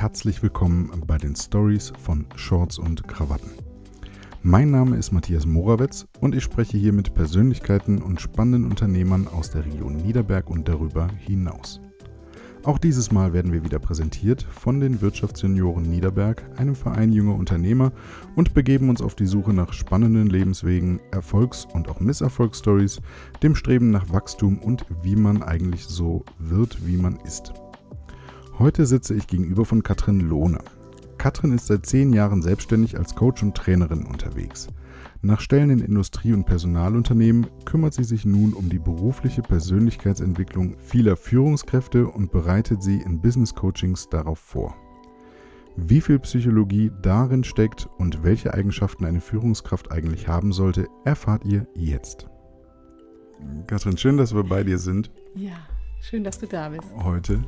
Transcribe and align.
herzlich 0.00 0.42
willkommen 0.42 0.90
bei 1.06 1.18
den 1.18 1.36
Stories 1.36 1.92
von 2.02 2.24
Shorts 2.34 2.78
und 2.78 3.06
Krawatten. 3.06 3.50
Mein 4.42 4.70
Name 4.70 4.96
ist 4.96 5.12
Matthias 5.12 5.44
Morawetz 5.44 6.06
und 6.20 6.34
ich 6.34 6.42
spreche 6.42 6.78
hier 6.78 6.94
mit 6.94 7.12
Persönlichkeiten 7.12 8.00
und 8.00 8.18
spannenden 8.18 8.70
Unternehmern 8.70 9.28
aus 9.28 9.50
der 9.50 9.66
Region 9.66 9.96
Niederberg 9.96 10.48
und 10.48 10.66
darüber 10.66 11.08
hinaus. 11.18 11.82
Auch 12.64 12.78
dieses 12.78 13.12
Mal 13.12 13.34
werden 13.34 13.52
wir 13.52 13.62
wieder 13.62 13.78
präsentiert 13.78 14.42
von 14.42 14.80
den 14.80 15.02
Wirtschaftssenioren 15.02 15.82
Niederberg, 15.82 16.44
einem 16.56 16.76
Verein 16.76 17.12
junger 17.12 17.34
Unternehmer, 17.34 17.92
und 18.36 18.54
begeben 18.54 18.88
uns 18.88 19.02
auf 19.02 19.14
die 19.14 19.26
Suche 19.26 19.52
nach 19.52 19.74
spannenden 19.74 20.28
Lebenswegen, 20.28 20.98
Erfolgs- 21.10 21.66
und 21.74 21.90
auch 21.90 22.00
Misserfolgsstories, 22.00 23.02
dem 23.42 23.54
Streben 23.54 23.90
nach 23.90 24.10
Wachstum 24.10 24.60
und 24.60 24.86
wie 25.02 25.16
man 25.16 25.42
eigentlich 25.42 25.84
so 25.84 26.24
wird, 26.38 26.86
wie 26.86 26.96
man 26.96 27.16
ist. 27.16 27.52
Heute 28.60 28.84
sitze 28.84 29.14
ich 29.14 29.26
gegenüber 29.26 29.64
von 29.64 29.82
Katrin 29.82 30.20
Lohner. 30.20 30.60
Katrin 31.16 31.54
ist 31.54 31.68
seit 31.68 31.86
zehn 31.86 32.12
Jahren 32.12 32.42
selbstständig 32.42 32.98
als 32.98 33.14
Coach 33.14 33.42
und 33.42 33.56
Trainerin 33.56 34.04
unterwegs. 34.04 34.68
Nach 35.22 35.40
Stellen 35.40 35.70
in 35.70 35.78
Industrie- 35.78 36.34
und 36.34 36.44
Personalunternehmen 36.44 37.46
kümmert 37.64 37.94
sie 37.94 38.04
sich 38.04 38.26
nun 38.26 38.52
um 38.52 38.68
die 38.68 38.78
berufliche 38.78 39.40
Persönlichkeitsentwicklung 39.40 40.76
vieler 40.78 41.16
Führungskräfte 41.16 42.06
und 42.06 42.32
bereitet 42.32 42.82
sie 42.82 42.98
in 43.00 43.22
Business 43.22 43.54
Coachings 43.54 44.10
darauf 44.10 44.38
vor. 44.38 44.76
Wie 45.76 46.02
viel 46.02 46.18
Psychologie 46.18 46.92
darin 47.00 47.44
steckt 47.44 47.88
und 47.96 48.24
welche 48.24 48.52
Eigenschaften 48.52 49.06
eine 49.06 49.22
Führungskraft 49.22 49.90
eigentlich 49.90 50.28
haben 50.28 50.52
sollte, 50.52 50.86
erfahrt 51.06 51.46
ihr 51.46 51.66
jetzt. 51.74 52.28
Katrin, 53.66 53.96
schön, 53.96 54.18
dass 54.18 54.34
wir 54.34 54.44
bei 54.44 54.64
dir 54.64 54.78
sind. 54.78 55.10
Ja, 55.34 55.56
schön, 56.02 56.24
dass 56.24 56.38
du 56.38 56.46
da 56.46 56.68
bist. 56.68 56.92
Heute. 57.02 57.42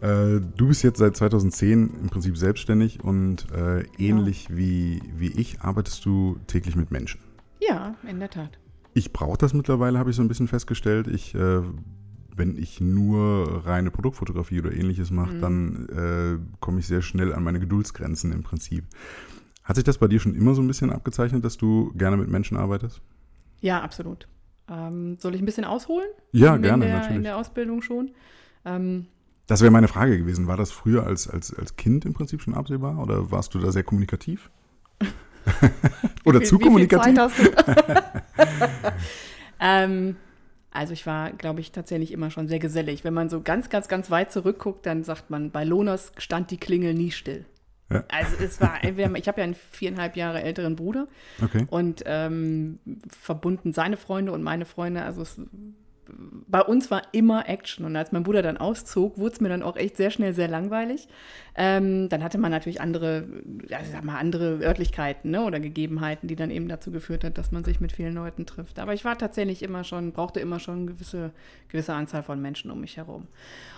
Äh, 0.00 0.40
du 0.56 0.68
bist 0.68 0.82
jetzt 0.82 0.98
seit 0.98 1.16
2010 1.16 1.90
im 2.00 2.08
Prinzip 2.08 2.36
selbstständig 2.36 3.04
und 3.04 3.46
äh, 3.52 3.84
ähnlich 3.98 4.48
ja. 4.48 4.56
wie, 4.56 5.02
wie 5.16 5.28
ich 5.32 5.60
arbeitest 5.60 6.04
du 6.04 6.38
täglich 6.46 6.74
mit 6.76 6.90
Menschen. 6.90 7.20
Ja, 7.60 7.94
in 8.08 8.18
der 8.18 8.30
Tat. 8.30 8.58
Ich 8.94 9.12
brauche 9.12 9.36
das 9.36 9.52
mittlerweile, 9.52 9.98
habe 9.98 10.10
ich 10.10 10.16
so 10.16 10.22
ein 10.22 10.28
bisschen 10.28 10.48
festgestellt. 10.48 11.06
Ich, 11.06 11.34
äh, 11.34 11.62
wenn 12.34 12.56
ich 12.56 12.80
nur 12.80 13.66
reine 13.66 13.90
Produktfotografie 13.90 14.60
oder 14.60 14.72
ähnliches 14.72 15.10
mache, 15.10 15.34
mhm. 15.34 15.40
dann 15.40 15.88
äh, 15.90 16.56
komme 16.60 16.80
ich 16.80 16.86
sehr 16.86 17.02
schnell 17.02 17.34
an 17.34 17.44
meine 17.44 17.60
Geduldsgrenzen 17.60 18.32
im 18.32 18.42
Prinzip. 18.42 18.84
Hat 19.62 19.76
sich 19.76 19.84
das 19.84 19.98
bei 19.98 20.08
dir 20.08 20.18
schon 20.18 20.34
immer 20.34 20.54
so 20.54 20.62
ein 20.62 20.66
bisschen 20.66 20.90
abgezeichnet, 20.90 21.44
dass 21.44 21.58
du 21.58 21.92
gerne 21.94 22.16
mit 22.16 22.28
Menschen 22.28 22.56
arbeitest? 22.56 23.02
Ja, 23.60 23.82
absolut. 23.82 24.26
Ähm, 24.68 25.18
soll 25.18 25.34
ich 25.34 25.42
ein 25.42 25.46
bisschen 25.46 25.64
ausholen? 25.64 26.08
Ja, 26.32 26.56
in 26.56 26.62
gerne, 26.62 26.86
der, 26.86 26.94
natürlich. 26.94 27.16
In 27.16 27.22
der 27.22 27.36
Ausbildung 27.36 27.82
schon. 27.82 28.12
Ähm, 28.64 29.06
das 29.50 29.62
wäre 29.62 29.72
meine 29.72 29.88
Frage 29.88 30.16
gewesen. 30.16 30.46
War 30.46 30.56
das 30.56 30.70
früher 30.70 31.04
als, 31.04 31.28
als, 31.28 31.52
als 31.52 31.74
Kind 31.74 32.04
im 32.04 32.14
Prinzip 32.14 32.40
schon 32.40 32.54
absehbar 32.54 32.98
oder 33.00 33.32
warst 33.32 33.52
du 33.52 33.58
da 33.58 33.72
sehr 33.72 33.82
kommunikativ? 33.82 34.48
oder 36.24 36.40
wie, 36.40 36.44
zu 36.44 36.60
wie 36.60 36.62
kommunikativ? 36.62 37.18
ähm, 39.60 40.14
also 40.70 40.92
ich 40.92 41.04
war, 41.04 41.32
glaube 41.32 41.58
ich, 41.58 41.72
tatsächlich 41.72 42.12
immer 42.12 42.30
schon 42.30 42.46
sehr 42.46 42.60
gesellig. 42.60 43.02
Wenn 43.02 43.12
man 43.12 43.28
so 43.28 43.40
ganz, 43.40 43.70
ganz, 43.70 43.88
ganz 43.88 44.08
weit 44.08 44.30
zurückguckt, 44.30 44.86
dann 44.86 45.02
sagt 45.02 45.30
man, 45.30 45.50
bei 45.50 45.64
Lonas 45.64 46.12
stand 46.16 46.52
die 46.52 46.58
Klingel 46.58 46.94
nie 46.94 47.10
still. 47.10 47.44
Ja. 47.90 48.04
Also 48.06 48.36
es 48.40 48.60
war, 48.60 48.84
ich 48.84 49.26
habe 49.26 49.40
ja 49.40 49.44
einen 49.44 49.56
viereinhalb 49.72 50.14
Jahre 50.14 50.42
älteren 50.42 50.76
Bruder 50.76 51.08
okay. 51.42 51.66
und 51.70 52.04
ähm, 52.06 52.78
verbunden 53.08 53.72
seine 53.72 53.96
Freunde 53.96 54.30
und 54.30 54.44
meine 54.44 54.64
Freunde. 54.64 55.02
Also 55.02 55.22
es 55.22 55.40
bei 56.48 56.62
uns 56.62 56.90
war 56.90 57.02
immer 57.12 57.48
Action. 57.48 57.84
Und 57.84 57.96
als 57.96 58.12
mein 58.12 58.22
Bruder 58.22 58.42
dann 58.42 58.56
auszog, 58.56 59.18
wurde 59.18 59.34
es 59.34 59.40
mir 59.40 59.48
dann 59.48 59.62
auch 59.62 59.76
echt 59.76 59.96
sehr 59.96 60.10
schnell 60.10 60.34
sehr 60.34 60.48
langweilig. 60.48 61.08
Ähm, 61.54 62.08
dann 62.08 62.22
hatte 62.22 62.38
man 62.38 62.50
natürlich 62.50 62.80
andere, 62.80 63.26
also 63.70 63.92
sag 63.92 64.04
mal, 64.04 64.18
andere 64.18 64.60
Örtlichkeiten 64.62 65.30
ne, 65.30 65.44
oder 65.44 65.60
Gegebenheiten, 65.60 66.28
die 66.28 66.36
dann 66.36 66.50
eben 66.50 66.68
dazu 66.68 66.90
geführt 66.90 67.24
hat, 67.24 67.38
dass 67.38 67.52
man 67.52 67.64
sich 67.64 67.80
mit 67.80 67.92
vielen 67.92 68.14
Leuten 68.14 68.46
trifft. 68.46 68.78
Aber 68.78 68.94
ich 68.94 69.04
war 69.04 69.18
tatsächlich 69.18 69.62
immer 69.62 69.84
schon, 69.84 70.12
brauchte 70.12 70.40
immer 70.40 70.58
schon 70.58 70.78
eine 70.78 70.86
gewisse, 70.86 71.32
gewisse 71.68 71.94
Anzahl 71.94 72.22
von 72.22 72.40
Menschen 72.40 72.70
um 72.70 72.80
mich 72.80 72.96
herum. 72.96 73.26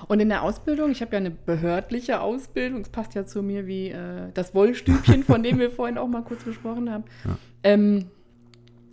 Und 0.09 0.21
in 0.21 0.29
der 0.29 0.43
Ausbildung, 0.43 0.91
ich 0.91 1.01
habe 1.01 1.13
ja 1.13 1.19
eine 1.19 1.31
behördliche 1.31 2.21
Ausbildung, 2.21 2.83
es 2.83 2.89
passt 2.89 3.15
ja 3.15 3.27
zu 3.27 3.43
mir 3.43 3.67
wie 3.67 3.91
äh, 3.91 4.29
das 4.35 4.55
Wollstübchen, 4.55 5.25
von 5.25 5.43
dem 5.43 5.59
wir 5.59 5.71
vorhin 5.71 5.99
auch 5.99 6.09
mal 6.09 6.23
kurz 6.23 6.45
gesprochen 6.45 6.91
haben. 6.91 7.05
Ja. 7.25 7.39
Ähm, 7.65 8.07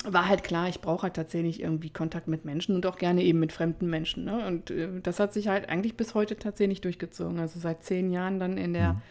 war 0.05 0.27
halt 0.27 0.43
klar, 0.43 0.69
ich 0.69 0.81
brauche 0.81 1.03
halt 1.03 1.15
tatsächlich 1.15 1.61
irgendwie 1.61 1.89
Kontakt 1.89 2.27
mit 2.27 2.45
Menschen 2.45 2.75
und 2.75 2.85
auch 2.85 2.97
gerne 2.97 3.23
eben 3.23 3.39
mit 3.39 3.51
fremden 3.51 3.89
Menschen. 3.89 4.25
Ne? 4.25 4.45
Und 4.47 4.71
äh, 4.71 5.01
das 5.01 5.19
hat 5.19 5.33
sich 5.33 5.47
halt 5.47 5.67
eigentlich 5.69 5.97
bis 5.97 6.13
heute 6.13 6.37
tatsächlich 6.37 6.81
durchgezogen. 6.81 7.39
Also 7.39 7.59
seit 7.59 7.83
zehn 7.83 8.11
Jahren 8.11 8.39
dann 8.39 8.57
in 8.57 8.73
der, 8.73 8.93
mhm. 8.93 9.01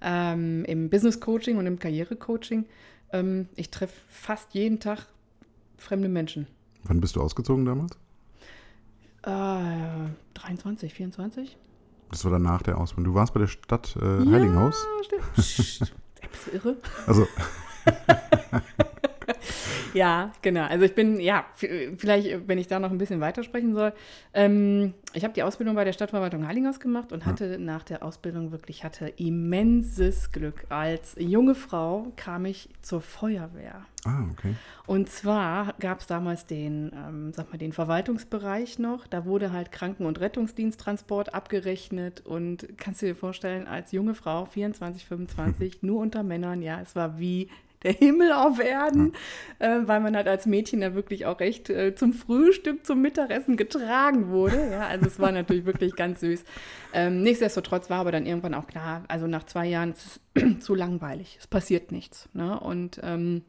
ähm, 0.00 0.64
im 0.64 0.90
Business 0.90 1.20
Coaching 1.20 1.58
und 1.58 1.66
im 1.66 1.78
Karriere 1.78 2.16
Coaching. 2.16 2.64
Ähm, 3.12 3.48
ich 3.56 3.70
treffe 3.70 3.94
fast 4.08 4.54
jeden 4.54 4.80
Tag 4.80 5.06
fremde 5.76 6.08
Menschen. 6.08 6.46
Wann 6.84 7.00
bist 7.00 7.16
du 7.16 7.20
ausgezogen 7.20 7.64
damals? 7.64 7.92
Äh, 9.22 10.10
23, 10.34 10.94
24. 10.94 11.56
Das 12.10 12.24
war 12.24 12.32
dann 12.32 12.42
nach 12.42 12.62
der 12.62 12.78
Ausbildung. 12.78 13.12
Du 13.12 13.18
warst 13.18 13.34
bei 13.34 13.40
der 13.40 13.48
Stadt 13.48 13.96
äh, 13.96 14.00
Heilinghaus? 14.00 14.86
Ja, 14.96 15.04
stimmt. 15.04 15.92
Du 16.46 16.56
irre? 16.56 16.76
Also. 17.06 17.26
ja, 19.94 20.32
genau. 20.42 20.64
Also 20.64 20.84
ich 20.84 20.94
bin, 20.94 21.20
ja, 21.20 21.46
vielleicht, 21.54 22.48
wenn 22.48 22.58
ich 22.58 22.66
da 22.66 22.78
noch 22.78 22.90
ein 22.90 22.98
bisschen 22.98 23.20
weitersprechen 23.20 23.74
soll. 23.74 23.92
Ähm, 24.34 24.94
ich 25.14 25.24
habe 25.24 25.34
die 25.34 25.42
Ausbildung 25.42 25.74
bei 25.74 25.84
der 25.84 25.92
Stadtverwaltung 25.92 26.46
Heilinghaus 26.46 26.80
gemacht 26.80 27.12
und 27.12 27.26
hatte 27.26 27.52
ja. 27.52 27.58
nach 27.58 27.82
der 27.82 28.02
Ausbildung 28.02 28.52
wirklich, 28.52 28.84
hatte 28.84 29.08
immenses 29.16 30.32
Glück. 30.32 30.66
Als 30.68 31.16
junge 31.18 31.54
Frau 31.54 32.12
kam 32.16 32.44
ich 32.44 32.68
zur 32.82 33.00
Feuerwehr. 33.00 33.86
Ah, 34.04 34.24
okay. 34.30 34.54
Und 34.86 35.08
zwar 35.10 35.74
gab 35.80 36.00
es 36.00 36.06
damals 36.06 36.46
den, 36.46 36.92
ähm, 36.94 37.32
sag 37.32 37.50
mal, 37.50 37.58
den 37.58 37.72
Verwaltungsbereich 37.72 38.78
noch. 38.78 39.06
Da 39.06 39.24
wurde 39.24 39.52
halt 39.52 39.72
Kranken- 39.72 40.06
und 40.06 40.20
Rettungsdiensttransport 40.20 41.34
abgerechnet. 41.34 42.24
Und 42.24 42.68
kannst 42.76 43.02
du 43.02 43.06
dir 43.06 43.16
vorstellen, 43.16 43.66
als 43.66 43.92
junge 43.92 44.14
Frau, 44.14 44.44
24, 44.44 45.04
25, 45.04 45.78
nur 45.82 46.00
unter 46.00 46.22
Männern, 46.22 46.62
ja, 46.62 46.80
es 46.80 46.94
war 46.94 47.18
wie 47.18 47.48
der 47.82 47.92
Himmel 47.92 48.32
auf 48.32 48.58
Erden, 48.58 49.12
ja. 49.60 49.78
äh, 49.78 49.88
weil 49.88 50.00
man 50.00 50.16
halt 50.16 50.28
als 50.28 50.46
Mädchen 50.46 50.80
da 50.80 50.94
wirklich 50.94 51.26
auch 51.26 51.40
echt 51.40 51.70
äh, 51.70 51.94
zum 51.94 52.12
Frühstück, 52.12 52.84
zum 52.84 53.02
Mittagessen 53.02 53.56
getragen 53.56 54.28
wurde. 54.30 54.70
Ja, 54.70 54.86
also 54.86 55.06
es 55.06 55.18
war 55.18 55.32
natürlich 55.32 55.64
wirklich 55.64 55.94
ganz 55.96 56.20
süß. 56.20 56.44
Ähm, 56.92 57.22
nichtsdestotrotz 57.22 57.90
war 57.90 58.00
aber 58.00 58.12
dann 58.12 58.26
irgendwann 58.26 58.54
auch 58.54 58.66
klar, 58.66 59.04
also 59.08 59.26
nach 59.26 59.44
zwei 59.44 59.66
Jahren 59.66 59.92
ist 59.92 60.20
es 60.34 60.58
zu 60.64 60.74
langweilig, 60.74 61.38
es 61.40 61.46
passiert 61.46 61.92
nichts. 61.92 62.28
Ne? 62.32 62.58
Und 62.58 63.00
ähm, 63.02 63.42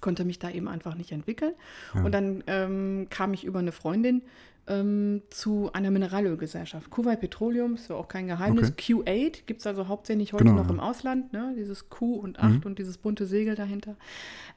konnte 0.00 0.24
mich 0.24 0.38
da 0.38 0.50
eben 0.50 0.68
einfach 0.68 0.94
nicht 0.94 1.12
entwickeln. 1.12 1.54
Ja. 1.94 2.04
Und 2.04 2.12
dann 2.12 2.44
ähm, 2.46 3.06
kam 3.10 3.34
ich 3.34 3.44
über 3.44 3.58
eine 3.58 3.72
Freundin 3.72 4.22
ähm, 4.68 5.22
zu 5.30 5.70
einer 5.72 5.90
Mineralölgesellschaft. 5.90 6.90
Kuwait 6.90 7.20
Petroleum, 7.20 7.74
ist 7.74 7.88
ja 7.88 7.96
auch 7.96 8.08
kein 8.08 8.26
Geheimnis. 8.26 8.70
Okay. 8.70 8.94
Q8 8.94 9.46
gibt 9.46 9.60
es 9.60 9.66
also 9.66 9.88
hauptsächlich 9.88 10.32
heute 10.32 10.44
genau, 10.44 10.58
noch 10.58 10.66
ja. 10.66 10.74
im 10.74 10.80
Ausland, 10.80 11.32
ne? 11.32 11.54
dieses 11.56 11.88
Q 11.88 12.14
und 12.14 12.38
8 12.38 12.50
mhm. 12.50 12.60
und 12.64 12.78
dieses 12.78 12.98
bunte 12.98 13.26
Segel 13.26 13.54
dahinter. 13.54 13.96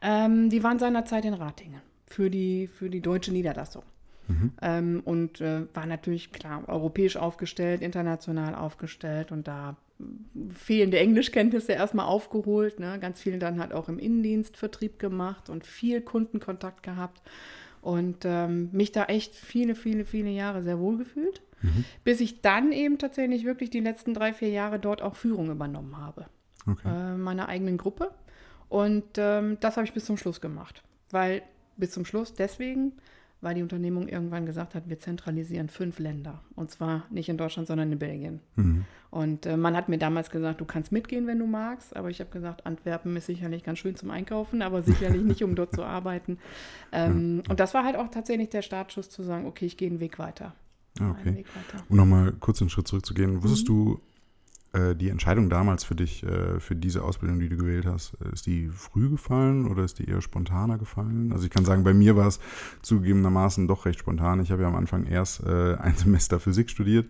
Ähm, 0.01 0.49
die 0.49 0.63
waren 0.63 0.79
seinerzeit 0.79 1.25
in 1.25 1.33
Ratingen 1.33 1.81
für 2.05 2.29
die, 2.29 2.67
für 2.67 2.89
die 2.89 3.01
deutsche 3.01 3.31
Niederlassung. 3.31 3.83
Mhm. 4.27 4.51
Ähm, 4.61 5.01
und 5.05 5.41
äh, 5.41 5.63
war 5.73 5.85
natürlich 5.85 6.31
klar 6.31 6.67
europäisch 6.67 7.17
aufgestellt, 7.17 7.81
international 7.81 8.55
aufgestellt 8.55 9.31
und 9.31 9.47
da 9.47 9.77
fehlende 10.49 10.99
Englischkenntnisse 10.99 11.73
erstmal 11.73 12.07
aufgeholt. 12.07 12.79
Ne? 12.79 12.97
Ganz 12.99 13.21
viel 13.21 13.39
dann 13.39 13.59
halt 13.59 13.73
auch 13.73 13.87
im 13.87 13.99
Innendienst 13.99 14.57
Vertrieb 14.57 14.99
gemacht 14.99 15.49
und 15.49 15.65
viel 15.65 16.01
Kundenkontakt 16.01 16.83
gehabt 16.83 17.21
und 17.81 18.25
ähm, 18.25 18.69
mich 18.71 18.91
da 18.91 19.05
echt 19.05 19.35
viele, 19.35 19.75
viele, 19.75 20.05
viele 20.05 20.29
Jahre 20.29 20.63
sehr 20.63 20.79
wohl 20.79 20.97
gefühlt, 20.97 21.41
mhm. 21.61 21.85
bis 22.03 22.21
ich 22.21 22.41
dann 22.41 22.71
eben 22.71 22.97
tatsächlich 22.97 23.43
wirklich 23.43 23.69
die 23.69 23.79
letzten 23.79 24.13
drei, 24.13 24.33
vier 24.33 24.49
Jahre 24.49 24.79
dort 24.79 25.01
auch 25.01 25.15
Führung 25.15 25.49
übernommen 25.49 25.97
habe. 25.97 26.27
Okay. 26.67 26.87
Äh, 26.87 27.17
meiner 27.17 27.49
eigenen 27.49 27.77
Gruppe. 27.77 28.11
Und 28.69 29.17
ähm, 29.17 29.57
das 29.59 29.77
habe 29.77 29.85
ich 29.85 29.93
bis 29.93 30.05
zum 30.05 30.17
Schluss 30.17 30.41
gemacht. 30.41 30.83
Weil 31.09 31.41
bis 31.75 31.91
zum 31.91 32.05
Schluss 32.05 32.33
deswegen, 32.33 32.93
weil 33.41 33.55
die 33.55 33.63
Unternehmung 33.63 34.07
irgendwann 34.07 34.45
gesagt 34.45 34.75
hat, 34.75 34.87
wir 34.87 34.99
zentralisieren 34.99 35.67
fünf 35.67 35.99
Länder. 35.99 36.41
Und 36.55 36.71
zwar 36.71 37.05
nicht 37.09 37.27
in 37.27 37.37
Deutschland, 37.37 37.67
sondern 37.67 37.91
in 37.91 37.99
Belgien. 37.99 38.39
Mhm. 38.55 38.85
Und 39.09 39.45
äh, 39.45 39.57
man 39.57 39.75
hat 39.75 39.89
mir 39.89 39.97
damals 39.97 40.29
gesagt, 40.29 40.61
du 40.61 40.65
kannst 40.65 40.91
mitgehen, 40.91 41.27
wenn 41.27 41.39
du 41.39 41.47
magst. 41.47 41.95
Aber 41.95 42.09
ich 42.09 42.19
habe 42.19 42.29
gesagt, 42.29 42.65
Antwerpen 42.65 43.15
ist 43.17 43.25
sicherlich 43.25 43.63
ganz 43.63 43.79
schön 43.79 43.95
zum 43.95 44.11
Einkaufen, 44.11 44.61
aber 44.61 44.81
sicherlich 44.83 45.23
nicht, 45.23 45.43
um 45.43 45.55
dort 45.55 45.73
zu 45.73 45.83
arbeiten. 45.83 46.37
Ähm, 46.91 47.41
ja. 47.43 47.51
Und 47.51 47.59
das 47.59 47.73
war 47.73 47.83
halt 47.83 47.95
auch 47.95 48.09
tatsächlich 48.09 48.49
der 48.49 48.61
Startschuss 48.61 49.09
zu 49.09 49.23
sagen, 49.23 49.45
okay, 49.47 49.65
ich 49.65 49.75
gehe 49.75 49.89
einen 49.89 49.99
Weg 49.99 50.19
weiter. 50.19 50.53
Ah, 50.99 51.11
okay. 51.11 51.35
Weg 51.35 51.47
weiter. 51.55 51.83
Um 51.89 51.97
nochmal 51.97 52.33
kurz 52.33 52.61
einen 52.61 52.69
Schritt 52.69 52.87
zurückzugehen, 52.87 53.43
wusstest 53.43 53.67
mhm. 53.69 53.73
du, 53.73 54.01
äh, 54.73 54.95
die 54.95 55.09
Entscheidung 55.09 55.49
damals 55.49 55.83
für 55.83 55.95
dich, 55.95 56.23
äh, 56.23 56.59
für 56.59 56.75
diese 56.75 57.03
Ausbildung, 57.03 57.39
die 57.39 57.49
du 57.49 57.57
gewählt 57.57 57.85
hast, 57.85 58.13
äh, 58.23 58.31
ist 58.33 58.45
die 58.45 58.69
früh 58.69 59.09
gefallen 59.09 59.67
oder 59.67 59.83
ist 59.83 59.99
die 59.99 60.05
eher 60.09 60.21
spontaner 60.21 60.77
gefallen? 60.77 61.31
Also 61.33 61.43
ich 61.45 61.49
kann 61.51 61.65
sagen, 61.65 61.83
bei 61.83 61.93
mir 61.93 62.15
war 62.15 62.27
es 62.27 62.39
zugegebenermaßen 62.81 63.67
doch 63.67 63.85
recht 63.85 63.99
spontan. 63.99 64.41
Ich 64.41 64.51
habe 64.51 64.61
ja 64.61 64.67
am 64.67 64.75
Anfang 64.75 65.05
erst 65.05 65.43
ein 65.45 65.93
Semester 65.95 66.39
Physik 66.39 66.69
studiert 66.69 67.09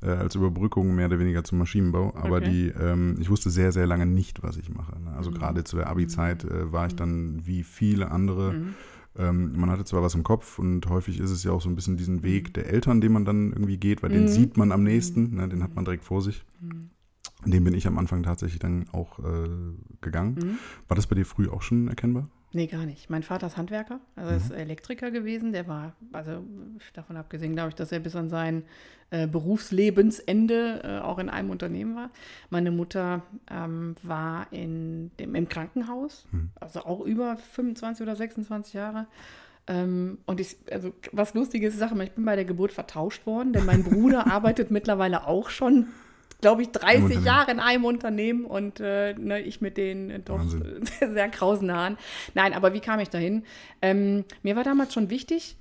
als 0.00 0.36
Überbrückung 0.36 0.94
mehr 0.94 1.06
oder 1.06 1.18
weniger 1.18 1.42
zum 1.42 1.58
Maschinenbau. 1.58 2.14
Aber 2.16 2.36
Okay. 2.36 2.50
die, 2.50 2.66
ähm, 2.80 3.16
ich 3.20 3.30
wusste 3.30 3.50
sehr, 3.50 3.72
sehr 3.72 3.86
lange 3.86 4.06
nicht, 4.06 4.44
was 4.44 4.56
ich 4.56 4.68
mache. 4.72 4.92
Ne? 5.00 5.10
Also 5.16 5.30
Mhm. 5.30 5.34
gerade 5.34 5.64
zu 5.64 5.76
der 5.76 5.88
Abi-Zeit 5.88 6.44
äh, 6.44 6.70
war 6.72 6.86
ich 6.86 6.94
dann 6.94 7.42
wie 7.44 7.64
viele 7.64 8.10
andere. 8.12 8.52
Mhm. 8.52 8.74
Ähm, 9.18 9.52
man 9.58 9.70
hatte 9.70 9.84
zwar 9.84 10.02
was 10.02 10.14
im 10.14 10.22
Kopf 10.22 10.58
und 10.58 10.88
häufig 10.88 11.18
ist 11.18 11.30
es 11.30 11.42
ja 11.42 11.50
auch 11.52 11.60
so 11.60 11.68
ein 11.68 11.74
bisschen 11.74 11.96
diesen 11.96 12.16
Mhm. 12.16 12.22
Weg 12.22 12.54
der 12.54 12.66
Eltern, 12.66 13.00
den 13.00 13.12
man 13.12 13.24
dann 13.24 13.52
irgendwie 13.52 13.76
geht, 13.76 14.02
weil 14.02 14.10
den 14.10 14.22
Mhm. 14.22 14.28
sieht 14.28 14.56
man 14.56 14.70
am 14.72 14.84
nächsten, 14.84 15.34
ne? 15.34 15.48
den 15.48 15.62
hat 15.62 15.74
man 15.74 15.84
direkt 15.84 16.04
vor 16.04 16.22
sich. 16.22 16.44
Mhm. 16.60 16.90
Den 17.44 17.64
bin 17.64 17.74
ich 17.74 17.86
am 17.86 17.98
Anfang 17.98 18.22
tatsächlich 18.22 18.58
dann 18.60 18.88
auch 18.92 19.18
äh, 19.20 19.48
gegangen. 20.00 20.34
Mhm. 20.42 20.58
War 20.88 20.94
das 20.96 21.06
bei 21.06 21.14
dir 21.16 21.24
früh 21.26 21.48
auch 21.48 21.62
schon 21.62 21.88
erkennbar? 21.88 22.28
Nee, 22.52 22.66
gar 22.66 22.86
nicht. 22.86 23.10
Mein 23.10 23.22
Vater 23.22 23.46
ist 23.48 23.56
Handwerker, 23.58 24.00
also 24.16 24.30
Mhm. 24.30 24.36
ist 24.38 24.50
Elektriker 24.50 25.10
gewesen. 25.10 25.52
Der 25.52 25.68
war, 25.68 25.92
also 26.12 26.44
davon 26.94 27.16
abgesehen, 27.18 27.52
glaube 27.54 27.68
ich, 27.70 27.74
dass 27.74 27.92
er 27.92 28.00
bis 28.00 28.16
an 28.16 28.28
sein 28.28 28.64
äh, 29.10 29.26
Berufslebensende 29.26 30.80
äh, 30.84 30.98
auch 31.00 31.18
in 31.18 31.28
einem 31.28 31.50
Unternehmen 31.50 31.94
war. 31.96 32.10
Meine 32.50 32.70
Mutter 32.70 33.22
ähm, 33.50 33.94
war 34.02 34.46
in 34.50 35.10
dem, 35.18 35.34
im 35.34 35.48
Krankenhaus, 35.48 36.26
Mhm. 36.32 36.50
also 36.60 36.80
auch 36.80 37.00
über 37.00 37.36
25 37.36 38.02
oder 38.02 38.16
26 38.16 38.74
Jahre. 38.74 39.06
Ähm, 39.66 40.18
und 40.26 40.40
ich, 40.40 40.56
also 40.70 40.92
was 41.12 41.34
Lustiges, 41.34 41.78
mal, 41.78 42.04
ich 42.04 42.12
bin 42.12 42.24
bei 42.24 42.36
der 42.36 42.44
Geburt 42.46 42.72
vertauscht 42.72 43.26
worden, 43.26 43.52
denn 43.52 43.66
mein 43.66 43.84
Bruder 43.84 44.26
arbeitet 44.32 44.70
mittlerweile 44.70 45.26
auch 45.26 45.50
schon, 45.50 45.88
glaube 46.40 46.62
ich, 46.62 46.70
30 46.70 47.02
Unternehmen. 47.02 47.24
Jahre 47.24 47.50
in 47.50 47.60
einem 47.60 47.84
Unternehmen 47.84 48.44
und 48.44 48.80
äh, 48.80 49.14
ne, 49.14 49.40
ich 49.40 49.60
mit 49.60 49.76
den 49.76 50.10
äh, 50.10 50.20
doch 50.20 50.38
Wahnsinn. 50.38 50.82
äh, 51.00 51.08
sehr 51.08 51.28
krausen 51.28 51.72
Haaren. 51.72 51.98
Nein, 52.34 52.54
aber 52.54 52.72
wie 52.74 52.80
kam 52.80 53.00
ich 53.00 53.10
dahin? 53.10 53.44
Ähm, 53.82 54.24
mir 54.42 54.56
war 54.56 54.64
damals 54.64 54.94
schon 54.94 55.10
wichtig, 55.10 55.56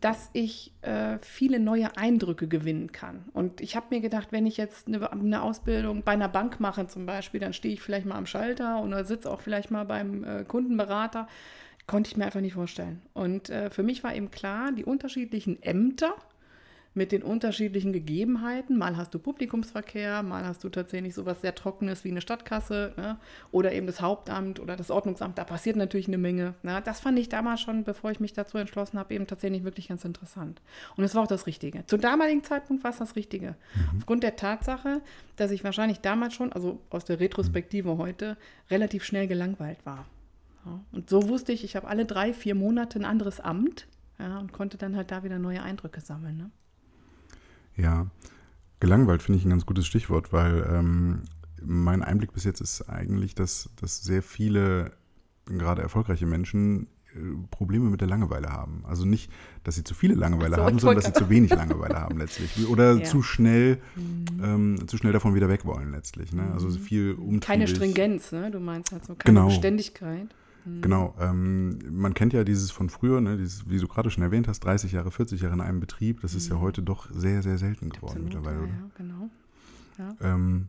dass 0.00 0.30
ich 0.32 0.72
äh, 0.80 1.18
viele 1.20 1.60
neue 1.60 1.96
Eindrücke 1.98 2.48
gewinnen 2.48 2.92
kann. 2.92 3.26
Und 3.34 3.60
ich 3.60 3.76
habe 3.76 3.86
mir 3.90 4.00
gedacht, 4.00 4.28
wenn 4.30 4.46
ich 4.46 4.56
jetzt 4.56 4.88
eine, 4.88 5.12
eine 5.12 5.42
Ausbildung 5.42 6.02
bei 6.02 6.12
einer 6.12 6.28
Bank 6.28 6.60
mache 6.60 6.86
zum 6.86 7.04
Beispiel, 7.04 7.40
dann 7.40 7.52
stehe 7.52 7.74
ich 7.74 7.82
vielleicht 7.82 8.06
mal 8.06 8.16
am 8.16 8.26
Schalter 8.26 8.82
oder 8.82 9.04
sitze 9.04 9.30
auch 9.30 9.40
vielleicht 9.40 9.70
mal 9.70 9.84
beim 9.84 10.24
äh, 10.24 10.44
Kundenberater. 10.44 11.28
Konnte 11.86 12.08
ich 12.08 12.16
mir 12.16 12.24
einfach 12.24 12.40
nicht 12.40 12.54
vorstellen. 12.54 13.02
Und 13.12 13.50
äh, 13.50 13.68
für 13.68 13.82
mich 13.82 14.02
war 14.02 14.14
eben 14.14 14.30
klar, 14.30 14.72
die 14.72 14.84
unterschiedlichen 14.84 15.62
Ämter 15.62 16.14
mit 16.94 17.12
den 17.12 17.22
unterschiedlichen 17.22 17.92
Gegebenheiten. 17.92 18.76
Mal 18.76 18.96
hast 18.96 19.14
du 19.14 19.18
Publikumsverkehr, 19.18 20.22
mal 20.22 20.44
hast 20.44 20.62
du 20.62 20.68
tatsächlich 20.68 21.14
sowas 21.14 21.40
sehr 21.40 21.54
Trockenes 21.54 22.04
wie 22.04 22.10
eine 22.10 22.20
Stadtkasse 22.20 22.92
ne? 22.96 23.18
oder 23.50 23.72
eben 23.72 23.86
das 23.86 24.00
Hauptamt 24.00 24.60
oder 24.60 24.76
das 24.76 24.90
Ordnungsamt. 24.90 25.38
Da 25.38 25.44
passiert 25.44 25.76
natürlich 25.76 26.08
eine 26.08 26.18
Menge. 26.18 26.54
Ne? 26.62 26.82
Das 26.84 27.00
fand 27.00 27.18
ich 27.18 27.28
damals 27.28 27.60
schon, 27.60 27.84
bevor 27.84 28.10
ich 28.10 28.20
mich 28.20 28.34
dazu 28.34 28.58
entschlossen 28.58 28.98
habe, 28.98 29.14
eben 29.14 29.26
tatsächlich 29.26 29.64
wirklich 29.64 29.88
ganz 29.88 30.04
interessant. 30.04 30.60
Und 30.96 31.04
es 31.04 31.14
war 31.14 31.22
auch 31.22 31.28
das 31.28 31.46
Richtige. 31.46 31.86
Zum 31.86 32.00
damaligen 32.00 32.44
Zeitpunkt 32.44 32.84
war 32.84 32.90
es 32.90 32.98
das 32.98 33.16
Richtige. 33.16 33.56
Aufgrund 33.96 34.22
der 34.22 34.36
Tatsache, 34.36 35.00
dass 35.36 35.50
ich 35.50 35.64
wahrscheinlich 35.64 36.00
damals 36.00 36.34
schon, 36.34 36.52
also 36.52 36.80
aus 36.90 37.04
der 37.04 37.20
Retrospektive 37.20 37.96
heute, 37.96 38.36
relativ 38.70 39.04
schnell 39.04 39.26
gelangweilt 39.28 39.78
war. 39.84 40.06
Ja? 40.66 40.80
Und 40.92 41.08
so 41.08 41.28
wusste 41.28 41.52
ich, 41.52 41.64
ich 41.64 41.74
habe 41.76 41.88
alle 41.88 42.04
drei, 42.04 42.34
vier 42.34 42.54
Monate 42.54 42.98
ein 42.98 43.04
anderes 43.04 43.40
Amt 43.40 43.86
ja, 44.18 44.38
und 44.38 44.52
konnte 44.52 44.76
dann 44.76 44.96
halt 44.96 45.10
da 45.10 45.24
wieder 45.24 45.38
neue 45.38 45.62
Eindrücke 45.62 46.00
sammeln. 46.00 46.36
Ne? 46.36 46.50
Ja, 47.76 48.06
gelangweilt 48.80 49.22
finde 49.22 49.38
ich 49.38 49.44
ein 49.46 49.50
ganz 49.50 49.66
gutes 49.66 49.86
Stichwort, 49.86 50.32
weil 50.32 50.66
ähm, 50.70 51.22
mein 51.64 52.02
Einblick 52.02 52.32
bis 52.32 52.44
jetzt 52.44 52.60
ist 52.60 52.82
eigentlich, 52.88 53.34
dass, 53.34 53.70
dass 53.80 54.02
sehr 54.02 54.22
viele, 54.22 54.92
gerade 55.46 55.82
erfolgreiche 55.82 56.26
Menschen, 56.26 56.88
äh, 57.14 57.18
Probleme 57.50 57.88
mit 57.90 58.00
der 58.00 58.08
Langeweile 58.08 58.48
haben. 58.48 58.84
Also 58.86 59.04
nicht, 59.04 59.30
dass 59.64 59.76
sie 59.76 59.84
zu 59.84 59.94
viele 59.94 60.14
Langeweile 60.14 60.56
so, 60.56 60.62
haben, 60.62 60.78
sondern 60.78 60.96
dass 60.96 61.06
sie 61.06 61.12
zu 61.12 61.30
wenig 61.30 61.50
Langeweile 61.50 62.00
haben 62.00 62.18
letztlich. 62.18 62.68
Oder 62.68 62.92
Ja. 62.94 62.98
Mhm. 63.00 63.04
zu 63.04 63.22
schnell, 63.22 63.78
ähm, 64.42 64.86
zu 64.88 64.96
schnell 64.96 65.12
davon 65.12 65.34
wieder 65.34 65.48
weg 65.48 65.64
wollen 65.64 65.92
letztlich. 65.92 66.32
Ne? 66.32 66.50
Also 66.52 66.70
viel 66.70 67.12
umtriebig. 67.12 67.42
Keine 67.42 67.68
Stringenz, 67.68 68.32
ne? 68.32 68.50
Du 68.50 68.58
meinst 68.60 68.92
halt 68.92 69.04
so 69.04 69.14
keine 69.14 69.34
Genau. 69.34 69.46
Beständigkeit. 69.48 70.34
Genau, 70.64 71.14
ähm, 71.18 71.78
man 71.90 72.14
kennt 72.14 72.32
ja 72.32 72.44
dieses 72.44 72.70
von 72.70 72.88
früher, 72.88 73.20
ne, 73.20 73.36
dieses, 73.36 73.68
wie 73.68 73.78
du 73.78 73.88
gerade 73.88 74.10
schon 74.10 74.22
erwähnt 74.22 74.46
hast, 74.46 74.60
30 74.60 74.92
Jahre, 74.92 75.10
40 75.10 75.40
Jahre 75.40 75.54
in 75.54 75.60
einem 75.60 75.80
Betrieb, 75.80 76.20
das 76.20 76.34
ist 76.34 76.48
ja 76.48 76.60
heute 76.60 76.82
doch 76.82 77.10
sehr, 77.10 77.42
sehr 77.42 77.58
selten 77.58 77.90
geworden 77.90 78.24
Absolut, 78.24 78.34
mittlerweile, 78.34 78.56
ja, 78.58 78.62
oder? 78.62 78.72
ja, 78.72 78.90
genau. 78.96 79.30
Ähm, 80.20 80.68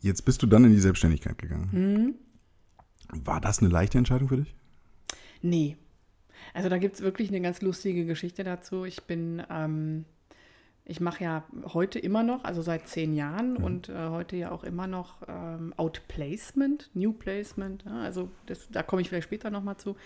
jetzt 0.00 0.24
bist 0.24 0.42
du 0.42 0.46
dann 0.46 0.64
in 0.64 0.72
die 0.72 0.80
Selbstständigkeit 0.80 1.38
gegangen. 1.38 1.72
Hm? 1.72 2.14
War 3.24 3.40
das 3.40 3.58
eine 3.58 3.68
leichte 3.68 3.98
Entscheidung 3.98 4.28
für 4.28 4.36
dich? 4.36 4.54
Nee. 5.42 5.76
Also 6.52 6.68
da 6.68 6.78
gibt 6.78 6.94
es 6.94 7.02
wirklich 7.02 7.28
eine 7.28 7.40
ganz 7.40 7.60
lustige 7.60 8.06
Geschichte 8.06 8.44
dazu. 8.44 8.84
Ich 8.84 9.04
bin, 9.04 9.42
ähm, 9.50 10.04
ich 10.86 11.00
mache 11.00 11.24
ja 11.24 11.44
heute 11.72 11.98
immer 11.98 12.22
noch, 12.22 12.44
also 12.44 12.60
seit 12.60 12.86
zehn 12.88 13.14
Jahren 13.14 13.56
und 13.56 13.88
äh, 13.88 14.08
heute 14.10 14.36
ja 14.36 14.50
auch 14.50 14.64
immer 14.64 14.86
noch 14.86 15.22
ähm, 15.26 15.72
Outplacement, 15.78 16.90
New 16.92 17.14
Placement. 17.14 17.84
Ja, 17.84 18.02
also 18.02 18.28
das, 18.44 18.68
da 18.70 18.82
komme 18.82 19.00
ich 19.00 19.08
vielleicht 19.08 19.24
später 19.24 19.48
nochmal 19.48 19.78
zu. 19.78 19.96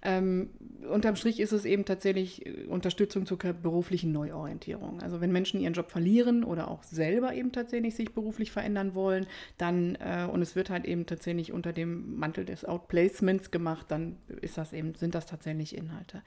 Ähm, 0.00 0.48
unterm 0.88 1.16
Strich 1.16 1.38
ist 1.38 1.52
es 1.52 1.66
eben 1.66 1.84
tatsächlich 1.84 2.46
äh, 2.46 2.64
Unterstützung 2.64 3.26
zur 3.26 3.36
beruflichen 3.36 4.10
Neuorientierung. 4.12 5.02
Also 5.02 5.20
wenn 5.20 5.32
Menschen 5.32 5.60
ihren 5.60 5.74
Job 5.74 5.90
verlieren 5.90 6.44
oder 6.44 6.68
auch 6.68 6.82
selber 6.82 7.34
eben 7.34 7.52
tatsächlich 7.52 7.94
sich 7.94 8.14
beruflich 8.14 8.52
verändern 8.52 8.94
wollen, 8.94 9.26
dann, 9.58 9.96
äh, 9.96 10.26
und 10.32 10.40
es 10.40 10.56
wird 10.56 10.70
halt 10.70 10.86
eben 10.86 11.04
tatsächlich 11.04 11.52
unter 11.52 11.74
dem 11.74 12.16
Mantel 12.16 12.46
des 12.46 12.64
Outplacements 12.64 13.50
gemacht, 13.50 13.86
dann 13.90 14.16
ist 14.40 14.56
das 14.56 14.72
eben, 14.72 14.94
sind 14.94 15.14
das 15.14 15.26
tatsächlich 15.26 15.76
Inhalte. 15.76 16.22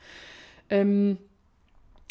Ähm, 0.69 1.17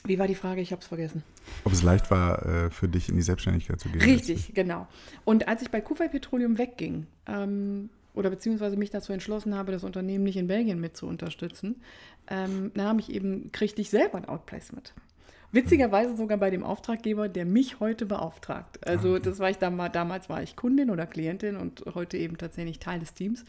wie 0.07 0.19
war 0.19 0.27
die 0.27 0.35
Frage? 0.35 0.61
Ich 0.61 0.71
habe 0.71 0.83
es 0.83 0.87
vergessen. 0.87 1.23
Ob 1.65 1.73
es 1.73 1.83
leicht 1.83 2.11
war, 2.11 2.45
äh, 2.45 2.71
für 2.71 2.89
dich 2.89 3.09
in 3.09 3.17
die 3.17 3.23
Selbstständigkeit 3.23 3.81
zu 3.81 3.89
gehen? 3.89 4.03
Richtig, 4.03 4.53
genau. 4.55 4.87
Und 5.25 5.49
als 5.49 5.63
ich 5.63 5.71
bei 5.71 5.81
Kuwait 5.81 6.11
Petroleum 6.11 6.59
wegging, 6.59 7.07
ähm, 7.27 7.89
oder 8.15 8.31
beziehungsweise 8.31 8.77
mich 8.77 8.91
dazu 8.91 9.13
entschlossen 9.13 9.55
habe, 9.55 9.73
das 9.73 9.83
Unternehmen 9.83 10.25
nicht 10.25 10.37
in 10.37 10.47
Belgien 10.47 10.81
mit 10.81 10.97
zu 10.97 11.07
unterstützen, 11.07 11.83
ähm, 12.29 12.71
nahm 12.75 12.99
ich 12.99 13.11
eben, 13.11 13.51
kriegte 13.51 13.81
ich 13.81 13.91
selber 13.91 14.19
ein 14.19 14.25
Outplacement. 14.27 14.95
Witzigerweise 15.53 16.17
sogar 16.17 16.39
bei 16.39 16.51
dem 16.51 16.65
Auftraggeber, 16.65 17.29
der 17.29 17.45
mich 17.45 17.79
heute 17.79 18.07
beauftragt. 18.07 18.85
Also 18.87 19.21
das 19.21 19.39
war 19.39 19.51
ich 19.51 19.59
damals, 19.59 19.93
damals 19.93 20.29
war 20.29 20.43
ich 20.43 20.57
Kundin 20.57 20.91
oder 20.91 21.07
Klientin 21.07 21.57
und 21.57 21.85
heute 21.95 22.17
eben 22.17 22.39
tatsächlich 22.39 22.81
Teil 22.81 22.99
des 22.99 23.15
Teams. 23.15 23.45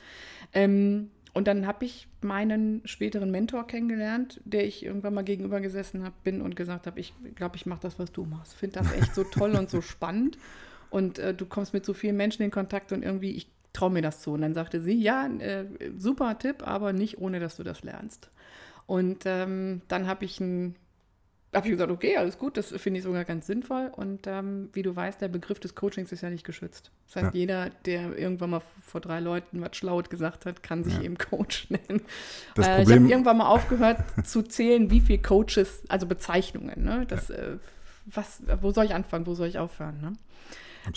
Ähm, 0.53 1.09
und 1.35 1.49
dann 1.49 1.67
habe 1.67 1.83
ich 1.83 2.07
meinen 2.21 2.81
späteren 2.85 3.29
Mentor 3.29 3.67
kennengelernt, 3.67 4.39
der 4.45 4.65
ich 4.65 4.85
irgendwann 4.85 5.13
mal 5.13 5.25
gegenüber 5.25 5.59
gesessen 5.59 6.05
hab, 6.05 6.23
bin 6.23 6.41
und 6.41 6.55
gesagt 6.55 6.87
habe, 6.87 6.97
ich 6.97 7.13
glaube, 7.35 7.57
ich 7.57 7.65
mache 7.65 7.81
das, 7.81 7.99
was 7.99 8.13
du 8.13 8.23
machst. 8.23 8.53
Finde 8.53 8.79
das 8.79 8.93
echt 8.93 9.13
so 9.13 9.25
toll 9.25 9.53
und 9.55 9.69
so 9.69 9.81
spannend. 9.81 10.37
Und 10.89 11.19
äh, 11.19 11.33
du 11.33 11.45
kommst 11.45 11.73
mit 11.73 11.85
so 11.85 11.93
vielen 11.93 12.15
Menschen 12.15 12.41
in 12.43 12.51
Kontakt 12.51 12.93
und 12.93 13.03
irgendwie, 13.03 13.31
ich 13.31 13.49
traue 13.73 13.91
mir 13.91 14.01
das 14.01 14.21
zu. 14.21 14.31
Und 14.31 14.43
dann 14.43 14.53
sagte 14.53 14.79
sie, 14.79 14.93
ja, 14.93 15.27
äh, 15.27 15.65
super 15.97 16.39
Tipp, 16.39 16.65
aber 16.65 16.93
nicht 16.93 17.17
ohne, 17.17 17.41
dass 17.41 17.57
du 17.57 17.63
das 17.63 17.83
lernst. 17.83 18.29
Und 18.85 19.23
ähm, 19.25 19.81
dann 19.89 20.07
habe 20.07 20.23
ich 20.23 20.39
ein 20.39 20.77
habe 21.55 21.67
ich 21.67 21.71
gesagt, 21.71 21.91
okay, 21.91 22.17
alles 22.17 22.37
gut, 22.37 22.57
das 22.57 22.67
finde 22.71 22.99
ich 22.99 23.03
sogar 23.03 23.25
ganz 23.25 23.47
sinnvoll. 23.47 23.89
Und 23.95 24.27
ähm, 24.27 24.69
wie 24.73 24.81
du 24.83 24.95
weißt, 24.95 25.21
der 25.21 25.27
Begriff 25.29 25.59
des 25.59 25.73
Coachings 25.75 26.11
ist 26.11 26.21
ja 26.21 26.29
nicht 26.29 26.43
geschützt. 26.45 26.91
Das 27.07 27.15
heißt, 27.23 27.33
Ja. 27.33 27.39
jeder, 27.39 27.69
der 27.85 28.17
irgendwann 28.17 28.49
mal 28.51 28.61
vor 28.85 29.01
drei 29.01 29.19
Leuten 29.19 29.61
was 29.61 29.75
Schlaues 29.75 30.09
gesagt 30.09 30.45
hat, 30.45 30.61
kann 30.63 30.83
sich 30.83 30.95
Ja. 30.95 31.01
eben 31.01 31.17
Coach 31.17 31.67
nennen. 31.69 32.01
Das 32.55 32.67
äh, 32.67 32.71
ich 32.71 32.83
Problem- 32.83 33.03
habe 33.03 33.11
irgendwann 33.11 33.37
mal 33.37 33.47
aufgehört 33.47 33.99
zu 34.25 34.41
zählen, 34.43 34.91
wie 34.91 35.01
viele 35.01 35.21
Coaches, 35.21 35.83
also 35.87 36.05
Bezeichnungen, 36.05 36.83
ne? 36.83 37.05
Das, 37.07 37.29
äh, 37.29 37.57
was, 38.05 38.43
wo 38.61 38.71
soll 38.71 38.85
ich 38.85 38.93
anfangen, 38.93 39.25
wo 39.25 39.33
soll 39.33 39.47
ich 39.47 39.57
aufhören? 39.57 39.99
Ne? 40.01 40.13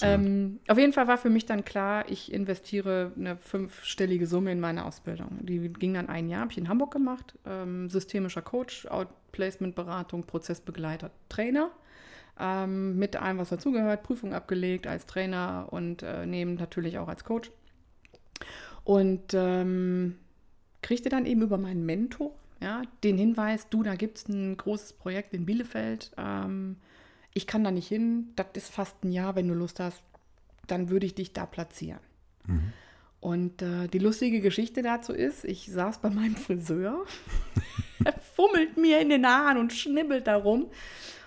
Ähm, 0.03 0.61
auf 0.69 0.79
jeden 0.79 0.93
Fall 0.93 1.09
war 1.09 1.19
für 1.19 1.31
mich 1.31 1.47
dann 1.47 1.65
klar, 1.65 2.09
ich 2.09 2.33
investiere 2.33 3.13
eine 3.17 3.37
fünfstellige 3.37 4.27
Summe 4.27 4.53
in 4.53 4.61
meine 4.61 4.85
Ausbildung. 4.85 5.39
Die 5.41 5.73
ging 5.73 5.95
dann 5.95 6.09
ein 6.09 6.29
Jahr, 6.29 6.43
habe 6.43 6.53
ich 6.53 6.59
in 6.59 6.69
Hamburg 6.69 6.93
gemacht. 6.93 7.35
Ähm, 7.47 7.89
systemischer 7.89 8.43
Coach, 8.43 8.87
Outplacement-Beratung, 8.87 10.25
Prozessbegleiter, 10.25 11.11
Trainer. 11.29 11.71
Ähm, 12.39 12.99
mit 12.99 13.17
allem, 13.17 13.39
was 13.39 13.49
dazugehört, 13.49 14.03
Prüfung 14.03 14.33
abgelegt 14.33 14.87
als 14.87 15.07
Trainer 15.07 15.69
und 15.71 16.03
äh, 16.03 16.27
neben 16.27 16.55
natürlich 16.55 16.99
auch 16.99 17.09
als 17.09 17.25
Coach. 17.25 17.51
Und 18.85 19.35
ähm, 19.35 20.19
kriegte 20.83 21.09
dann 21.09 21.27
eben 21.27 21.43
über 21.43 21.59
meinen 21.59 21.85
Mentor 21.85 22.33
ja, 22.61 22.83
den 23.05 23.17
Hinweis, 23.19 23.69
du, 23.69 23.83
da 23.83 23.95
gibt 23.95 24.19
es 24.19 24.29
ein 24.29 24.57
großes 24.57 24.95
Projekt 24.95 25.33
in 25.33 25.47
Bielefeld. 25.47 26.11
Ähm, 26.17 26.77
ich 27.39 27.47
kann 27.47 27.63
da 27.63 27.71
nicht 27.71 27.87
hin, 27.87 28.33
das 28.35 28.49
ist 28.55 28.69
fast 28.69 29.05
ein 29.05 29.13
Jahr, 29.13 29.37
wenn 29.37 29.47
du 29.47 29.55
Lust 29.55 29.79
hast, 29.79 30.03
dann 30.67 30.91
würde 30.91 31.07
ich 31.07 31.15
dich 31.15 31.33
da 31.33 31.47
platzieren. 31.47 32.01
Mhm. 32.47 32.73
Und 33.21 33.63
äh, 33.63 33.87
die 33.87 34.01
lustige 34.01 34.41
Geschichte 34.41 34.83
dazu 34.83 35.13
ist, 35.13 35.45
ich 35.45 35.71
saß 35.71 36.01
bei 36.01 36.11
meinem 36.11 36.35
Friseur, 36.47 37.07
er 38.05 38.13
fummelt 38.35 38.77
mir 38.77 39.01
in 39.01 39.09
den 39.09 39.25
Haaren 39.25 39.57
und 39.57 39.73
schnibbelt 39.73 40.27
darum. 40.27 40.67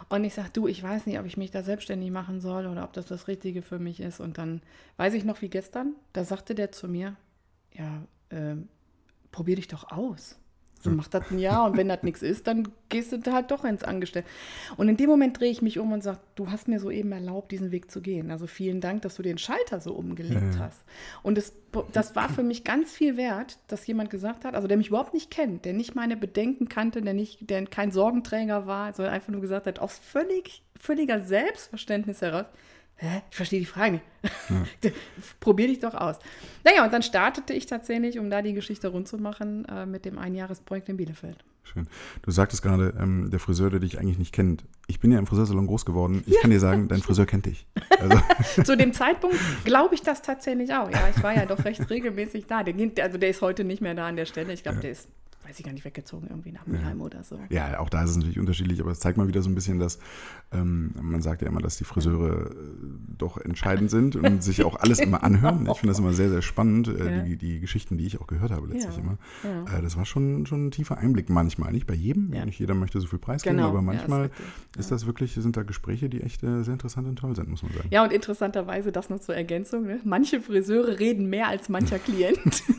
Und 0.09 0.25
ich 0.25 0.33
sage, 0.33 0.49
du, 0.51 0.67
ich 0.67 0.83
weiß 0.83 1.05
nicht, 1.05 1.17
ob 1.17 1.25
ich 1.25 1.37
mich 1.37 1.51
da 1.51 1.63
selbstständig 1.63 2.11
machen 2.11 2.41
soll 2.41 2.67
oder 2.67 2.83
ob 2.83 2.91
das 2.91 3.07
das 3.07 3.29
Richtige 3.29 3.61
für 3.61 3.79
mich 3.79 4.01
ist. 4.01 4.19
Und 4.19 4.37
dann 4.37 4.61
weiß 4.97 5.13
ich 5.13 5.23
noch 5.23 5.41
wie 5.41 5.47
gestern, 5.47 5.95
da 6.11 6.25
sagte 6.25 6.55
der 6.55 6.73
zu 6.73 6.89
mir, 6.89 7.15
ja, 7.73 8.05
äh, 8.29 8.57
probier 9.31 9.55
dich 9.55 9.69
doch 9.69 9.93
aus. 9.93 10.40
So 10.83 10.89
macht 10.89 11.13
das 11.13 11.29
ein 11.31 11.39
Jahr 11.39 11.65
und 11.65 11.77
wenn 11.77 11.87
das 11.87 12.03
nichts 12.03 12.21
ist, 12.21 12.47
dann 12.47 12.67
gehst 12.89 13.11
du 13.11 13.31
halt 13.31 13.51
doch 13.51 13.63
ins 13.63 13.83
Angestellte. 13.83 14.27
Und 14.77 14.89
in 14.89 14.97
dem 14.97 15.09
Moment 15.09 15.39
drehe 15.39 15.51
ich 15.51 15.61
mich 15.61 15.79
um 15.79 15.91
und 15.91 16.01
sage, 16.03 16.19
du 16.35 16.49
hast 16.49 16.67
mir 16.67 16.79
soeben 16.79 17.11
erlaubt, 17.11 17.51
diesen 17.51 17.71
Weg 17.71 17.91
zu 17.91 18.01
gehen. 18.01 18.31
Also 18.31 18.47
vielen 18.47 18.81
Dank, 18.81 19.01
dass 19.03 19.15
du 19.15 19.21
den 19.23 19.37
Schalter 19.37 19.79
so 19.79 19.93
umgelegt 19.93 20.55
Ja. 20.55 20.59
hast. 20.59 20.83
Und 21.23 21.37
das, 21.37 21.53
das 21.93 22.15
war 22.15 22.29
für 22.29 22.43
mich 22.43 22.63
ganz 22.63 22.91
viel 22.91 23.17
wert, 23.17 23.59
dass 23.67 23.85
jemand 23.87 24.09
gesagt 24.09 24.43
hat, 24.45 24.55
also 24.55 24.67
der 24.67 24.77
mich 24.77 24.87
überhaupt 24.89 25.13
nicht 25.13 25.31
kennt, 25.31 25.65
der 25.65 25.73
nicht 25.73 25.95
meine 25.95 26.17
Bedenken 26.17 26.67
kannte, 26.67 27.01
der, 27.01 27.13
nicht, 27.13 27.49
der 27.49 27.65
kein 27.65 27.91
Sorgenträger 27.91 28.65
war, 28.65 28.93
sondern 28.93 29.13
einfach 29.13 29.29
nur 29.29 29.41
gesagt 29.41 29.67
hat, 29.67 29.79
aus 29.79 29.97
völlig, 29.99 30.63
völliger 30.79 31.21
Selbstverständnis 31.21 32.21
heraus, 32.21 32.45
Hä? 33.03 33.23
Ich 33.31 33.35
verstehe 33.35 33.59
die 33.59 33.65
Frage 33.65 33.93
nicht. 33.93 34.03
Probier 35.39 35.67
dich 35.67 35.79
doch 35.79 35.95
aus. 35.95 36.17
Naja, 36.63 36.85
und 36.85 36.93
dann 36.93 37.01
startete 37.01 37.51
ich 37.51 37.65
tatsächlich, 37.65 38.19
um 38.19 38.29
da 38.29 38.43
die 38.43 38.53
Geschichte 38.53 38.89
rund 38.89 39.07
zu 39.07 39.17
machen, 39.17 39.65
äh, 39.65 39.87
mit 39.87 40.05
dem 40.05 40.19
Einjahresprojekt 40.19 40.87
in 40.87 40.97
Bielefeld. 40.97 41.43
Schön. 41.63 41.87
Du 42.21 42.29
sagtest 42.29 42.61
gerade, 42.61 42.93
ähm, 42.99 43.31
der 43.31 43.39
Friseur, 43.39 43.71
der 43.71 43.79
dich 43.79 43.97
eigentlich 43.97 44.19
nicht 44.19 44.33
kennt. 44.33 44.65
Ich 44.85 44.99
bin 44.99 45.11
ja 45.11 45.17
im 45.17 45.25
Friseursalon 45.25 45.65
groß 45.65 45.83
geworden. 45.85 46.23
Ich 46.27 46.39
kann 46.41 46.51
dir 46.51 46.59
sagen, 46.59 46.89
dein 46.89 47.01
Friseur 47.01 47.25
kennt 47.25 47.47
dich. 47.47 47.65
Also, 47.99 48.21
Zu 48.63 48.77
dem 48.77 48.93
Zeitpunkt 48.93 49.37
glaube 49.63 49.95
ich 49.95 50.03
das 50.03 50.21
tatsächlich 50.21 50.71
auch. 50.71 50.91
Ja, 50.91 51.09
ich 51.15 51.23
war 51.23 51.35
ja 51.35 51.47
doch 51.47 51.65
recht 51.65 51.89
regelmäßig 51.89 52.45
da. 52.45 52.61
Der, 52.61 52.75
also 53.03 53.17
der 53.17 53.29
ist 53.29 53.41
heute 53.41 53.63
nicht 53.63 53.81
mehr 53.81 53.95
da 53.95 54.07
an 54.07 54.15
der 54.15 54.25
Stelle. 54.25 54.53
Ich 54.53 54.61
glaube, 54.61 54.79
der 54.79 54.91
ist, 54.91 55.07
weiß 55.51 55.59
ich 55.59 55.65
gar 55.65 55.73
nicht, 55.73 55.83
weggezogen 55.83 56.27
irgendwie 56.29 56.53
nach 56.53 56.65
Mülheim 56.65 57.01
oder 57.01 57.25
so. 57.25 57.37
ja, 57.49 57.77
auch 57.81 57.89
da 57.89 58.03
ist 58.05 58.11
es 58.11 58.15
natürlich 58.15 58.39
unterschiedlich, 58.39 58.79
aber 58.79 58.91
es 58.91 59.01
zeigt 59.01 59.17
mal 59.17 59.27
wieder 59.27 59.41
so 59.41 59.49
ein 59.49 59.55
bisschen, 59.55 59.79
dass 59.79 59.99
ähm, 60.53 60.91
man 61.01 61.21
sagt 61.21 61.41
ja 61.41 61.49
immer, 61.49 61.59
dass 61.59 61.75
die 61.75 61.83
Friseure 61.83 62.51
äh, 62.51 62.55
doch 63.17 63.35
entscheidend 63.37 63.89
sind 63.91 64.15
und 64.15 64.41
sich 64.41 64.63
auch 64.63 64.77
alles 64.77 64.99
immer 64.99 65.23
anhören. 65.25 65.67
Ich 65.69 65.77
finde 65.79 65.91
das 65.91 65.99
immer 65.99 66.13
sehr, 66.13 66.29
sehr 66.29 66.41
spannend, 66.41 66.87
äh, 66.87 67.17
Ja. 67.17 67.21
die, 67.23 67.35
die 67.35 67.59
Geschichten, 67.59 67.97
die 67.97 68.05
ich 68.05 68.21
auch 68.21 68.27
gehört 68.27 68.51
habe 68.51 68.65
letztlich 68.67 68.95
Ja, 68.95 69.01
immer. 69.01 69.17
ja. 69.43 69.77
Äh, 69.77 69.81
das 69.81 69.97
war 69.97 70.05
schon, 70.05 70.45
schon 70.45 70.67
ein 70.67 70.71
tiefer 70.71 70.97
Einblick 70.97 71.29
manchmal. 71.29 71.73
Nicht 71.73 71.85
bei 71.85 71.95
jedem, 71.95 72.33
Ja. 72.33 72.45
nicht 72.45 72.57
jeder 72.59 72.73
möchte 72.73 73.01
so 73.01 73.07
viel 73.07 73.19
preisgeben, 73.19 73.57
Genau, 73.57 73.67
aber 73.69 73.79
ja, 73.79 73.91
ist 73.91 73.97
manchmal 74.07 74.21
richtig, 74.21 74.45
ist 74.77 74.91
das 74.91 75.05
wirklich, 75.05 75.33
sind 75.33 75.57
da 75.57 75.63
Gespräche, 75.63 76.07
die 76.07 76.21
echt 76.21 76.43
äh, 76.43 76.63
sehr 76.63 76.71
interessant 76.73 77.07
und 77.09 77.17
toll 77.17 77.35
sind, 77.35 77.49
muss 77.49 77.61
man 77.61 77.73
sagen. 77.73 77.89
Ja, 77.91 78.05
und 78.05 78.13
interessanterweise 78.13 78.93
das 78.93 79.09
noch 79.09 79.19
zur 79.19 79.35
Ergänzung. 79.35 79.83
Ne? 79.85 79.99
Manche 80.05 80.39
Friseure 80.39 80.97
reden 80.99 81.25
mehr 81.29 81.49
als 81.49 81.67
mancher 81.67 81.99
Klient. 82.11 82.63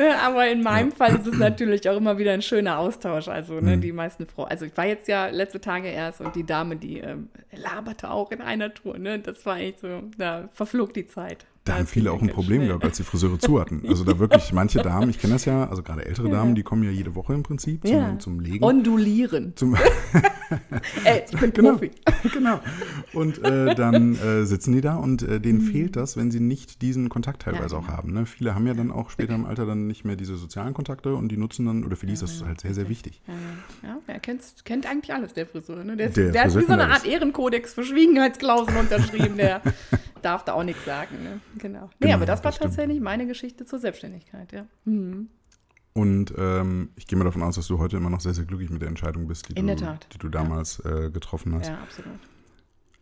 Ja, 0.00 0.18
Aber 0.26 0.48
in 0.48 0.62
meinem 0.62 0.92
Fall 0.92 1.16
ist 1.16 1.26
es 1.26 1.38
natürlich 1.38 1.88
auch 1.88 1.96
immer 1.96 2.18
wieder 2.18 2.32
ein 2.32 2.42
schöner 2.42 2.78
Austausch. 2.78 3.28
Also 3.28 3.60
ne, 3.60 3.78
die 3.78 3.92
meisten 3.92 4.26
Frauen, 4.26 4.48
also 4.48 4.64
ich 4.64 4.76
war 4.76 4.86
jetzt 4.86 5.08
ja 5.08 5.26
letzte 5.26 5.60
Tage 5.60 5.88
erst 5.88 6.20
und 6.20 6.34
die 6.36 6.44
Dame, 6.44 6.76
die 6.76 6.98
ähm, 6.98 7.28
laberte 7.52 8.10
auch 8.10 8.30
in 8.30 8.40
einer 8.40 8.72
Tour. 8.72 8.98
Ne? 8.98 9.18
Das 9.18 9.44
war 9.46 9.58
echt 9.58 9.80
so, 9.80 10.02
da 10.16 10.48
verflog 10.52 10.94
die 10.94 11.06
Zeit. 11.06 11.46
Da 11.64 11.76
haben 11.76 11.86
viele 11.86 12.10
auch 12.10 12.22
ein 12.22 12.28
Problem 12.30 12.66
gehabt, 12.66 12.84
als 12.84 12.96
die 12.96 13.02
Friseure 13.02 13.38
zu 13.38 13.60
hatten. 13.60 13.82
Also 13.90 14.04
da 14.04 14.18
wirklich 14.18 14.52
manche 14.52 14.80
Damen, 14.80 15.10
ich 15.10 15.18
kenne 15.18 15.34
das 15.34 15.44
ja, 15.44 15.68
also 15.68 15.82
gerade 15.82 16.06
ältere 16.06 16.30
Damen, 16.30 16.54
die 16.54 16.62
kommen 16.62 16.84
ja 16.84 16.90
jede 16.90 17.14
Woche 17.14 17.34
im 17.34 17.42
Prinzip 17.42 17.86
zum, 17.86 17.94
Ja. 17.96 18.18
zum 18.18 18.40
Legen. 18.40 18.64
Ondulieren. 18.64 19.52
zum, 19.56 19.74
Ey, 21.04 21.22
ich 21.30 21.38
bin 21.38 21.52
Genau. 21.52 21.72
Profi. 21.72 21.90
genau. 22.32 22.60
Und 23.12 23.44
äh, 23.44 23.74
dann 23.74 24.14
äh, 24.16 24.44
sitzen 24.46 24.72
die 24.72 24.80
da 24.80 24.96
und 24.96 25.22
äh, 25.22 25.40
denen 25.40 25.60
fehlt 25.60 25.96
das, 25.96 26.16
wenn 26.16 26.30
sie 26.30 26.40
nicht 26.40 26.82
diesen 26.82 27.08
Kontakt 27.08 27.42
teilweise 27.42 27.74
Ja, 27.74 27.80
auch 27.80 27.88
haben. 27.88 28.12
Ne? 28.12 28.26
Viele 28.26 28.54
haben 28.54 28.66
ja 28.66 28.74
dann 28.74 28.90
auch 28.90 29.10
später 29.10 29.34
im 29.34 29.44
Alter 29.44 29.66
dann 29.66 29.86
nicht 29.86 30.04
mehr 30.04 30.16
diese 30.16 30.36
sozialen 30.36 30.72
Kontakte 30.74 31.14
und 31.14 31.28
die 31.28 31.36
nutzen 31.36 31.66
dann, 31.66 31.84
oder 31.84 31.96
für 31.96 32.06
die 32.06 32.12
ist 32.14 32.22
das 32.22 32.42
halt 32.44 32.60
sehr, 32.60 32.74
sehr 32.74 32.88
wichtig. 32.88 33.20
Ja, 33.82 33.88
ja, 33.88 33.98
er 34.06 34.20
kennt, 34.20 34.42
kennt 34.64 34.86
eigentlich 34.86 35.12
alles, 35.14 35.34
der 35.34 35.46
Friseur. 35.46 35.84
Ne? 35.84 35.96
Der, 35.96 36.08
ist, 36.08 36.16
Der 36.16 36.30
der, 36.32 36.44
hat 36.44 36.56
wie 36.56 36.64
so 36.64 36.72
eine 36.72 36.88
Art 36.88 37.04
Ehrenkodex 37.04 37.74
für 37.74 37.84
Schwiegenheitsklauseln 37.84 38.76
unterschrieben. 38.78 39.36
Der 39.36 39.60
darf 40.22 40.44
da 40.44 40.52
auch 40.54 40.64
nichts 40.64 40.84
sagen. 40.84 41.22
Ne? 41.22 41.40
Genau. 41.58 41.86
Nee, 41.86 41.92
Genau, 42.00 42.14
aber 42.14 42.26
das 42.26 42.40
war 42.40 42.50
das 42.50 42.56
stimmt. 42.56 42.70
tatsächlich 42.74 43.00
meine 43.00 43.26
Geschichte 43.26 43.64
zur 43.64 43.78
Selbstständigkeit. 43.78 44.52
Ja. 44.52 44.66
Mhm. 44.84 45.28
Und 45.92 46.32
ähm, 46.38 46.90
ich 46.96 47.06
gehe 47.06 47.18
mal 47.18 47.24
davon 47.24 47.42
aus, 47.42 47.56
dass 47.56 47.66
du 47.66 47.78
heute 47.78 47.96
immer 47.96 48.10
noch 48.10 48.20
sehr, 48.20 48.32
sehr 48.34 48.44
glücklich 48.44 48.70
mit 48.70 48.80
der 48.80 48.88
Entscheidung 48.88 49.26
bist, 49.26 49.48
die, 49.48 49.54
In 49.54 49.66
du, 49.66 49.74
der 49.74 49.86
Tat. 49.88 50.06
die 50.14 50.18
du 50.18 50.28
damals 50.28 50.78
äh, 50.84 51.10
getroffen 51.10 51.54
hast. 51.54 51.68
ja, 51.68 51.78
absolut. 51.82 52.18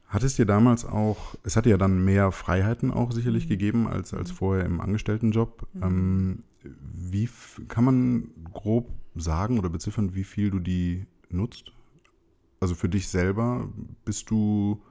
Hat 0.07 0.23
es 0.23 0.37
dir 0.37 0.47
damals 0.47 0.87
auch, 0.87 1.35
es 1.43 1.55
hat 1.55 1.67
dir 1.67 1.71
ja 1.71 1.77
dann 1.77 2.03
mehr 2.03 2.33
Freiheiten 2.33 2.91
auch 2.91 3.13
sicherlich 3.13 3.45
Mhm. 3.45 3.49
gegeben 3.51 3.87
als, 3.89 4.15
als 4.15 4.31
vorher 4.31 4.65
im 4.65 4.81
Angestelltenjob. 4.81 5.67
Ähm, 5.83 6.45
wie 6.63 7.29
kann 7.69 7.85
man 7.85 8.31
grob 8.55 8.89
sagen 9.17 9.59
oder 9.59 9.69
beziffern, 9.69 10.15
wie 10.15 10.25
viel 10.25 10.51
du 10.51 10.59
die 10.59 11.05
nutzt? 11.29 11.73
Also 12.61 12.75
für 12.75 12.89
dich 12.89 13.09
selber 13.09 13.69
bist 14.07 14.31
du 14.31 14.83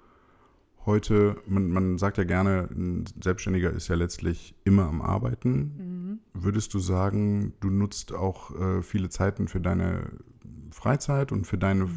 heute, 0.88 1.36
man, 1.46 1.70
man 1.70 1.98
sagt 2.00 2.18
ja 2.18 2.24
gerne, 2.24 2.68
ein 2.72 3.06
Selbstständiger 3.22 3.70
ist 3.72 3.88
ja 3.90 3.96
letztlich 3.96 4.56
immer 4.64 4.88
am 4.88 5.02
Arbeiten. 5.02 6.20
Würdest 6.34 6.74
du 6.74 6.80
sagen, 6.80 7.54
du 7.60 7.70
nutzt 7.70 8.14
auch 8.14 8.56
äh, 8.60 8.82
viele 8.82 9.10
Zeiten 9.10 9.48
für 9.48 9.60
deine 9.60 10.12
Freizeit 10.72 11.32
und 11.32 11.46
für 11.46 11.58
deine 11.58 11.88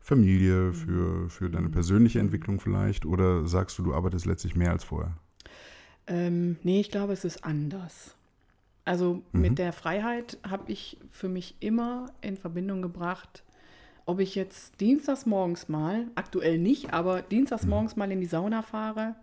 Familie, 0.00 0.72
für, 0.72 1.28
für 1.30 1.50
deine 1.50 1.68
persönliche 1.68 2.20
Entwicklung 2.20 2.60
vielleicht? 2.60 3.06
Oder 3.06 3.46
sagst 3.46 3.78
du, 3.78 3.82
du 3.82 3.94
arbeitest 3.94 4.26
letztlich 4.26 4.54
mehr 4.54 4.70
als 4.70 4.84
vorher? 4.84 5.16
Ähm, 6.06 6.56
nee, 6.62 6.80
ich 6.80 6.90
glaube, 6.90 7.12
es 7.12 7.24
ist 7.24 7.44
anders. 7.44 8.14
Also 8.84 9.22
mit 9.32 9.58
der 9.58 9.72
Freiheit 9.72 10.38
habe 10.48 10.70
ich 10.70 10.98
für 11.10 11.28
mich 11.28 11.56
immer 11.58 12.12
in 12.20 12.36
Verbindung 12.36 12.82
gebracht, 12.82 13.42
ob 14.06 14.20
ich 14.20 14.34
jetzt 14.36 14.80
dienstags 14.80 15.26
morgens 15.26 15.68
mal, 15.68 16.06
aktuell 16.14 16.58
nicht, 16.58 16.92
aber 16.94 17.22
dienstags 17.22 17.66
morgens 17.66 17.96
mal 17.96 18.10
in 18.10 18.20
die 18.20 18.26
Sauna 18.26 18.62
fahre 18.62 19.16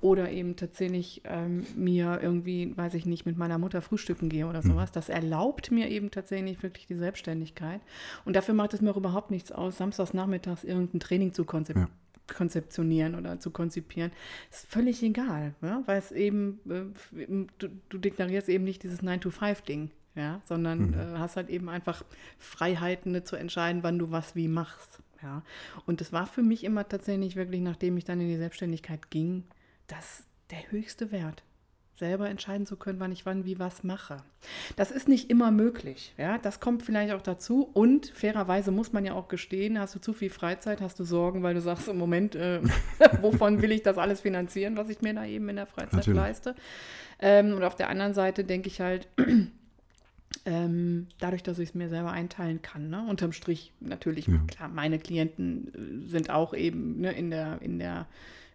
oder 0.00 0.30
eben 0.30 0.56
tatsächlich 0.56 1.20
ähm, 1.24 1.66
mir 1.76 2.20
irgendwie, 2.22 2.76
weiß 2.76 2.94
ich 2.94 3.04
nicht, 3.04 3.26
mit 3.26 3.36
meiner 3.36 3.58
Mutter 3.58 3.82
frühstücken 3.82 4.30
gehe 4.30 4.46
oder 4.46 4.62
sowas. 4.62 4.92
Das 4.92 5.10
erlaubt 5.10 5.70
mir 5.70 5.90
eben 5.90 6.10
tatsächlich 6.10 6.62
wirklich 6.62 6.86
die 6.86 6.94
Selbstständigkeit. 6.94 7.82
Und 8.24 8.34
dafür 8.34 8.54
macht 8.54 8.72
es 8.72 8.80
mir 8.80 8.90
auch 8.90 8.96
überhaupt 8.96 9.30
nichts 9.30 9.52
aus, 9.52 9.76
samstags 9.76 10.14
nachmittags 10.14 10.64
irgendein 10.64 11.00
Training 11.00 11.34
zu 11.34 11.44
konzipieren. 11.44 11.88
Ja. 11.88 12.34
konzeptionieren 12.34 13.14
oder 13.14 13.40
zu 13.40 13.50
konzipieren, 13.50 14.12
ist 14.50 14.66
völlig 14.66 15.02
egal, 15.02 15.54
ja? 15.62 15.82
weil 15.86 15.98
es 15.98 16.12
eben, 16.12 16.60
äh, 16.70 17.46
du, 17.58 17.68
du 17.88 17.98
deklarierst 17.98 18.48
eben 18.48 18.64
nicht 18.64 18.82
dieses 18.82 19.02
9-to-5-Ding, 19.02 19.90
ja? 20.14 20.40
sondern 20.44 20.94
äh, 20.94 21.18
hast 21.18 21.36
halt 21.36 21.48
eben 21.48 21.68
einfach 21.68 22.04
Freiheiten 22.38 23.12
ne, 23.12 23.24
zu 23.24 23.36
entscheiden, 23.36 23.82
wann 23.82 23.98
du 23.98 24.10
was 24.10 24.34
wie 24.34 24.48
machst. 24.48 25.00
Ja? 25.22 25.42
Und 25.86 26.00
das 26.00 26.12
war 26.12 26.26
für 26.26 26.42
mich 26.42 26.64
immer 26.64 26.88
tatsächlich 26.88 27.36
wirklich, 27.36 27.60
nachdem 27.60 27.96
ich 27.96 28.04
dann 28.04 28.20
in 28.20 28.28
die 28.28 28.36
Selbstständigkeit 28.36 29.10
ging, 29.10 29.44
das 29.86 30.24
der 30.50 30.70
höchste 30.70 31.12
Wert 31.12 31.42
selber 32.00 32.28
entscheiden 32.28 32.66
zu 32.66 32.76
können, 32.76 32.98
wann 32.98 33.12
ich 33.12 33.26
wann 33.26 33.44
wie 33.44 33.58
was 33.58 33.84
mache. 33.84 34.16
Das 34.74 34.90
ist 34.90 35.06
nicht 35.06 35.30
immer 35.30 35.50
möglich. 35.50 36.14
Ja? 36.16 36.38
Das 36.38 36.58
kommt 36.58 36.82
vielleicht 36.82 37.12
auch 37.12 37.20
dazu. 37.20 37.70
Und 37.74 38.06
fairerweise 38.14 38.72
muss 38.72 38.92
man 38.92 39.04
ja 39.04 39.12
auch 39.12 39.28
gestehen, 39.28 39.78
hast 39.78 39.94
du 39.94 40.00
zu 40.00 40.14
viel 40.14 40.30
Freizeit, 40.30 40.80
hast 40.80 40.98
du 40.98 41.04
Sorgen, 41.04 41.42
weil 41.42 41.54
du 41.54 41.60
sagst 41.60 41.88
im 41.88 41.98
Moment, 41.98 42.34
äh, 42.34 42.60
wovon 43.20 43.60
will 43.62 43.70
ich 43.70 43.82
das 43.82 43.98
alles 43.98 44.22
finanzieren, 44.22 44.76
was 44.76 44.88
ich 44.88 45.02
mir 45.02 45.14
da 45.14 45.26
eben 45.26 45.48
in 45.50 45.56
der 45.56 45.66
Freizeit 45.66 45.92
Natürlich. 45.92 46.16
leiste. 46.16 46.54
Ähm, 47.20 47.52
und 47.52 47.62
auf 47.62 47.76
der 47.76 47.90
anderen 47.90 48.14
Seite 48.14 48.44
denke 48.44 48.68
ich 48.68 48.80
halt, 48.80 49.06
ähm, 50.46 51.06
dadurch, 51.18 51.42
dass 51.42 51.58
ich 51.58 51.70
es 51.70 51.74
mir 51.74 51.88
selber 51.88 52.12
einteilen 52.12 52.62
kann, 52.62 52.88
ne? 52.90 53.04
unterm 53.08 53.32
Strich 53.32 53.72
natürlich, 53.80 54.26
Ja. 54.26 54.38
klar, 54.46 54.68
meine 54.68 54.98
Klienten 54.98 56.04
äh, 56.06 56.08
sind 56.08 56.30
auch 56.30 56.54
eben 56.54 57.00
ne, 57.00 57.12
in 57.12 57.30
der, 57.30 57.60
in 57.62 57.78
der, 57.78 58.06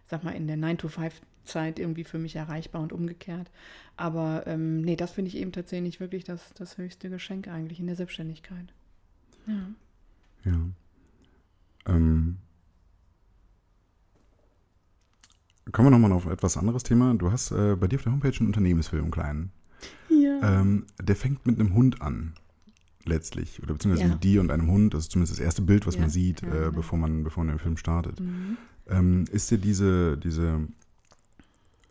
sag 0.04 0.24
mal, 0.24 0.32
in 0.32 0.46
der 0.46 0.56
9-to-5-Zeit 0.56 1.78
irgendwie 1.78 2.04
für 2.04 2.18
mich 2.18 2.34
erreichbar 2.36 2.82
und 2.82 2.92
umgekehrt. 2.92 3.50
Aber 3.96 4.44
ähm, 4.46 4.80
nee, 4.82 4.96
das 4.96 5.12
finde 5.12 5.28
ich 5.28 5.36
eben 5.36 5.52
tatsächlich 5.52 6.00
wirklich 6.00 6.24
das, 6.24 6.52
das 6.54 6.76
höchste 6.76 7.08
Geschenk 7.08 7.48
eigentlich 7.48 7.80
in 7.80 7.86
der 7.86 7.96
Selbstständigkeit. 7.96 8.72
Ja. 9.46 9.68
Ja. 10.44 10.60
Ähm, 11.86 12.36
kommen 15.72 15.86
wir 15.86 15.90
nochmal 15.90 16.12
auf 16.12 16.26
etwas 16.26 16.56
anderes 16.56 16.82
Thema. 16.82 17.14
Du 17.14 17.30
hast 17.30 17.50
äh, 17.52 17.76
bei 17.76 17.86
dir 17.86 17.96
auf 17.96 18.02
der 18.02 18.12
Homepage 18.12 18.36
einen 18.38 18.48
Unternehmensfilm, 18.48 19.02
einen 19.04 19.10
kleinen. 19.12 19.52
Ähm, 20.42 20.84
der 21.02 21.16
fängt 21.16 21.46
mit 21.46 21.58
einem 21.60 21.74
Hund 21.74 22.02
an, 22.02 22.34
letztlich. 23.04 23.62
Oder 23.62 23.74
beziehungsweise 23.74 24.06
Ja. 24.08 24.12
mit 24.14 24.24
dir 24.24 24.40
und 24.40 24.50
einem 24.50 24.70
Hund. 24.70 24.94
Das 24.94 25.04
ist 25.04 25.12
zumindest 25.12 25.38
das 25.38 25.44
erste 25.44 25.62
Bild, 25.62 25.86
was 25.86 25.94
Ja, 25.94 26.02
man 26.02 26.10
sieht, 26.10 26.42
äh, 26.42 26.70
bevor, 26.74 26.98
man, 26.98 27.22
bevor 27.24 27.44
man 27.44 27.54
den 27.54 27.58
Film 27.60 27.76
startet. 27.76 28.20
Mhm. 28.20 28.56
Ähm, 28.88 29.24
ist 29.32 29.50
dir 29.50 29.58
diese, 29.58 30.16
diese, 30.16 30.66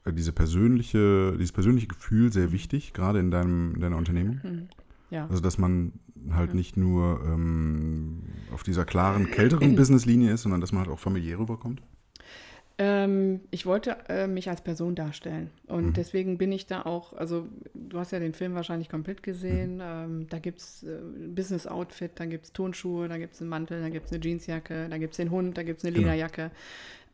äh, 0.06 0.14
diese 0.14 0.32
persönliche, 0.32 1.34
dieses 1.38 1.52
persönliche 1.52 1.88
Gefühl 1.88 2.32
sehr 2.32 2.52
wichtig, 2.52 2.94
gerade 2.94 3.20
in, 3.20 3.32
deinem, 3.32 3.76
in 3.76 3.82
deiner 3.82 3.98
Unternehmung? 3.98 4.40
Mhm. 4.44 4.68
Ja. 5.10 5.28
Also, 5.28 5.42
dass 5.42 5.58
man 5.58 5.94
halt 6.32 6.50
Ja. 6.50 6.56
nicht 6.56 6.78
nur 6.78 7.22
ähm, 7.26 8.24
auf 8.52 8.64
dieser 8.64 8.86
klaren, 8.86 9.30
kälteren 9.30 9.76
Businesslinie 9.76 10.32
ist, 10.34 10.42
sondern 10.44 10.62
dass 10.62 10.72
man 10.72 10.82
halt 10.82 10.90
auch 10.90 11.00
familiär 11.00 11.38
rüberkommt? 11.40 11.82
Ähm, 12.78 13.42
ich 13.52 13.66
wollte 13.66 13.96
äh, 14.10 14.28
mich 14.28 14.50
als 14.50 14.62
Person 14.62 14.96
darstellen. 14.96 15.50
Und 15.68 15.88
mhm. 15.88 15.94
deswegen 15.94 16.38
bin 16.38 16.52
ich 16.52 16.66
da 16.66 16.82
auch, 16.82 17.14
also 17.14 17.48
du 17.74 17.98
hast 17.98 18.12
ja 18.12 18.20
den 18.20 18.34
Film 18.34 18.54
wahrscheinlich 18.54 18.90
komplett 18.90 19.24
gesehen. 19.24 19.76
Mhm. 19.76 19.82
Ähm, 19.82 20.28
da 20.30 20.40
gibt 20.40 20.60
es 20.60 20.84
äh, 20.84 21.00
Business-Outfit, 21.34 22.12
da 22.16 22.26
gibt 22.26 22.46
es 22.46 22.52
Tonschuhe, 22.52 23.08
da 23.08 23.18
gibt 23.18 23.36
es 23.36 23.42
einen 23.42 23.50
Mantel, 23.50 23.82
da 23.82 23.90
gibt 23.90 24.08
es 24.08 24.12
eine 24.12 24.22
Jeansjacke, 24.22 24.88
da 24.90 24.98
gibt 24.98 25.14
es 25.14 25.18
den 25.18 25.32
Hund, 25.32 25.58
da 25.58 25.64
gibt 25.64 25.80
es 25.80 25.86
eine 25.86 25.94
genau. 25.94 26.08
Lederjacke. 26.08 26.52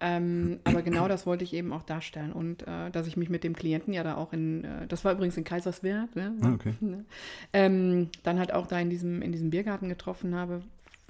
Ähm, 0.04 0.60
aber 0.64 0.82
genau 0.82 1.08
das 1.08 1.28
wollte 1.28 1.44
ich 1.44 1.54
eben 1.54 1.72
auch 1.72 1.84
darstellen. 1.84 2.34
Und 2.34 2.64
äh, 2.68 2.90
dass 2.92 3.06
ich 3.06 3.18
mich 3.18 3.30
mit 3.30 3.44
dem 3.44 3.56
Klienten 3.56 3.94
ja 3.94 4.04
da 4.04 4.16
auch 4.16 4.34
in, 4.34 4.64
äh, 4.64 4.88
das 4.88 5.06
war 5.06 5.14
übrigens 5.14 5.38
in 5.38 5.44
Kaiserswerth, 5.44 6.16
ne? 6.16 6.34
ah, 6.42 6.54
okay. 6.54 6.74
ne? 6.82 7.06
ähm, 7.54 8.10
dann 8.24 8.40
halt 8.40 8.52
auch 8.52 8.66
da 8.66 8.80
in 8.80 8.90
diesem, 8.90 9.22
in 9.22 9.32
diesem 9.32 9.52
Biergarten 9.52 9.90
getroffen 9.90 10.34
habe, 10.34 10.64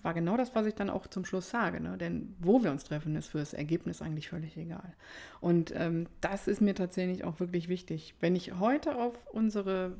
war 0.03 0.13
genau 0.13 0.38
das, 0.38 0.55
was 0.55 0.65
ich 0.65 0.75
dann 0.75 0.89
auch 0.89 1.08
zum 1.08 1.25
Schluss 1.25 1.50
sage. 1.50 1.79
Ne? 1.81 1.98
Denn 1.98 2.36
wo 2.39 2.63
wir 2.63 2.72
uns 2.72 2.84
treffen, 2.84 3.15
ist 3.15 3.27
für 3.27 3.39
das 3.39 3.53
Ergebnis 3.53 4.01
eigentlich 4.01 4.29
völlig 4.29 4.58
egal. 4.58 4.93
Und 5.39 5.74
ähm, 5.75 6.08
das 6.22 6.48
ist 6.48 6.62
mir 6.62 6.75
tatsächlich 6.75 7.24
auch 7.24 7.39
wirklich 7.39 7.67
wichtig. 7.70 8.15
Wenn 8.20 8.36
ich 8.36 8.60
heute 8.60 8.96
auf 8.96 9.13
unsere, 9.31 9.93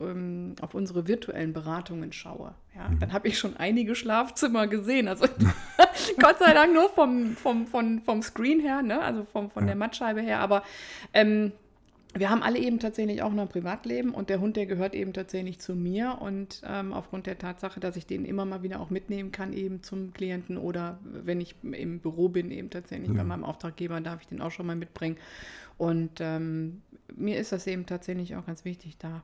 ähm, 0.00 0.54
auf 0.60 0.74
unsere 0.74 1.06
virtuellen 1.06 1.52
Beratungen 1.52 2.12
schaue, 2.12 2.54
ja, 2.74 2.88
mhm. 2.88 2.98
dann 3.00 3.12
habe 3.12 3.28
ich 3.28 3.38
schon 3.38 3.56
einige 3.56 3.94
Schlafzimmer 3.94 4.66
gesehen. 4.66 5.08
Also 5.08 5.26
Gott 6.20 6.38
sei 6.38 6.52
Dank 6.52 6.74
nur 6.74 6.88
vom, 6.90 7.36
vom, 7.36 7.66
vom, 7.66 8.00
vom 8.00 8.22
Screen 8.22 8.60
her, 8.60 8.82
ne? 8.82 9.00
also 9.00 9.24
vom, 9.24 9.50
von 9.50 9.66
der 9.66 9.76
Mattscheibe 9.76 10.20
her. 10.20 10.40
Aber 10.40 10.62
ähm, 11.12 11.52
wir 12.18 12.30
haben 12.30 12.42
alle 12.42 12.58
eben 12.58 12.78
tatsächlich 12.78 13.22
auch 13.22 13.32
noch 13.32 13.42
ein 13.42 13.48
Privatleben 13.48 14.12
und 14.12 14.30
der 14.30 14.40
Hund, 14.40 14.56
der 14.56 14.66
gehört 14.66 14.94
eben 14.94 15.12
tatsächlich 15.12 15.58
zu 15.58 15.74
mir 15.74 16.18
und 16.20 16.62
ähm, 16.66 16.92
aufgrund 16.92 17.26
der 17.26 17.38
Tatsache, 17.38 17.80
dass 17.80 17.96
ich 17.96 18.06
den 18.06 18.24
immer 18.24 18.44
mal 18.44 18.62
wieder 18.62 18.80
auch 18.80 18.90
mitnehmen 18.90 19.32
kann 19.32 19.52
eben 19.52 19.82
zum 19.82 20.12
Klienten 20.12 20.58
oder 20.58 20.98
wenn 21.04 21.40
ich 21.40 21.54
im 21.62 22.00
Büro 22.00 22.28
bin 22.28 22.50
eben 22.50 22.70
tatsächlich 22.70 23.08
ja. 23.08 23.14
bei 23.14 23.24
meinem 23.24 23.44
Auftraggeber, 23.44 24.00
darf 24.00 24.20
ich 24.20 24.26
den 24.26 24.40
auch 24.40 24.50
schon 24.50 24.66
mal 24.66 24.76
mitbringen 24.76 25.16
und 25.78 26.20
ähm, 26.20 26.82
mir 27.14 27.38
ist 27.38 27.52
das 27.52 27.66
eben 27.66 27.86
tatsächlich 27.86 28.36
auch 28.36 28.46
ganz 28.46 28.64
wichtig, 28.64 28.96
da 28.98 29.22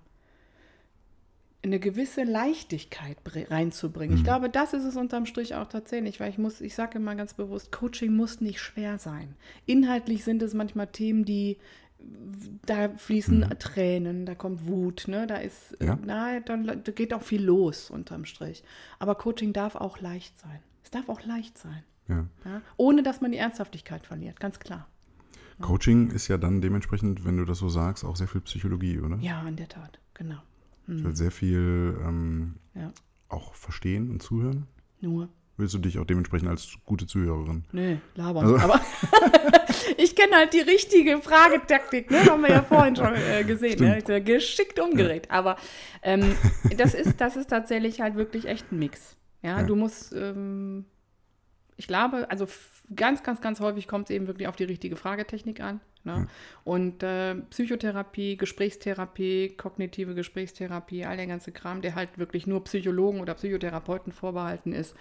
eine 1.64 1.78
gewisse 1.78 2.24
Leichtigkeit 2.24 3.18
reinzubringen. 3.24 4.14
Mhm. 4.14 4.18
Ich 4.18 4.24
glaube, 4.24 4.50
das 4.50 4.72
ist 4.72 4.84
es 4.84 4.96
unterm 4.96 5.26
Strich 5.26 5.54
auch 5.54 5.68
tatsächlich, 5.68 6.18
weil 6.18 6.30
ich 6.30 6.38
muss, 6.38 6.60
ich 6.60 6.74
sage 6.74 6.98
immer 6.98 7.14
ganz 7.14 7.34
bewusst, 7.34 7.70
Coaching 7.70 8.14
muss 8.14 8.40
nicht 8.40 8.60
schwer 8.60 8.98
sein. 8.98 9.36
Inhaltlich 9.64 10.24
sind 10.24 10.42
es 10.42 10.54
manchmal 10.54 10.88
Themen, 10.88 11.24
die 11.24 11.58
da 12.66 12.90
fließen 12.90 13.40
mhm. 13.40 13.58
Tränen, 13.58 14.26
da 14.26 14.34
kommt 14.34 14.66
Wut, 14.66 15.04
ne? 15.08 15.26
Da 15.26 15.36
ist, 15.36 15.76
ja. 15.80 15.98
na, 16.04 16.40
dann 16.40 16.66
da 16.66 16.92
geht 16.92 17.12
auch 17.14 17.22
viel 17.22 17.42
los 17.42 17.90
unterm 17.90 18.24
Strich. 18.24 18.62
Aber 18.98 19.14
Coaching 19.14 19.52
darf 19.52 19.74
auch 19.74 20.00
leicht 20.00 20.38
sein. 20.38 20.60
Es 20.84 20.90
darf 20.90 21.08
auch 21.08 21.24
leicht 21.24 21.58
sein. 21.58 21.82
Ja. 22.08 22.26
ja? 22.44 22.62
Ohne 22.76 23.02
dass 23.02 23.20
man 23.20 23.32
die 23.32 23.38
Ernsthaftigkeit 23.38 24.06
verliert, 24.06 24.40
ganz 24.40 24.58
klar. 24.58 24.88
Coaching 25.60 26.10
ist 26.10 26.28
ja 26.28 26.38
dann 26.38 26.60
dementsprechend, 26.60 27.24
wenn 27.24 27.36
du 27.36 27.44
das 27.44 27.58
so 27.58 27.68
sagst, 27.68 28.04
auch 28.04 28.16
sehr 28.16 28.26
viel 28.26 28.40
Psychologie, 28.40 28.98
oder? 28.98 29.16
Ja, 29.18 29.46
in 29.46 29.56
der 29.56 29.68
Tat, 29.68 30.00
genau. 30.14 30.40
Mhm. 30.86 31.14
Sehr 31.14 31.30
viel 31.30 31.96
ähm, 32.04 32.56
ja. 32.74 32.92
auch 33.28 33.54
verstehen 33.54 34.10
und 34.10 34.22
zuhören. 34.22 34.66
Nur. 35.00 35.28
Willst 35.62 35.74
du 35.74 35.78
dich 35.78 35.96
auch 36.00 36.04
dementsprechend 36.04 36.48
als 36.48 36.76
gute 36.84 37.06
Zuhörerin? 37.06 37.62
Nee, 37.70 37.98
labern. 38.16 38.46
Also. 38.46 38.58
Aber 38.58 38.80
ich 39.96 40.16
kenne 40.16 40.34
halt 40.34 40.52
die 40.54 40.60
richtige 40.60 41.22
Fragetaktik, 41.22 42.10
ne? 42.10 42.26
Haben 42.26 42.42
wir 42.42 42.50
ja 42.50 42.62
vorhin 42.64 42.96
schon 42.96 43.14
äh, 43.14 43.44
gesehen. 43.44 43.78
Ne? 43.78 44.02
Geschickt 44.22 44.80
umgeregt. 44.80 45.28
Ja. 45.30 45.38
Aber 45.38 45.56
ähm, 46.02 46.34
das, 46.76 46.94
ist, 46.94 47.20
das 47.20 47.36
ist 47.36 47.48
tatsächlich 47.48 48.00
halt 48.00 48.16
wirklich 48.16 48.46
echt 48.46 48.72
ein 48.72 48.80
Mix. 48.80 49.16
Ja, 49.40 49.60
ja. 49.60 49.62
du 49.62 49.76
musst, 49.76 50.12
ähm, 50.12 50.84
ich 51.76 51.86
glaube, 51.86 52.28
also 52.28 52.48
ganz, 52.96 53.22
ganz, 53.22 53.40
ganz 53.40 53.60
häufig 53.60 53.86
kommt 53.86 54.10
es 54.10 54.16
eben 54.16 54.26
wirklich 54.26 54.48
auf 54.48 54.56
die 54.56 54.64
richtige 54.64 54.96
Fragetechnik 54.96 55.60
an. 55.60 55.80
Ne? 56.02 56.12
Ja. 56.12 56.26
Und 56.64 57.04
äh, 57.04 57.36
Psychotherapie, 57.50 58.36
Gesprächstherapie, 58.36 59.54
kognitive 59.56 60.16
Gesprächstherapie, 60.16 61.04
all 61.04 61.16
der 61.16 61.28
ganze 61.28 61.52
Kram, 61.52 61.82
der 61.82 61.94
halt 61.94 62.18
wirklich 62.18 62.48
nur 62.48 62.64
Psychologen 62.64 63.20
oder 63.20 63.34
Psychotherapeuten 63.34 64.12
vorbehalten 64.12 64.72
ist, 64.72 64.96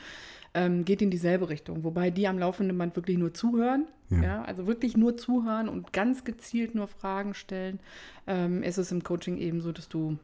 ähm, 0.54 0.86
geht 0.86 1.02
in 1.02 1.10
dieselbe 1.10 1.50
Richtung. 1.50 1.84
Wobei 1.84 2.12
die 2.12 2.28
am 2.28 2.38
laufenden 2.38 2.78
Band 2.78 2.96
wirklich 2.96 3.18
nur 3.18 3.34
zuhören. 3.34 3.88
Ja. 4.10 4.22
ja 4.22 4.42
also 4.44 4.68
wirklich 4.68 4.98
nur 4.98 5.18
zuhören 5.18 5.70
und 5.70 5.94
ganz 5.94 6.24
gezielt 6.24 6.76
nur 6.76 6.88
Fragen 6.88 7.34
stellen. 7.34 7.80
Ähm, 8.28 8.64
ist 8.64 8.78
es 8.78 8.92
im 8.92 9.04
Coaching 9.04 9.38
eben 9.38 9.62
so, 9.62 9.72
dass 9.72 9.88
du 9.88 10.18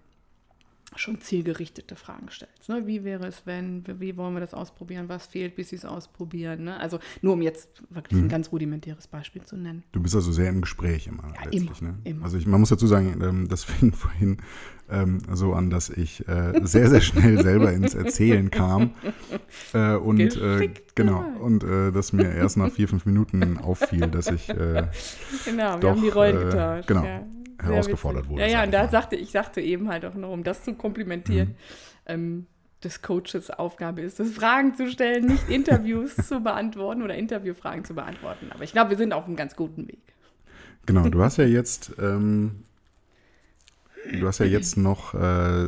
schon 1.00 1.22
zielgerichtete 1.22 1.96
Fragen 1.96 2.30
stellst. 2.30 2.70
Ne? 2.70 2.86
Wie 2.86 3.04
wäre 3.04 3.28
es, 3.28 3.44
wenn, 3.46 3.84
wie 4.00 4.18
wollen 4.18 4.34
wir 4.34 4.40
das 4.40 4.54
ausprobieren, 4.54 5.10
was 5.10 5.28
fehlt, 5.28 5.56
bis 5.56 5.70
sie 5.70 5.76
es 5.76 5.86
ausprobieren. 5.86 6.66
Ne? 6.66 6.80
Also 6.80 7.00
nur 7.22 7.34
um 7.34 7.42
jetzt 7.42 7.84
wirklich 7.90 8.20
mhm. 8.20 8.26
ein 8.26 8.30
ganz 8.30 8.52
rudimentäres 8.52 9.08
Beispiel 9.08 9.44
zu 9.44 9.58
nennen. 9.58 9.84
Du 9.92 10.02
bist 10.02 10.16
also 10.16 10.32
sehr 10.32 10.50
im 10.50 10.62
Gespräch 10.62 11.08
immer 11.08 11.24
ja, 11.36 11.44
letztlich. 11.44 11.82
Immer, 11.82 11.92
ne? 11.92 11.98
immer. 12.04 12.26
Also 12.26 12.38
ich, 12.38 12.48
man 12.48 12.60
muss 12.60 12.70
dazu 12.70 12.88
sagen, 12.88 13.20
ähm, 13.22 13.48
das 13.48 13.64
fing 13.64 13.94
vorhin 13.94 14.38
ähm, 14.90 15.22
so 15.32 15.54
an, 15.54 15.70
dass 15.70 15.90
ich 15.90 16.28
äh, 16.28 16.60
sehr, 16.64 16.90
sehr 16.90 17.02
schnell 17.02 17.42
selber 17.42 17.74
ins 17.74 17.94
Erzählen 17.94 18.50
kam. 18.52 18.92
Äh, 19.74 19.96
und 19.96 20.20
äh, 20.20 20.70
genau, 20.96 21.26
und 21.42 21.64
äh, 21.64 21.92
dass 21.92 22.14
mir 22.14 22.32
erst 22.34 22.58
nach 22.58 22.72
vier, 22.72 22.88
fünf 22.88 23.06
Minuten 23.06 23.58
auffiel, 23.58 24.08
dass 24.08 24.28
ich 24.28 24.50
äh, 24.50 24.88
Genau, 25.46 25.74
wir 25.74 25.80
doch, 25.80 25.90
haben 25.90 26.02
die 26.02 26.10
Rollen 26.10 26.38
äh, 26.38 26.46
getauscht. 26.46 26.88
Genau. 26.88 27.04
Ja 27.04 27.26
herausgefordert 27.62 28.30
wurde. 28.30 28.42
Ja, 28.42 28.48
ja, 28.48 28.64
und 28.64 28.72
da 28.72 28.88
sagte 28.88 29.16
ich 29.16 29.32
sagte 29.32 29.62
eben 29.62 29.90
halt 29.90 30.06
auch 30.06 30.14
noch, 30.14 30.32
um 30.32 30.44
das 30.44 30.64
zu 30.64 30.74
komplimentieren, 30.74 31.50
mhm. 31.50 31.56
ähm, 32.06 32.48
des 32.84 33.02
Coaches 33.02 33.50
Aufgabe 33.50 34.02
ist 34.02 34.20
es, 34.20 34.34
Fragen 34.34 34.76
zu 34.76 34.90
stellen, 34.90 35.26
nicht 35.26 35.50
Interviews 35.50 36.16
zu 36.16 36.42
beantworten 36.42 37.02
oder 37.02 37.16
Interviewfragen 37.16 37.86
zu 37.86 37.96
beantworten. 37.96 38.52
Aber 38.52 38.64
ich 38.64 38.72
glaube, 38.72 38.92
wir 38.92 38.98
sind 38.98 39.14
auf 39.14 39.26
einem 39.26 39.36
ganz 39.36 39.56
guten 39.56 39.88
Weg. 39.88 40.02
Genau, 40.86 41.10
du 41.10 41.22
hast 41.22 41.38
ja 41.38 41.46
jetzt, 41.46 41.94
ähm, 42.00 42.64
du 44.12 44.26
hast 44.26 44.40
ja 44.40 44.46
jetzt 44.46 44.78
noch, 44.78 45.14
äh, 45.14 45.68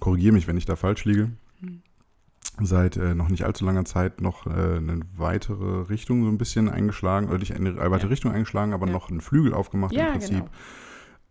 korrigiere 0.00 0.34
mich, 0.34 0.46
wenn 0.46 0.58
ich 0.58 0.66
da 0.66 0.76
falsch 0.76 1.06
liege, 1.06 1.30
mhm. 1.60 1.82
seit 2.60 2.98
äh, 2.98 3.14
noch 3.14 3.30
nicht 3.30 3.44
allzu 3.44 3.64
langer 3.64 3.86
Zeit 3.86 4.20
noch 4.20 4.46
äh, 4.46 4.50
eine 4.50 5.00
weitere 5.16 5.88
Richtung 5.88 6.24
so 6.24 6.28
ein 6.28 6.36
bisschen 6.36 6.68
eingeschlagen, 6.68 7.28
oder 7.28 7.38
nicht 7.38 7.54
eine 7.54 7.76
weitere 7.76 8.02
ja. 8.02 8.08
Richtung 8.08 8.32
eingeschlagen, 8.32 8.74
aber 8.74 8.86
ja. 8.86 8.92
noch 8.92 9.08
einen 9.08 9.22
Flügel 9.22 9.54
aufgemacht 9.54 9.94
ja, 9.94 10.08
im 10.08 10.12
Prinzip. 10.12 10.36
Genau. 10.36 10.50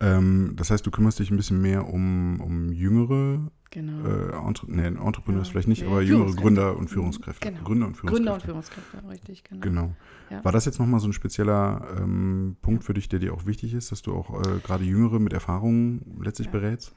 Ähm, 0.04 0.54
das 0.58 0.70
heißt, 0.70 0.86
du 0.86 0.92
kümmerst 0.92 1.20
dich 1.20 1.32
ein 1.32 1.38
bisschen 1.38 1.62
mehr 1.62 1.88
um, 1.88 2.42
um 2.42 2.72
jüngere 2.74 3.40
genau. 3.72 4.06
äh, 4.06 4.48
Entre 4.48 4.70
nee, 4.70 4.86
Entrepreneurs 4.86 5.48
ja, 5.48 5.52
vielleicht 5.52 5.70
nicht, 5.70 5.84
aber 5.84 6.02
jüngere 6.02 6.34
Gründer 6.34 6.78
und 6.78 6.90
Führungskräfte. 6.90 7.50
Genau. 7.50 7.64
Gründer 7.64 7.88
und 7.88 7.96
Führungskräfte. 7.96 8.16
Gründer 8.16 8.34
und 8.34 8.44
Führungskräfte, 8.44 9.10
richtig, 9.10 9.44
genau. 9.46 9.62
genau. 9.62 9.96
Ja. 10.30 10.44
War 10.44 10.52
das 10.52 10.66
jetzt 10.66 10.80
nochmal 10.80 11.00
so 11.00 11.08
ein 11.08 11.14
spezieller 11.14 11.88
ähm, 11.98 12.58
Punkt 12.62 12.84
für 12.84 12.94
dich, 12.94 13.08
der 13.08 13.20
dir 13.20 13.34
auch 13.34 13.46
wichtig 13.46 13.74
ist, 13.74 13.92
dass 13.92 14.02
du 14.02 14.14
auch 14.14 14.42
äh, 14.42 14.60
gerade 14.60 14.84
Jüngere 14.84 15.20
mit 15.20 15.32
Erfahrung 15.32 16.02
letztlich 16.22 16.48
ja. 16.48 16.52
berätst? 16.52 16.94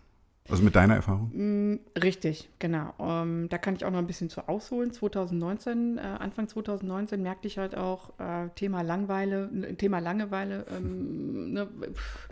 Also 0.49 0.63
mit 0.63 0.77
deiner 0.77 0.95
Erfahrung? 0.95 1.31
Mm, 1.35 1.81
richtig, 2.01 2.49
genau. 2.61 2.93
Um, 2.99 3.09
ähm, 3.09 3.49
da 3.49 3.59
kann 3.59 3.75
ich 3.75 3.85
auch 3.85 3.91
noch 3.91 3.99
ein 3.99 4.07
bisschen 4.07 4.31
zu 4.31 4.49
ausholen. 4.49 4.93
2019, 4.93 5.99
äh, 5.99 6.01
Anfang 6.01 6.49
2019 6.49 7.21
merkte 7.21 7.49
ich 7.49 7.59
halt 7.59 7.77
auch 7.77 8.19
äh, 8.21 8.49
Thema 8.55 8.83
Langweile, 8.83 9.77
Thema 9.77 9.99
Langeweile. 9.99 10.65
Ähm, 10.77 11.53
ne, 11.53 11.69
pff, 11.93 12.29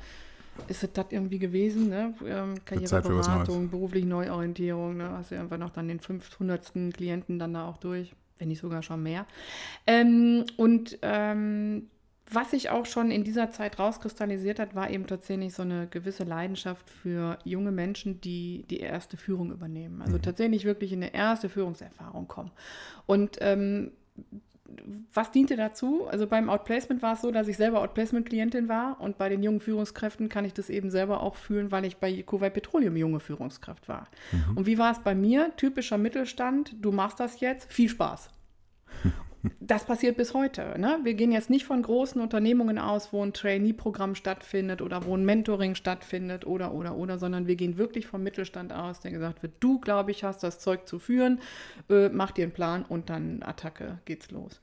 ist 0.69 0.83
es 0.83 0.93
das 0.93 1.07
irgendwie 1.11 1.39
gewesen, 1.39 1.89
ne? 1.89 2.15
Ähm, 2.27 2.55
Karriereberatung, 2.65 3.71
berufliche 3.71 4.07
Neuorientierung, 4.07 4.97
ne? 4.97 5.11
Hast 5.11 5.31
du 5.31 5.39
einfach 5.39 5.59
noch 5.59 5.71
dann 5.71 5.89
den 5.89 6.01
500. 6.01 6.73
Klienten 6.93 7.39
dann 7.39 7.55
da 7.55 7.69
auch 7.69 7.77
durch, 7.79 8.15
wenn 8.39 8.49
nicht 8.49 8.61
sogar 8.61 8.83
schon 8.83 9.03
mehr. 9.03 9.27
Ähm, 9.87 10.45
und 10.57 10.99
ähm, 11.03 11.89
was 12.31 12.53
sich 12.53 12.71
auch 12.71 12.87
schon 12.87 13.11
in 13.11 13.23
dieser 13.23 13.51
Zeit 13.51 13.79
rauskristallisiert 13.79 14.59
hat, 14.59 14.75
war 14.75 14.91
eben 14.91 15.07
tatsächlich 15.07 15.55
so 15.55 15.63
eine 15.63 15.87
gewisse 15.87 16.25
Leidenschaft 16.25 16.89
für 16.89 17.39
junge 17.45 17.71
Menschen, 17.71 18.21
die 18.21 18.65
die 18.71 18.81
erste 18.81 19.17
Führung 19.17 19.53
übernehmen. 19.53 20.01
Also 20.01 20.17
mhm. 20.17 20.23
tatsächlich 20.23 20.65
wirklich 20.65 20.93
in 20.93 21.03
eine 21.03 21.13
erste 21.13 21.49
Führungserfahrung 21.49 22.27
kommen. 22.27 22.51
Und 23.07 23.39
ähm, 23.41 23.93
was 25.13 25.31
diente 25.31 25.57
dazu? 25.57 26.07
Also 26.09 26.27
beim 26.27 26.49
Outplacement 26.49 27.03
war 27.03 27.15
es 27.15 27.21
so, 27.21 27.31
dass 27.31 27.49
ich 27.49 27.57
selber 27.57 27.81
Outplacement-Klientin 27.81 28.69
war 28.69 29.01
und 29.01 29.19
bei 29.19 29.29
den 29.29 29.43
jungen 29.43 29.61
Führungskräften 29.61 30.29
kann 30.29 30.45
ich 30.45 30.55
das 30.55 30.71
eben 30.71 30.91
selber 30.91 31.23
auch 31.23 31.37
fühlen, 31.37 31.71
weil 31.71 31.85
ich 31.85 31.99
bei 31.99 32.23
Kuwait 32.23 32.55
Petroleum 32.55 32.97
junge 32.97 33.21
Führungskraft 33.21 33.89
war. 33.89 34.09
Mhm. 34.33 34.57
Und 34.57 34.67
wie 34.67 34.79
war 34.79 34.93
es 34.93 35.01
bei 35.01 35.15
mir? 35.15 35.53
Typischer 35.57 35.99
Mittelstand, 35.99 36.75
du 36.81 36.93
machst 36.93 37.21
das 37.21 37.41
jetzt, 37.41 37.71
viel 37.73 37.89
Spaß. 37.89 38.31
Das 39.61 39.85
passiert 39.85 40.17
bis 40.17 40.35
heute. 40.35 40.79
Ne? 40.79 40.99
Wir 41.03 41.15
gehen 41.15 41.33
jetzt 41.33 41.51
nicht 41.51 41.65
von 41.65 41.83
großen 41.83 42.21
Unternehmungen 42.21 42.79
aus, 42.79 43.13
wo 43.13 43.23
ein 43.23 43.33
Trainee-Programm 43.33 44.15
stattfindet 44.15 44.83
oder 44.83 45.05
wo 45.05 45.17
ein 45.17 45.25
Mentoring 45.25 45.75
stattfindet 45.75 46.47
oder, 46.47 46.73
oder, 46.73 46.97
oder, 46.97 47.19
sondern 47.19 47.47
wir 47.47 47.57
gehen 47.57 47.77
wirklich 47.77 48.07
vom 48.07 48.23
Mittelstand 48.23 48.73
aus, 48.73 49.01
der 49.01 49.11
gesagt 49.11 49.43
wird, 49.43 49.53
du, 49.61 49.81
glaube 49.81 50.11
ich, 50.11 50.25
hast 50.25 50.43
das 50.43 50.59
Zeug 50.59 50.89
zu 50.89 50.99
führen, 50.99 51.41
äh, 51.91 52.09
mach 52.09 52.31
dir 52.31 52.45
einen 52.45 52.53
Plan 52.53 52.85
und 52.89 53.11
dann 53.11 53.43
Attacke, 53.43 53.99
geht's 54.05 54.31
los. 54.31 54.61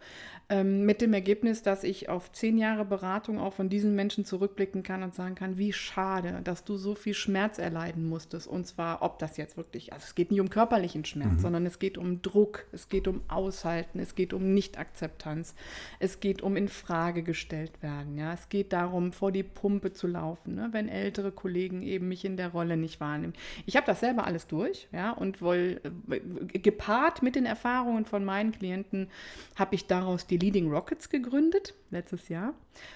Ähm, 0.52 0.86
mit 0.86 1.02
dem 1.02 1.14
Ergebnis, 1.14 1.64
dass 1.64 1.84
ich 1.84 2.10
auf 2.10 2.32
zehn 2.32 2.58
Jahre 2.58 2.86
Beratung 2.86 3.40
auch 3.40 3.54
von 3.54 3.70
diesen 3.70 3.96
Menschen 3.96 4.26
zurückblicken 4.26 4.84
kann 4.84 5.04
und 5.04 5.16
sagen 5.16 5.36
kann, 5.36 5.58
wie 5.58 5.74
schade, 5.74 6.42
dass 6.44 6.64
du 6.64 6.78
so 6.78 6.96
viel 6.96 7.14
Schmerz 7.14 7.58
erleiden 7.58 8.08
musstest. 8.08 8.48
Und 8.48 8.68
zwar, 8.68 9.02
ob 9.02 9.20
das 9.20 9.38
jetzt 9.38 9.58
wirklich, 9.58 9.94
also 9.94 10.04
es 10.06 10.16
geht 10.16 10.32
nicht 10.32 10.42
um 10.42 10.50
körperlichen 10.50 11.06
Schmerz, 11.06 11.34
mhm. 11.34 11.40
sondern 11.40 11.66
es 11.66 11.80
geht 11.80 11.98
um 11.98 12.22
Druck, 12.22 12.66
es 12.72 12.90
geht 12.90 13.08
um 13.08 13.22
Aushalten, 13.28 14.00
es 14.00 14.16
geht 14.16 14.34
um 14.34 14.54
nicht 14.54 14.62
Nicht-Akzeptanz. 14.72 15.56
Es 16.00 16.20
geht 16.20 16.42
um 16.42 16.56
in 16.56 16.68
Frage 16.68 17.24
gestellt 17.24 17.82
werden. 17.82 18.18
Ja? 18.18 18.34
Es 18.34 18.50
geht 18.50 18.74
darum, 18.74 19.12
vor 19.12 19.32
die 19.32 19.44
Pumpe 19.44 19.92
zu 19.92 20.08
laufen, 20.08 20.56
ne? 20.56 20.70
wenn 20.72 20.88
ältere 20.88 21.32
Kollegen 21.32 21.82
eben 21.82 22.08
mich 22.08 22.26
in 22.26 22.38
der 22.38 22.50
Rolle 22.50 22.78
nicht 22.78 23.00
wahrnehmen. 23.00 23.34
Ich 23.66 23.76
habe 23.76 23.86
das 23.86 24.00
selber 24.00 24.26
alles 24.26 24.48
durch 24.48 24.88
ja? 24.92 25.12
und 25.12 25.42
wohl 25.42 25.82
äh, 26.10 26.60
gepaart 26.60 27.22
mit 27.24 27.36
den 27.36 27.46
Erfahrungen 27.46 28.06
von 28.06 28.24
meinen 28.24 28.52
Klienten 28.52 29.08
habe 29.56 29.76
ich 29.76 29.88
daraus 29.88 30.28
die 30.28 30.38
Leading 30.41 30.69
Rockets 30.71 31.10
gegründet, 31.10 31.75
letztes 31.91 32.30
Jahr. 32.30 32.54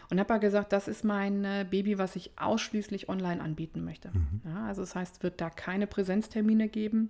Und 0.10 0.19
habe 0.19 0.39
gesagt, 0.39 0.73
das 0.73 0.88
ist 0.88 1.03
mein 1.03 1.45
äh, 1.45 1.65
Baby, 1.69 1.97
was 1.97 2.15
ich 2.15 2.31
ausschließlich 2.38 3.08
online 3.10 3.41
anbieten 3.41 3.84
möchte. 3.84 4.10
Mhm. 4.10 4.41
Ja, 4.45 4.65
also 4.65 4.81
das 4.81 4.95
heißt, 4.95 5.17
es 5.17 5.23
wird 5.23 5.39
da 5.39 5.49
keine 5.49 5.88
Präsenztermine 5.88 6.67
geben. 6.67 7.10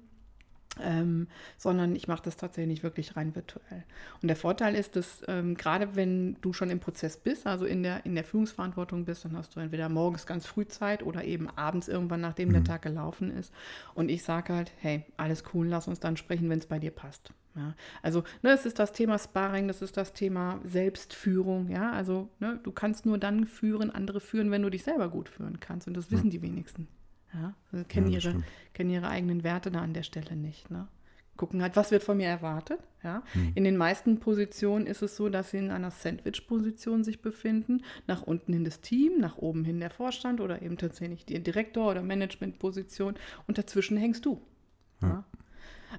Ähm, 0.81 1.29
sondern 1.57 1.95
ich 1.95 2.09
mache 2.09 2.23
das 2.23 2.35
tatsächlich 2.35 2.83
wirklich 2.83 3.15
rein 3.15 3.33
virtuell. 3.33 3.85
Und 4.21 4.27
der 4.27 4.35
Vorteil 4.35 4.75
ist, 4.75 4.97
dass 4.97 5.23
ähm, 5.29 5.55
gerade 5.55 5.95
wenn 5.95 6.35
du 6.41 6.51
schon 6.51 6.69
im 6.69 6.81
Prozess 6.81 7.15
bist, 7.15 7.47
also 7.47 7.65
in 7.65 7.81
der, 7.81 8.05
in 8.05 8.13
der 8.13 8.25
Führungsverantwortung 8.25 9.05
bist, 9.05 9.23
dann 9.23 9.37
hast 9.37 9.55
du 9.55 9.61
entweder 9.61 9.87
morgens 9.87 10.25
ganz 10.25 10.45
früh 10.45 10.67
Zeit 10.67 11.01
oder 11.01 11.23
eben 11.23 11.49
abends 11.49 11.87
irgendwann, 11.87 12.19
nachdem 12.19 12.49
mhm. 12.49 12.53
der 12.55 12.63
Tag 12.65 12.81
gelaufen 12.81 13.31
ist. 13.31 13.53
Und 13.93 14.09
ich 14.09 14.23
sage 14.23 14.53
halt, 14.53 14.73
hey, 14.79 15.05
alles 15.15 15.45
cool, 15.53 15.65
lass 15.65 15.87
uns 15.87 16.01
dann 16.01 16.17
sprechen, 16.17 16.49
wenn 16.49 16.59
es 16.59 16.65
bei 16.65 16.79
dir 16.79 16.91
passt. 16.91 17.31
Ja, 17.55 17.73
also 18.01 18.23
ne, 18.43 18.51
es 18.51 18.65
ist 18.65 18.79
das 18.79 18.91
Thema 18.91 19.17
Sparring, 19.17 19.67
das 19.67 19.81
ist 19.81 19.95
das 19.95 20.11
Thema 20.11 20.59
Selbstführung. 20.63 21.69
Ja, 21.69 21.91
also 21.91 22.29
ne, 22.39 22.59
du 22.63 22.71
kannst 22.71 23.05
nur 23.05 23.17
dann 23.17 23.45
führen, 23.45 23.91
andere 23.91 24.19
führen, 24.19 24.51
wenn 24.51 24.61
du 24.61 24.69
dich 24.69 24.83
selber 24.83 25.09
gut 25.09 25.29
führen 25.29 25.59
kannst. 25.59 25.87
Und 25.87 25.95
das 25.95 26.11
wissen 26.11 26.25
ja. 26.25 26.31
die 26.31 26.41
wenigsten. 26.41 26.87
Ja, 27.33 27.53
also 27.71 27.85
kennen, 27.85 28.07
ja, 28.07 28.19
ihre, 28.19 28.43
kennen 28.73 28.89
ihre 28.89 29.07
eigenen 29.07 29.43
Werte 29.43 29.71
da 29.71 29.81
an 29.81 29.93
der 29.93 30.03
Stelle 30.03 30.35
nicht. 30.35 30.69
Ne? 30.69 30.87
Gucken 31.37 31.61
halt, 31.61 31.75
was 31.75 31.91
wird 31.91 32.03
von 32.03 32.17
mir 32.17 32.27
erwartet. 32.27 32.79
Ja? 33.03 33.23
Hm. 33.33 33.51
In 33.55 33.63
den 33.65 33.75
meisten 33.75 34.19
Positionen 34.19 34.85
ist 34.85 35.01
es 35.01 35.17
so, 35.17 35.27
dass 35.29 35.51
sie 35.51 35.57
in 35.57 35.71
einer 35.71 35.91
Sandwich-Position 35.91 37.03
sich 37.03 37.21
befinden. 37.21 37.83
Nach 38.07 38.21
unten 38.21 38.53
hin 38.53 38.63
das 38.63 38.79
Team, 38.79 39.19
nach 39.19 39.37
oben 39.37 39.65
hin 39.65 39.79
der 39.79 39.89
Vorstand 39.89 40.39
oder 40.39 40.61
eben 40.61 40.77
tatsächlich 40.77 41.25
die 41.25 41.41
Direktor- 41.41 41.91
oder 41.91 42.01
Management-Position. 42.01 43.15
Und 43.47 43.57
dazwischen 43.57 43.97
hängst 43.97 44.25
du. 44.25 44.41
Ja. 45.01 45.25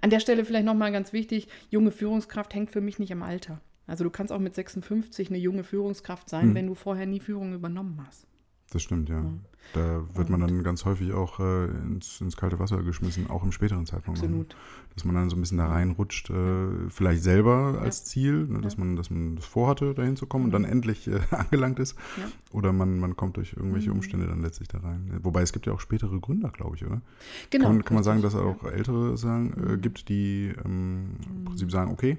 An 0.01 0.11
der 0.11 0.21
Stelle 0.21 0.45
vielleicht 0.45 0.67
nochmal 0.67 0.93
ganz 0.93 1.13
wichtig, 1.13 1.49
junge 1.71 1.91
Führungskraft 1.91 2.55
hängt 2.55 2.71
für 2.71 2.81
mich 2.81 2.99
nicht 2.99 3.13
am 3.13 3.23
Alter. 3.23 3.61
Also 3.87 4.05
du 4.05 4.11
kannst 4.11 4.33
auch 4.33 4.41
mit 4.41 4.55
56 4.55 5.29
eine 5.29 5.39
junge 5.39 5.65
Führungskraft 5.65 6.29
sein, 6.29 6.49
hm. 6.49 6.55
wenn 6.55 6.67
du 6.67 6.75
vorher 6.75 7.07
nie 7.07 7.21
Führung 7.21 7.55
übernommen 7.55 8.03
hast. 8.07 8.27
Das 8.71 8.83
stimmt, 8.83 9.09
ja. 9.09 9.21
ja. 9.21 9.33
Da 9.73 10.05
wird 10.15 10.31
man 10.31 10.41
dann 10.41 10.63
ganz 10.63 10.85
häufig 10.85 11.13
auch 11.13 11.41
äh, 11.41 11.67
ins, 11.67 12.21
ins, 12.21 12.37
kalte 12.37 12.59
Wasser 12.59 12.83
geschmissen, 12.83 13.29
auch 13.29 13.43
im 13.43 13.53
späteren 13.53 13.85
Zeitpunkt. 13.87 14.21
Absolut. 14.21 14.57
Dass 14.95 15.05
man 15.05 15.15
dann 15.15 15.29
so 15.29 15.37
ein 15.37 15.41
bisschen 15.41 15.59
da 15.59 15.69
reinrutscht, 15.69 16.31
äh, 16.31 16.89
vielleicht 16.89 17.23
selber 17.23 17.79
als 17.81 18.05
Ziel, 18.05 18.47
ne, 18.47 18.61
dass, 18.61 18.75
ja. 18.75 18.81
man, 18.81 18.97
dass 18.97 19.11
man 19.11 19.37
das 19.37 19.45
vorhatte, 19.45 19.95
dahin 19.95 20.17
zu 20.17 20.27
kommen 20.27 20.47
und 20.47 20.51
dann 20.53 20.65
endlich 20.65 21.09
äh, 21.09 21.21
angelangt 21.31 21.79
ist. 21.79 21.97
Ja. 22.17 22.25
Oder 22.53 22.73
man, 22.73 22.99
man 22.99 23.17
kommt 23.17 23.37
durch 23.37 23.55
irgendwelche 23.55 23.91
mhm. 23.91 23.97
Umstände 23.97 24.27
dann 24.27 24.41
letztlich 24.41 24.69
da 24.69 24.79
rein. 24.79 25.19
Wobei 25.23 25.43
es 25.43 25.53
gibt 25.53 25.67
ja 25.67 25.73
auch 25.73 25.81
spätere 25.81 26.19
Gründer, 26.21 26.51
glaube 26.51 26.77
ich, 26.77 26.87
oder? 26.87 27.03
Genau. 27.51 27.67
Kann, 27.67 27.85
kann 27.85 27.95
man 27.97 28.05
sagen, 28.05 28.23
dass 28.23 28.35
es 28.35 28.41
auch 28.41 28.65
ältere 28.65 29.17
sagen, 29.17 29.53
äh, 29.55 29.73
mhm. 29.73 29.81
gibt, 29.81 30.09
die 30.09 30.53
ähm, 30.65 31.17
im 31.29 31.45
Prinzip 31.45 31.71
sagen, 31.71 31.91
okay, 31.91 32.19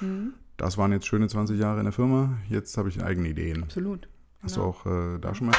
mhm. 0.00 0.32
das 0.56 0.76
waren 0.78 0.92
jetzt 0.92 1.06
schöne 1.06 1.28
20 1.28 1.58
Jahre 1.58 1.78
in 1.78 1.84
der 1.84 1.92
Firma, 1.92 2.38
jetzt 2.48 2.76
habe 2.76 2.88
ich 2.88 3.02
eigene 3.02 3.28
Ideen. 3.28 3.62
Absolut. 3.62 4.08
Hast 4.42 4.54
genau. 4.54 4.66
du 4.66 4.70
auch 4.70 4.86
äh, 4.86 5.18
da 5.18 5.34
schon 5.34 5.48
mal 5.48 5.56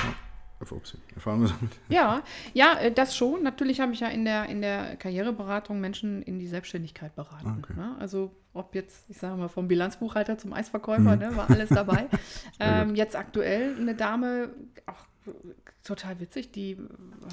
Erfahrung 0.60 1.42
gesammelt? 1.42 1.72
Ja, 1.88 2.22
ja, 2.54 2.80
äh, 2.80 2.92
das 2.92 3.16
schon. 3.16 3.44
Natürlich 3.44 3.80
habe 3.80 3.94
ich 3.94 4.02
ja 4.02 4.08
in 4.08 4.26
der, 4.26 4.48
in 4.48 4.62
der 4.62 4.96
Karriereberatung 4.98 5.80
Menschen 5.80 6.22
in 6.22 6.40
die 6.40 6.48
Selbstständigkeit 6.48 7.16
beraten. 7.16 7.48
Ah, 7.48 7.58
okay. 7.58 7.74
Ne? 7.76 7.96
Also 8.00 8.36
ob 8.54 8.76
jetzt, 8.76 9.10
ich 9.10 9.18
sage 9.18 9.38
mal, 9.38 9.48
vom 9.48 9.68
Bilanzbuchhalter 9.68 10.38
zum 10.38 10.54
Eisverkäufer, 10.54 11.16
mhm. 11.16 11.20
ne, 11.20 11.38
war 11.38 11.50
alles 11.50 11.70
dabei. 11.70 12.08
ähm, 12.60 12.96
jetzt 12.96 13.16
aktuell 13.16 13.76
eine 13.80 13.96
Dame, 13.96 14.50
auch 14.86 15.34
total 15.90 16.20
witzig, 16.20 16.52
die 16.52 16.78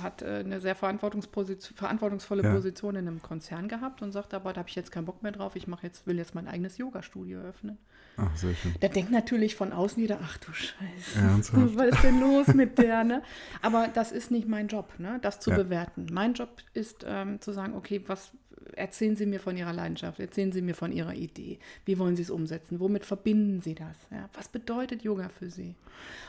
hat 0.03 0.23
äh, 0.23 0.43
eine 0.45 0.61
sehr 0.61 0.75
verantwortungsvolle 0.75 2.43
ja. 2.43 2.53
Position 2.55 2.97
in 2.97 3.07
einem 3.07 3.21
Konzern 3.21 3.69
gehabt 3.69 4.01
und 4.01 4.13
sagt 4.13 4.33
aber, 4.33 4.53
da 4.55 4.61
habe 4.61 4.69
ich 4.71 4.75
jetzt 4.75 4.91
keinen 4.91 5.05
Bock 5.05 5.23
mehr 5.23 5.33
drauf, 5.33 5.57
ich 5.57 5.67
mache 5.67 5.87
jetzt, 5.87 6.07
will 6.07 6.17
jetzt 6.17 6.35
mein 6.35 6.49
eigenes 6.49 6.79
Yoga-Studio 6.79 7.41
öffnen. 7.41 7.77
Ach, 8.17 8.35
sehr 8.35 8.55
schön. 8.55 8.75
Da 8.81 8.89
denkt 8.89 9.11
natürlich 9.11 9.57
von 9.57 9.75
außen 9.75 10.01
jeder, 10.01 10.21
ach 10.23 10.39
du 10.39 10.53
Scheiße, 10.53 11.19
Ernsthaft? 11.19 11.77
was 11.77 11.89
ist 11.89 12.03
denn 12.03 12.19
los 12.19 12.47
mit 12.55 12.79
der? 12.79 13.05
Ne? 13.05 13.23
Aber 13.61 13.89
das 13.93 14.11
ist 14.11 14.31
nicht 14.31 14.49
mein 14.49 14.69
Job, 14.69 14.91
ne? 14.99 15.19
das 15.21 15.39
zu 15.39 15.51
ja. 15.51 15.57
bewerten. 15.57 16.07
Mein 16.11 16.33
Job 16.33 16.49
ist 16.73 17.05
ähm, 17.07 17.43
zu 17.43 17.53
sagen, 17.53 17.75
okay, 17.75 18.03
was 18.07 18.33
erzählen 18.75 19.17
Sie 19.17 19.27
mir 19.27 19.41
von 19.41 19.57
Ihrer 19.57 19.73
Leidenschaft, 19.73 20.21
erzählen 20.21 20.53
Sie 20.53 20.63
mir 20.63 20.75
von 20.75 20.93
Ihrer 20.93 21.15
Idee. 21.15 21.59
Wie 21.85 21.99
wollen 21.99 22.17
Sie 22.17 22.23
es 22.23 22.31
umsetzen? 22.31 22.81
Womit 22.81 23.05
verbinden 23.05 23.61
Sie 23.61 23.75
das? 23.75 23.97
Ja? 24.11 24.29
Was 24.35 24.49
bedeutet 24.49 25.03
Yoga 25.03 25.29
für 25.29 25.51
Sie? 25.51 25.75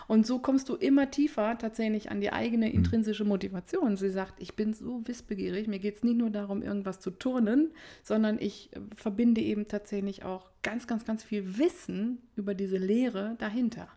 Und 0.08 0.26
so 0.26 0.40
kommst 0.40 0.70
du 0.70 0.76
immer 0.76 1.12
tiefer 1.12 1.58
tatsächlich 1.58 2.12
an 2.12 2.22
die 2.22 2.32
eigene 2.32 2.68
hm. 2.68 2.76
intrinsische 2.76 3.26
Motivation. 3.26 3.98
Sie 3.98 4.10
sagt, 4.10 4.42
ich 4.42 4.56
bin 4.56 4.74
so 4.74 5.08
wissbegierig, 5.08 5.68
mir 5.68 5.80
geht 5.80 5.98
es 5.98 6.04
nicht 6.04 6.18
nur 6.18 6.30
darum, 6.30 6.62
irgendwas 6.62 7.00
zu 7.00 7.12
turnen, 7.12 7.72
sondern 8.04 8.40
ich 8.40 8.70
äh, 8.74 8.80
verbinde 8.96 9.42
eben 9.42 9.68
tatsächlich 9.68 10.24
auch 10.24 10.50
ganz, 10.64 10.88
ganz, 10.88 11.06
ganz 11.06 11.24
viel 11.24 11.58
Wissen 11.58 12.20
über 12.36 12.54
diese 12.54 12.78
Lehre 12.78 13.36
dahinter. 13.40 13.88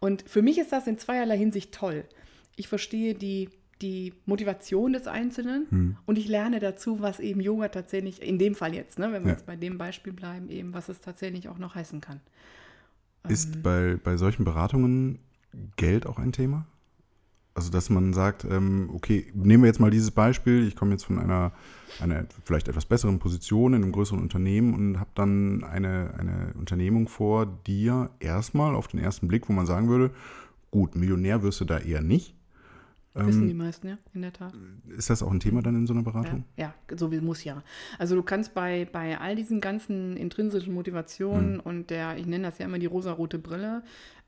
Und 0.00 0.22
für 0.28 0.42
mich 0.42 0.58
ist 0.58 0.72
das 0.72 0.86
in 0.86 0.98
zweierlei 0.98 1.36
Hinsicht 1.36 1.72
toll. 1.72 2.04
Ich 2.56 2.68
verstehe 2.68 3.14
die 3.14 3.50
die 3.82 4.14
Motivation 4.26 4.92
des 4.92 5.06
Einzelnen 5.06 5.66
hm. 5.70 5.96
und 6.06 6.18
ich 6.18 6.28
lerne 6.28 6.60
dazu, 6.60 7.00
was 7.00 7.20
eben 7.20 7.40
Yoga 7.40 7.68
tatsächlich, 7.68 8.22
in 8.22 8.38
dem 8.38 8.54
Fall 8.54 8.74
jetzt, 8.74 8.98
ne, 8.98 9.12
wenn 9.12 9.22
wir 9.24 9.30
ja. 9.30 9.34
jetzt 9.34 9.46
bei 9.46 9.56
dem 9.56 9.78
Beispiel 9.78 10.12
bleiben, 10.12 10.48
eben, 10.48 10.72
was 10.72 10.88
es 10.88 11.00
tatsächlich 11.00 11.48
auch 11.48 11.58
noch 11.58 11.74
heißen 11.74 12.00
kann. 12.00 12.20
Ist 13.28 13.56
ähm, 13.56 13.62
bei, 13.62 13.98
bei 14.02 14.16
solchen 14.16 14.44
Beratungen 14.44 15.18
Geld 15.76 16.06
auch 16.06 16.18
ein 16.18 16.32
Thema? 16.32 16.66
Also, 17.56 17.70
dass 17.70 17.88
man 17.88 18.12
sagt, 18.12 18.44
ähm, 18.44 18.90
okay, 18.92 19.26
nehmen 19.32 19.62
wir 19.62 19.68
jetzt 19.68 19.78
mal 19.78 19.90
dieses 19.90 20.10
Beispiel, 20.10 20.66
ich 20.66 20.74
komme 20.74 20.90
jetzt 20.90 21.04
von 21.04 21.20
einer, 21.20 21.52
einer 22.00 22.26
vielleicht 22.44 22.66
etwas 22.66 22.84
besseren 22.84 23.20
Position 23.20 23.74
in 23.74 23.82
einem 23.84 23.92
größeren 23.92 24.20
Unternehmen 24.20 24.74
und 24.74 24.98
habe 24.98 25.10
dann 25.14 25.62
eine, 25.62 26.14
eine 26.18 26.52
Unternehmung 26.58 27.06
vor 27.06 27.46
dir 27.46 28.10
erstmal 28.18 28.74
auf 28.74 28.88
den 28.88 28.98
ersten 28.98 29.28
Blick, 29.28 29.48
wo 29.48 29.52
man 29.52 29.66
sagen 29.66 29.88
würde, 29.88 30.10
gut, 30.72 30.96
Millionär 30.96 31.44
wirst 31.44 31.60
du 31.60 31.64
da 31.64 31.78
eher 31.78 32.00
nicht, 32.00 32.34
Wissen 33.14 33.42
ähm, 33.42 33.48
die 33.48 33.54
meisten, 33.54 33.88
ja, 33.88 33.98
in 34.12 34.22
der 34.22 34.32
Tat. 34.32 34.52
Ist 34.88 35.08
das 35.08 35.22
auch 35.22 35.30
ein 35.30 35.38
Thema 35.38 35.62
dann 35.62 35.76
in 35.76 35.86
so 35.86 35.94
einer 35.94 36.02
Beratung? 36.02 36.44
Ja, 36.56 36.74
ja 36.88 36.96
so 36.96 37.12
wie 37.12 37.20
muss 37.20 37.44
ja. 37.44 37.62
Also 37.98 38.16
du 38.16 38.24
kannst 38.24 38.54
bei, 38.54 38.88
bei 38.90 39.18
all 39.18 39.36
diesen 39.36 39.60
ganzen 39.60 40.16
intrinsischen 40.16 40.74
Motivationen 40.74 41.54
hm. 41.54 41.60
und 41.60 41.90
der, 41.90 42.16
ich 42.16 42.26
nenne 42.26 42.44
das 42.44 42.58
ja 42.58 42.66
immer 42.66 42.80
die 42.80 42.86
rosarote 42.86 43.38
Brille, 43.38 43.82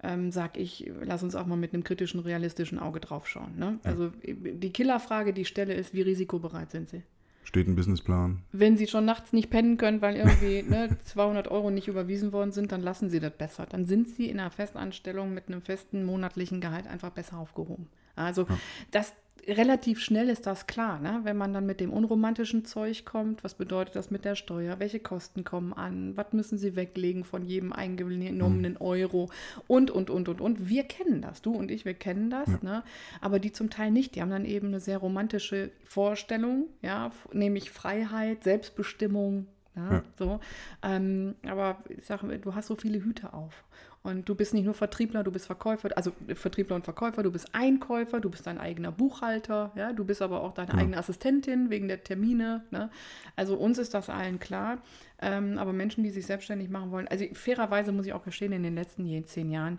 ähm, 0.05 0.31
sag 0.31 0.57
ich, 0.57 0.90
lass 1.03 1.25
uns 1.25 1.35
auch 1.35 1.46
mal 1.46 1.57
mit 1.57 1.75
einem 1.75 1.83
kritischen, 1.83 2.20
realistischen 2.20 2.79
Auge 2.79 3.01
draufschauen. 3.01 3.59
Ne? 3.59 3.81
Ja. 3.83 3.90
Also 3.90 4.12
die 4.22 4.70
Killerfrage, 4.70 5.33
die 5.33 5.40
ich 5.42 5.49
stelle, 5.49 5.75
ist, 5.75 5.92
wie 5.92 6.03
risikobereit 6.03 6.70
sind 6.70 6.88
sie? 6.88 7.03
Steht 7.42 7.68
ein 7.68 7.77
Businessplan. 7.77 8.42
Wenn 8.51 8.77
Sie 8.77 8.88
schon 8.88 9.05
nachts 9.05 9.33
nicht 9.33 9.51
pennen 9.51 9.77
können, 9.77 10.03
weil 10.03 10.16
irgendwie 10.16 10.64
ne, 10.68 10.96
200 11.05 11.49
Euro 11.49 11.70
nicht 11.70 11.87
überwiesen 11.87 12.33
worden 12.33 12.51
sind, 12.51 12.72
dann 12.72 12.83
lassen 12.83 13.09
Sie 13.09 13.20
das 13.20 13.33
besser. 13.33 13.66
Dann 13.66 13.87
sind 13.87 14.09
Sie 14.09 14.29
in 14.29 14.40
einer 14.40 14.51
Festanstellung 14.51 15.33
mit 15.33 15.46
einem 15.46 15.62
festen 15.62 16.05
monatlichen 16.05 16.61
Gehalt 16.61 16.88
einfach 16.88 17.11
besser 17.11 17.38
aufgehoben. 17.38 17.87
Also 18.16 18.42
ja. 18.42 18.59
das 18.90 19.12
relativ 19.48 20.00
schnell 20.00 20.29
ist 20.29 20.46
das 20.46 20.66
klar, 20.66 21.00
ne? 21.00 21.20
wenn 21.22 21.37
man 21.37 21.52
dann 21.52 21.66
mit 21.66 21.81
dem 21.81 21.92
unromantischen 21.92 22.64
Zeug 22.64 23.05
kommt. 23.05 23.44
Was 23.44 23.55
bedeutet 23.55 23.94
das 23.96 24.11
mit 24.11 24.24
der 24.24 24.35
Steuer? 24.35 24.79
Welche 24.79 25.00
Kosten 25.00 25.44
kommen 25.44 25.72
an? 25.72 26.16
Was 26.16 26.33
müssen 26.33 26.59
Sie 26.59 26.76
weglegen 26.76 27.24
von 27.24 27.44
jedem 27.44 27.72
eingenommenen 27.72 28.72
mhm. 28.72 28.81
Euro? 28.81 29.31
Und, 29.66 29.90
und, 29.90 30.11
und, 30.11 30.29
und, 30.29 30.40
und. 30.40 30.68
Wir 30.68 30.85
kennen 30.85 31.22
das, 31.22 31.42
du 31.42 31.52
und 31.52 31.70
ich, 31.70 31.85
wir 31.85 31.94
kennen 31.94 32.31
das, 32.31 32.48
ja. 32.48 32.59
ne? 32.62 32.83
aber 33.20 33.38
die 33.38 33.52
zum 33.52 33.70
Teil 33.70 33.90
nicht. 33.90 34.14
Die 34.14 34.22
haben 34.22 34.31
dann 34.31 34.44
eben 34.44 34.68
eine 34.68 34.81
sehr 34.81 34.98
romantische 34.98 35.70
Vorstellung, 35.85 36.66
ja, 36.83 37.12
nämlich 37.33 37.70
Freiheit, 37.70 38.44
Selbstbestimmung, 38.44 39.46
ja, 39.76 39.92
ja. 39.92 40.02
So. 40.18 40.40
Ähm, 40.82 41.34
aber 41.46 41.78
ich 41.88 42.04
sage, 42.04 42.38
du 42.38 42.54
hast 42.54 42.66
so 42.66 42.76
viele 42.76 43.02
Hüte 43.02 43.32
auf. 43.32 43.64
Und 44.06 44.28
du 44.28 44.36
bist 44.36 44.54
nicht 44.54 44.64
nur 44.64 44.74
Vertriebler, 44.74 45.24
du 45.24 45.32
bist 45.32 45.46
Verkäufer, 45.46 45.88
also 45.96 46.12
Vertriebler 46.34 46.76
und 46.76 46.84
Verkäufer, 46.84 47.24
du 47.24 47.32
bist 47.32 47.52
Einkäufer, 47.56 48.20
du 48.20 48.30
bist 48.30 48.46
dein 48.46 48.58
eigener 48.58 48.92
Buchhalter, 48.92 49.72
ja, 49.74 49.92
du 49.92 50.04
bist 50.04 50.22
aber 50.22 50.42
auch 50.42 50.54
deine 50.54 50.74
ja. 50.74 50.78
eigene 50.78 50.96
Assistentin 50.96 51.70
wegen 51.70 51.88
der 51.88 52.04
Termine. 52.04 52.62
Ne? 52.70 52.88
Also 53.34 53.56
uns 53.56 53.78
ist 53.78 53.94
das 53.94 54.08
allen 54.08 54.38
klar. 54.38 54.78
Ähm, 55.20 55.58
aber 55.58 55.72
Menschen, 55.72 56.04
die 56.04 56.10
sich 56.10 56.24
selbstständig 56.24 56.70
machen 56.70 56.92
wollen, 56.92 57.08
also 57.08 57.24
fairerweise 57.32 57.90
muss 57.90 58.06
ich 58.06 58.12
auch 58.12 58.22
gestehen, 58.22 58.52
in 58.52 58.62
den 58.62 58.76
letzten 58.76 59.26
zehn 59.26 59.50
Jahren 59.50 59.78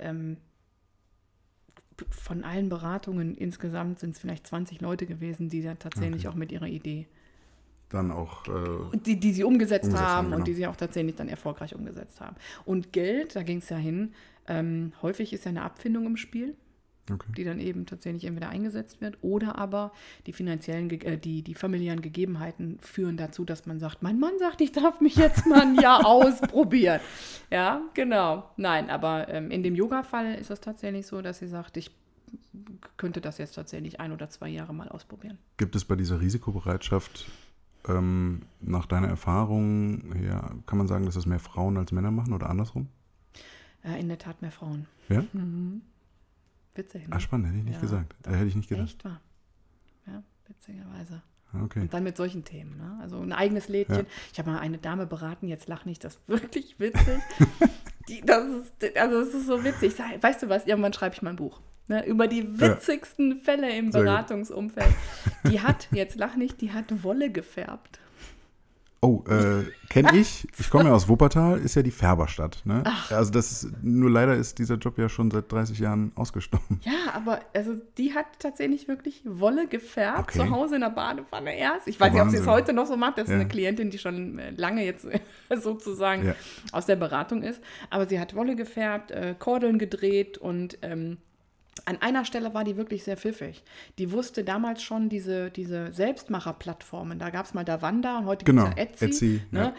ähm, 0.00 0.38
von 2.10 2.42
allen 2.42 2.68
Beratungen 2.68 3.36
insgesamt 3.36 4.00
sind 4.00 4.10
es 4.10 4.18
vielleicht 4.18 4.46
20 4.46 4.80
Leute 4.80 5.06
gewesen, 5.06 5.48
die 5.48 5.62
da 5.62 5.74
tatsächlich 5.74 6.26
okay. 6.26 6.28
auch 6.28 6.38
mit 6.38 6.50
ihrer 6.50 6.66
Idee 6.66 7.06
dann 7.88 8.10
auch. 8.10 8.46
Äh, 8.48 8.98
die, 8.98 9.18
die 9.18 9.32
sie 9.32 9.44
umgesetzt, 9.44 9.84
umgesetzt 9.84 10.02
haben, 10.02 10.16
haben 10.16 10.24
genau. 10.26 10.36
und 10.38 10.48
die 10.48 10.54
sie 10.54 10.66
auch 10.66 10.76
tatsächlich 10.76 11.16
dann 11.16 11.28
erfolgreich 11.28 11.74
umgesetzt 11.74 12.20
haben. 12.20 12.36
Und 12.64 12.92
Geld, 12.92 13.36
da 13.36 13.42
ging 13.42 13.58
es 13.58 13.68
ja 13.68 13.76
hin, 13.76 14.12
ähm, 14.46 14.92
häufig 15.02 15.32
ist 15.32 15.44
ja 15.44 15.50
eine 15.50 15.62
Abfindung 15.62 16.06
im 16.06 16.16
Spiel. 16.16 16.56
okay. 17.10 17.32
die 17.36 17.44
dann 17.44 17.58
eben 17.58 17.86
tatsächlich 17.86 18.24
entweder 18.24 18.50
eingesetzt 18.50 19.00
wird 19.00 19.16
oder 19.22 19.56
aber 19.56 19.92
die 20.26 20.32
finanziellen, 20.32 20.90
äh, 20.90 21.16
die, 21.16 21.42
die 21.42 21.54
familiären 21.54 22.02
Gegebenheiten 22.02 22.78
führen 22.80 23.16
dazu, 23.16 23.44
dass 23.44 23.64
man 23.64 23.78
sagt, 23.78 24.02
mein 24.02 24.18
Mann 24.18 24.38
sagt, 24.38 24.60
ich 24.60 24.72
darf 24.72 25.00
mich 25.00 25.16
jetzt 25.16 25.46
mal 25.46 25.62
ein 25.62 25.74
Jahr 25.76 26.04
ausprobieren. 26.06 27.00
Ja, 27.50 27.82
genau. 27.94 28.50
Nein, 28.56 28.90
aber 28.90 29.28
ähm, 29.28 29.50
in 29.50 29.62
dem 29.62 29.74
Yoga-Fall 29.74 30.34
ist 30.34 30.50
es 30.50 30.60
tatsächlich 30.60 31.06
so, 31.06 31.22
dass 31.22 31.38
sie 31.38 31.48
sagt, 31.48 31.78
ich 31.78 31.90
könnte 32.98 33.20
das 33.22 33.38
jetzt 33.38 33.54
tatsächlich 33.54 34.00
ein 34.00 34.12
oder 34.12 34.28
zwei 34.28 34.48
Jahre 34.48 34.74
mal 34.74 34.88
ausprobieren. 34.88 35.38
Gibt 35.56 35.76
es 35.76 35.84
bei 35.86 35.96
dieser 35.96 36.20
Risikobereitschaft 36.20 37.26
ähm, 37.88 38.42
nach 38.60 38.86
deiner 38.86 39.08
Erfahrung 39.08 40.12
her, 40.14 40.54
kann 40.66 40.78
man 40.78 40.86
sagen, 40.86 41.04
dass 41.04 41.14
das 41.14 41.26
mehr 41.26 41.38
Frauen 41.38 41.76
als 41.76 41.92
Männer 41.92 42.10
machen 42.10 42.32
oder 42.32 42.48
andersrum? 42.50 42.88
Äh, 43.84 44.00
in 44.00 44.08
der 44.08 44.18
Tat 44.18 44.42
mehr 44.42 44.50
Frauen. 44.50 44.86
Ja? 45.08 45.24
Mhm. 45.32 45.82
Witzig. 46.74 47.08
Ne? 47.08 47.16
Ach, 47.16 47.20
spannend, 47.20 47.48
hätte 47.48 47.58
ich 47.58 47.64
nicht 47.64 47.74
ja, 47.74 47.80
gesagt. 47.80 48.14
Äh, 48.26 48.32
hätte 48.32 48.46
ich 48.46 48.56
nicht 48.56 48.68
gedacht. 48.68 48.88
Echt 48.88 49.04
wahr. 49.04 49.20
Ja, 50.06 50.22
witzigerweise. 50.46 51.22
Okay. 51.64 51.80
Und 51.80 51.94
dann 51.94 52.04
mit 52.04 52.16
solchen 52.16 52.44
Themen. 52.44 52.76
Ne? 52.76 52.98
Also 53.00 53.20
ein 53.20 53.32
eigenes 53.32 53.68
Lädchen. 53.68 53.96
Ja. 53.96 54.04
Ich 54.32 54.38
habe 54.38 54.50
mal 54.50 54.58
eine 54.58 54.78
Dame 54.78 55.06
beraten, 55.06 55.48
jetzt 55.48 55.66
lach 55.66 55.84
nicht, 55.84 56.04
das 56.04 56.16
ist 56.16 56.28
wirklich 56.28 56.78
witzig. 56.78 57.20
Die, 58.08 58.22
das 58.22 58.44
ist, 58.46 58.96
also 58.96 59.20
es 59.20 59.34
ist 59.34 59.46
so 59.46 59.62
witzig. 59.64 59.94
Weißt 59.98 60.42
du 60.42 60.48
was, 60.48 60.66
irgendwann 60.66 60.92
schreibe 60.92 61.14
ich 61.14 61.22
mal 61.22 61.30
ein 61.30 61.36
Buch. 61.36 61.60
Ne, 61.88 62.04
über 62.06 62.28
die 62.28 62.60
witzigsten 62.60 63.30
ja. 63.30 63.36
Fälle 63.42 63.74
im 63.74 63.90
Beratungsumfeld. 63.90 64.94
Die 65.50 65.60
hat, 65.60 65.88
jetzt 65.90 66.16
lach 66.16 66.36
nicht, 66.36 66.60
die 66.60 66.72
hat 66.72 67.02
Wolle 67.02 67.32
gefärbt. 67.32 67.98
Oh, 69.00 69.22
äh, 69.28 69.62
kenne 69.88 70.18
ich. 70.18 70.48
Ich 70.58 70.70
komme 70.70 70.86
ja 70.88 70.94
aus 70.94 71.08
Wuppertal, 71.08 71.60
ist 71.60 71.76
ja 71.76 71.82
die 71.82 71.92
Färberstadt. 71.92 72.62
Ne? 72.64 72.82
Also 73.10 73.30
das 73.30 73.52
ist, 73.52 73.68
nur 73.80 74.10
leider 74.10 74.34
ist 74.34 74.58
dieser 74.58 74.74
Job 74.74 74.98
ja 74.98 75.08
schon 75.08 75.30
seit 75.30 75.52
30 75.52 75.78
Jahren 75.78 76.10
ausgestorben. 76.16 76.80
Ja, 76.82 77.14
aber 77.14 77.40
also 77.54 77.74
die 77.96 78.14
hat 78.14 78.26
tatsächlich 78.40 78.88
wirklich 78.88 79.22
Wolle 79.24 79.68
gefärbt, 79.68 80.30
okay. 80.30 80.38
zu 80.38 80.50
Hause 80.50 80.76
in 80.76 80.80
der 80.80 80.90
Badewanne 80.90 81.56
erst. 81.56 81.86
Ich 81.86 82.00
weiß 82.00 82.10
oh, 82.10 82.14
nicht, 82.14 82.22
ob 82.22 82.30
sie 82.30 82.38
es 82.38 82.46
heute 82.48 82.72
noch 82.72 82.86
so 82.86 82.96
macht. 82.96 83.18
Das 83.18 83.28
ja. 83.28 83.34
ist 83.34 83.40
eine 83.40 83.48
Klientin, 83.48 83.90
die 83.90 83.98
schon 83.98 84.38
äh, 84.40 84.50
lange 84.50 84.84
jetzt 84.84 85.06
sozusagen 85.54 86.26
ja. 86.26 86.34
aus 86.72 86.86
der 86.86 86.96
Beratung 86.96 87.44
ist. 87.44 87.62
Aber 87.90 88.06
sie 88.08 88.18
hat 88.18 88.34
Wolle 88.34 88.56
gefärbt, 88.56 89.12
äh, 89.12 89.36
Kordeln 89.38 89.78
gedreht 89.78 90.38
und 90.38 90.76
ähm, 90.82 91.18
an 91.86 92.00
einer 92.00 92.24
Stelle 92.24 92.54
war 92.54 92.64
die 92.64 92.76
wirklich 92.76 93.04
sehr 93.04 93.16
pfiffig. 93.16 93.62
Die 93.98 94.12
wusste 94.12 94.44
damals 94.44 94.82
schon 94.82 95.08
diese, 95.08 95.50
diese 95.50 95.92
Selbstmacher-Plattformen. 95.92 97.18
Da 97.18 97.30
gab 97.30 97.46
es 97.46 97.54
mal 97.54 97.64
Davanda 97.64 98.18
und 98.18 98.26
heute 98.26 98.44
genau, 98.44 98.64
gibt 98.70 98.78
es 98.78 99.00
ja 99.00 99.06
Etsy. 99.06 99.06
Etsy 99.06 99.42
ne? 99.50 99.60
ja. 99.60 99.74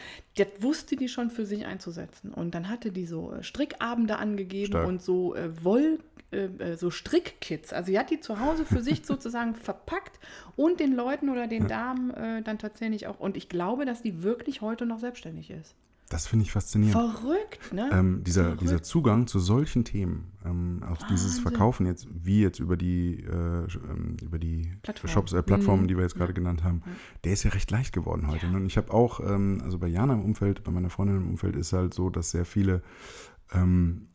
Das 0.45 0.61
wusste 0.61 0.95
die 0.95 1.09
schon 1.09 1.29
für 1.29 1.45
sich 1.45 1.65
einzusetzen. 1.65 2.33
Und 2.33 2.55
dann 2.55 2.69
hatte 2.69 2.91
die 2.91 3.05
so 3.05 3.33
äh, 3.33 3.43
Strickabende 3.43 4.17
angegeben 4.17 4.67
Stark. 4.67 4.87
und 4.87 5.01
so 5.01 5.35
äh, 5.35 5.49
Woll, 5.63 5.99
äh, 6.31 6.45
äh, 6.45 6.77
so 6.77 6.91
Strickkits. 6.91 7.73
Also 7.73 7.87
sie 7.87 7.99
hat 7.99 8.09
die 8.11 8.19
zu 8.19 8.39
Hause 8.39 8.65
für 8.65 8.81
sich 8.81 9.01
sozusagen 9.05 9.55
verpackt 9.55 10.19
und 10.55 10.79
den 10.79 10.93
Leuten 10.93 11.29
oder 11.29 11.47
den 11.47 11.67
Damen 11.67 12.11
äh, 12.11 12.41
dann 12.41 12.59
tatsächlich 12.59 13.07
auch. 13.07 13.19
Und 13.19 13.35
ich 13.35 13.49
glaube, 13.49 13.85
dass 13.85 14.01
die 14.01 14.23
wirklich 14.23 14.61
heute 14.61 14.85
noch 14.85 14.99
selbstständig 14.99 15.49
ist. 15.49 15.75
Das 16.09 16.25
finde 16.25 16.43
ich 16.43 16.51
faszinierend. 16.51 17.13
Verrückt, 17.13 17.71
ne? 17.71 17.87
Ähm, 17.93 18.23
dieser, 18.23 18.43
Verrückt. 18.43 18.61
dieser 18.61 18.81
Zugang 18.81 19.27
zu 19.27 19.37
solchen 19.37 19.85
Themen, 19.85 20.31
ähm, 20.43 20.81
auch 20.83 20.89
Wahnsinn. 20.89 21.07
dieses 21.11 21.39
Verkaufen 21.39 21.85
jetzt, 21.85 22.07
wie 22.11 22.41
jetzt 22.41 22.59
über 22.59 22.77
die, 22.77 23.23
äh, 23.23 23.29
ähm, 23.29 24.17
über 24.23 24.39
die 24.39 24.73
Plattform. 24.81 25.11
Shops, 25.11 25.33
äh, 25.33 25.43
Plattformen, 25.43 25.83
mhm. 25.83 25.87
die 25.87 25.95
wir 25.95 26.03
jetzt 26.03 26.15
gerade 26.15 26.31
ja. 26.31 26.35
genannt 26.35 26.63
haben, 26.63 26.81
ja. 26.83 26.91
der 27.25 27.33
ist 27.33 27.43
ja 27.43 27.51
recht 27.51 27.69
leicht 27.69 27.93
geworden 27.93 28.27
heute. 28.27 28.47
Ja. 28.47 28.51
Ne? 28.51 28.57
Und 28.57 28.65
ich 28.65 28.77
habe 28.77 28.91
auch, 28.91 29.19
ähm, 29.19 29.61
also 29.63 29.77
bei 29.77 29.87
Jana 29.87 30.15
im 30.15 30.21
Umfeld, 30.21 30.63
bei 30.63 30.71
meiner 30.71 30.89
Freundin 30.89 31.17
im 31.17 31.29
Umfeld 31.29 31.55
ist 31.55 31.73
halt 31.73 31.93
so, 31.93 32.09
dass 32.09 32.31
sehr 32.31 32.45
viele 32.45 32.81
ähm, 33.53 34.08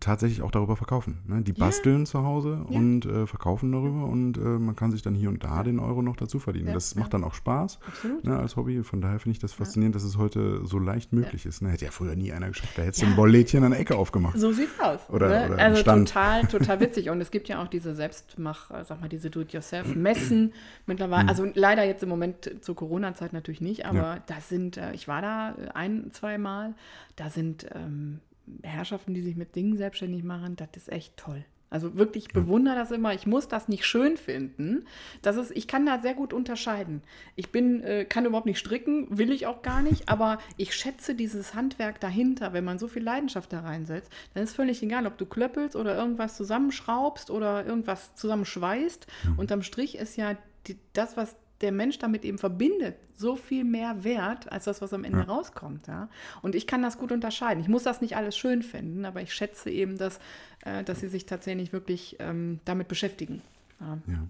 tatsächlich 0.00 0.42
auch 0.42 0.50
darüber 0.50 0.76
verkaufen. 0.76 1.18
Ne? 1.26 1.42
Die 1.42 1.52
basteln 1.52 2.00
ja. 2.00 2.04
zu 2.04 2.22
Hause 2.24 2.64
ja. 2.68 2.76
und 2.76 3.06
äh, 3.06 3.26
verkaufen 3.26 3.72
darüber 3.72 4.06
und 4.06 4.36
äh, 4.36 4.40
man 4.40 4.76
kann 4.76 4.90
sich 4.90 5.02
dann 5.02 5.14
hier 5.14 5.28
und 5.28 5.44
da 5.44 5.62
den 5.62 5.78
Euro 5.78 6.02
noch 6.02 6.16
dazu 6.16 6.38
verdienen. 6.38 6.68
Ja. 6.68 6.74
Das 6.74 6.94
macht 6.94 7.14
dann 7.14 7.24
auch 7.24 7.34
Spaß 7.34 7.78
ne, 8.22 8.38
als 8.38 8.56
Hobby. 8.56 8.82
Von 8.82 9.00
daher 9.00 9.18
finde 9.18 9.36
ich 9.36 9.38
das 9.38 9.52
faszinierend, 9.52 9.94
dass 9.94 10.04
es 10.04 10.18
heute 10.18 10.66
so 10.66 10.78
leicht 10.78 11.12
möglich 11.12 11.46
ist. 11.46 11.62
Ne? 11.62 11.70
Hätte 11.70 11.84
ja 11.86 11.90
früher 11.90 12.16
nie 12.16 12.32
einer 12.32 12.48
geschafft. 12.48 12.76
Da 12.76 12.82
hättest 12.82 13.02
du 13.02 13.06
ein 13.06 13.16
Wolllädchen 13.16 13.64
an 13.64 13.72
der 13.72 13.80
Ecke 13.80 13.96
aufgemacht. 13.96 14.38
So 14.38 14.52
sieht's 14.52 14.78
aus. 14.80 15.00
Oder, 15.08 15.28
ne? 15.28 15.54
oder 15.54 15.62
also 15.62 15.80
Stand. 15.80 16.08
total, 16.08 16.42
total 16.46 16.80
witzig. 16.80 17.10
Und 17.10 17.20
es 17.20 17.30
gibt 17.30 17.48
ja 17.48 17.62
auch 17.62 17.68
diese 17.68 17.94
Selbstmach, 17.94 18.70
äh, 18.70 18.84
sag 18.84 19.00
mal, 19.00 19.08
diese 19.08 19.30
Do-it-yourself-Messen 19.30 20.52
mittlerweile. 20.86 21.22
Hm. 21.22 21.28
Also 21.28 21.46
leider 21.54 21.84
jetzt 21.84 22.02
im 22.02 22.08
Moment 22.08 22.50
zur 22.60 22.74
Corona-Zeit 22.74 23.32
natürlich 23.32 23.60
nicht, 23.60 23.86
aber 23.86 24.20
da 24.26 24.40
sind, 24.40 24.76
äh, 24.76 24.92
ich 24.92 25.08
war 25.08 25.22
da 25.22 25.54
ein, 25.74 26.10
zwei 26.12 26.38
Mal, 26.38 26.74
da 27.16 27.30
sind 27.30 27.66
ähm, 27.74 28.20
Herrschaften, 28.62 29.14
die 29.14 29.22
sich 29.22 29.36
mit 29.36 29.54
Dingen 29.56 29.76
selbstständig 29.76 30.22
machen, 30.24 30.56
das 30.56 30.68
ist 30.76 30.92
echt 30.92 31.16
toll. 31.16 31.44
Also 31.70 31.96
wirklich, 31.96 32.26
ich 32.26 32.32
bewundere 32.32 32.74
das 32.74 32.90
immer. 32.90 33.14
Ich 33.14 33.26
muss 33.26 33.46
das 33.46 33.68
nicht 33.68 33.86
schön 33.86 34.16
finden. 34.16 34.86
Das 35.22 35.36
ist, 35.36 35.52
ich 35.52 35.68
kann 35.68 35.86
da 35.86 36.00
sehr 36.00 36.14
gut 36.14 36.32
unterscheiden. 36.32 37.02
Ich 37.36 37.52
bin, 37.52 37.82
äh, 37.84 38.04
kann 38.04 38.26
überhaupt 38.26 38.46
nicht 38.46 38.58
stricken, 38.58 39.06
will 39.16 39.30
ich 39.30 39.46
auch 39.46 39.62
gar 39.62 39.80
nicht, 39.80 40.08
aber 40.08 40.38
ich 40.56 40.74
schätze 40.74 41.14
dieses 41.14 41.54
Handwerk 41.54 42.00
dahinter, 42.00 42.52
wenn 42.52 42.64
man 42.64 42.80
so 42.80 42.88
viel 42.88 43.04
Leidenschaft 43.04 43.52
da 43.52 43.60
reinsetzt, 43.60 44.12
dann 44.34 44.42
ist 44.42 44.56
völlig 44.56 44.82
egal, 44.82 45.06
ob 45.06 45.16
du 45.16 45.26
klöppelst 45.26 45.76
oder 45.76 45.96
irgendwas 45.96 46.36
zusammenschraubst 46.36 47.30
oder 47.30 47.64
irgendwas 47.64 48.16
zusammenschweißt. 48.16 49.06
Mhm. 49.28 49.38
Unterm 49.38 49.62
Strich 49.62 49.96
ist 49.96 50.16
ja 50.16 50.36
die, 50.66 50.76
das, 50.92 51.16
was 51.16 51.36
der 51.60 51.72
Mensch 51.72 51.98
damit 51.98 52.24
eben 52.24 52.38
verbindet, 52.38 52.96
so 53.14 53.36
viel 53.36 53.64
mehr 53.64 54.02
wert 54.02 54.50
als 54.50 54.64
das, 54.64 54.80
was 54.80 54.92
am 54.92 55.04
Ende 55.04 55.20
ja. 55.20 55.24
rauskommt. 55.24 55.86
Ja? 55.86 56.08
Und 56.42 56.54
ich 56.54 56.66
kann 56.66 56.82
das 56.82 56.98
gut 56.98 57.12
unterscheiden. 57.12 57.60
Ich 57.60 57.68
muss 57.68 57.82
das 57.82 58.00
nicht 58.00 58.16
alles 58.16 58.36
schön 58.36 58.62
finden, 58.62 59.04
aber 59.04 59.20
ich 59.20 59.34
schätze 59.34 59.70
eben, 59.70 59.98
dass, 59.98 60.20
äh, 60.64 60.82
dass 60.84 61.00
sie 61.00 61.08
sich 61.08 61.26
tatsächlich 61.26 61.72
wirklich 61.72 62.16
ähm, 62.18 62.60
damit 62.64 62.88
beschäftigen. 62.88 63.42
Ja. 63.80 63.98
ja. 64.06 64.26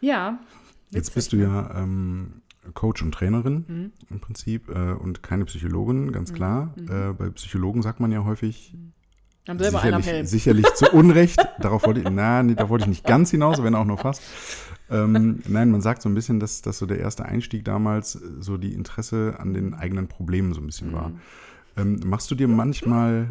ja 0.00 0.38
Jetzt 0.90 1.14
bist 1.14 1.32
du 1.32 1.36
ja 1.36 1.74
ähm, 1.76 2.42
Coach 2.72 3.02
und 3.02 3.12
Trainerin 3.12 3.64
mhm. 3.66 3.92
im 4.10 4.20
Prinzip 4.20 4.68
äh, 4.68 4.92
und 4.92 5.22
keine 5.22 5.44
Psychologin, 5.44 6.12
ganz 6.12 6.32
mhm. 6.32 6.34
klar. 6.34 6.74
Mhm. 6.76 6.88
Äh, 6.88 7.12
bei 7.12 7.30
Psychologen 7.30 7.82
sagt 7.82 8.00
man 8.00 8.10
ja 8.10 8.24
häufig, 8.24 8.72
mhm. 8.74 8.92
Haben 9.46 9.58
selber 9.58 9.80
sicherlich, 9.80 10.28
sicherlich 10.28 10.66
zu 10.74 10.90
Unrecht, 10.92 11.38
darauf 11.58 11.84
wollte 11.86 12.00
ich, 12.00 12.10
na, 12.10 12.42
nee, 12.42 12.54
da 12.54 12.68
wollte 12.70 12.84
ich 12.84 12.88
nicht 12.88 13.04
ganz 13.04 13.30
hinaus, 13.30 13.62
wenn 13.62 13.74
auch 13.74 13.84
nur 13.84 13.98
fast. 13.98 14.22
Ähm, 14.90 15.42
nein, 15.46 15.70
man 15.70 15.80
sagt 15.80 16.02
so 16.02 16.08
ein 16.08 16.14
bisschen, 16.14 16.40
dass, 16.40 16.62
dass 16.62 16.78
so 16.78 16.86
der 16.86 16.98
erste 16.98 17.24
Einstieg 17.24 17.64
damals 17.64 18.12
so 18.12 18.56
die 18.56 18.72
Interesse 18.72 19.36
an 19.38 19.52
den 19.52 19.74
eigenen 19.74 20.08
Problemen 20.08 20.54
so 20.54 20.60
ein 20.60 20.66
bisschen 20.66 20.92
war. 20.92 21.08
Mhm. 21.08 21.20
Ähm, 21.76 22.00
machst 22.04 22.30
du 22.30 22.34
dir 22.34 22.48
manchmal 22.48 23.28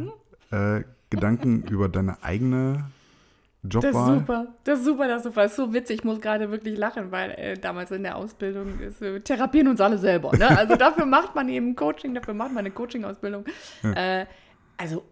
äh, 0.52 0.82
Gedanken 1.10 1.64
über 1.64 1.90
deine 1.90 2.22
eigene 2.24 2.86
Jobwahl? 3.64 3.92
Das 3.92 4.02
ist 4.02 4.20
super, 4.20 4.48
das 4.64 4.80
ist 4.80 4.86
super, 4.86 5.08
das 5.08 5.18
ist 5.18 5.24
super. 5.24 5.42
Das 5.42 5.52
ist 5.52 5.58
so 5.58 5.74
witzig, 5.74 6.00
ich 6.00 6.04
muss 6.04 6.22
gerade 6.22 6.52
wirklich 6.52 6.78
lachen, 6.78 7.12
weil 7.12 7.32
äh, 7.32 7.58
damals 7.58 7.92
in 7.92 8.04
der 8.04 8.18
Ausbildung 8.18 8.80
ist, 8.80 9.02
äh, 9.02 9.20
therapieren 9.20 9.68
uns 9.68 9.80
alle 9.82 9.98
selber. 9.98 10.36
Ne? 10.38 10.48
Also 10.58 10.76
dafür 10.76 11.06
macht 11.06 11.34
man 11.36 11.50
eben 11.50 11.76
Coaching, 11.76 12.14
dafür 12.14 12.34
macht 12.34 12.50
man 12.50 12.60
eine 12.60 12.72
Coaching-Ausbildung. 12.72 13.46
Ja. 13.84 14.22
Äh, 14.22 14.26
also 14.78 15.04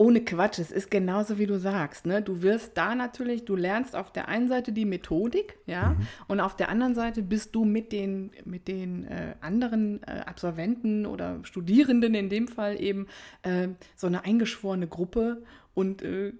ohne 0.00 0.20
Quatsch, 0.24 0.60
es 0.60 0.70
ist 0.70 0.92
genauso 0.92 1.38
wie 1.38 1.46
du 1.46 1.58
sagst. 1.58 2.06
Ne? 2.06 2.22
Du 2.22 2.40
wirst 2.40 2.78
da 2.78 2.94
natürlich, 2.94 3.44
du 3.44 3.56
lernst 3.56 3.96
auf 3.96 4.12
der 4.12 4.28
einen 4.28 4.48
Seite 4.48 4.72
die 4.72 4.84
Methodik, 4.84 5.58
ja, 5.66 5.90
mhm. 5.90 6.06
und 6.28 6.40
auf 6.40 6.54
der 6.54 6.68
anderen 6.68 6.94
Seite 6.94 7.20
bist 7.20 7.54
du 7.56 7.64
mit 7.64 7.90
den, 7.90 8.30
mit 8.44 8.68
den 8.68 9.06
äh, 9.08 9.34
anderen 9.40 10.00
äh, 10.04 10.20
Absolventen 10.24 11.04
oder 11.04 11.40
Studierenden 11.42 12.14
in 12.14 12.28
dem 12.30 12.46
Fall 12.46 12.80
eben 12.80 13.08
äh, 13.42 13.68
so 13.96 14.06
eine 14.06 14.24
eingeschworene 14.24 14.86
Gruppe 14.86 15.42
und 15.74 16.02
äh, 16.02 16.32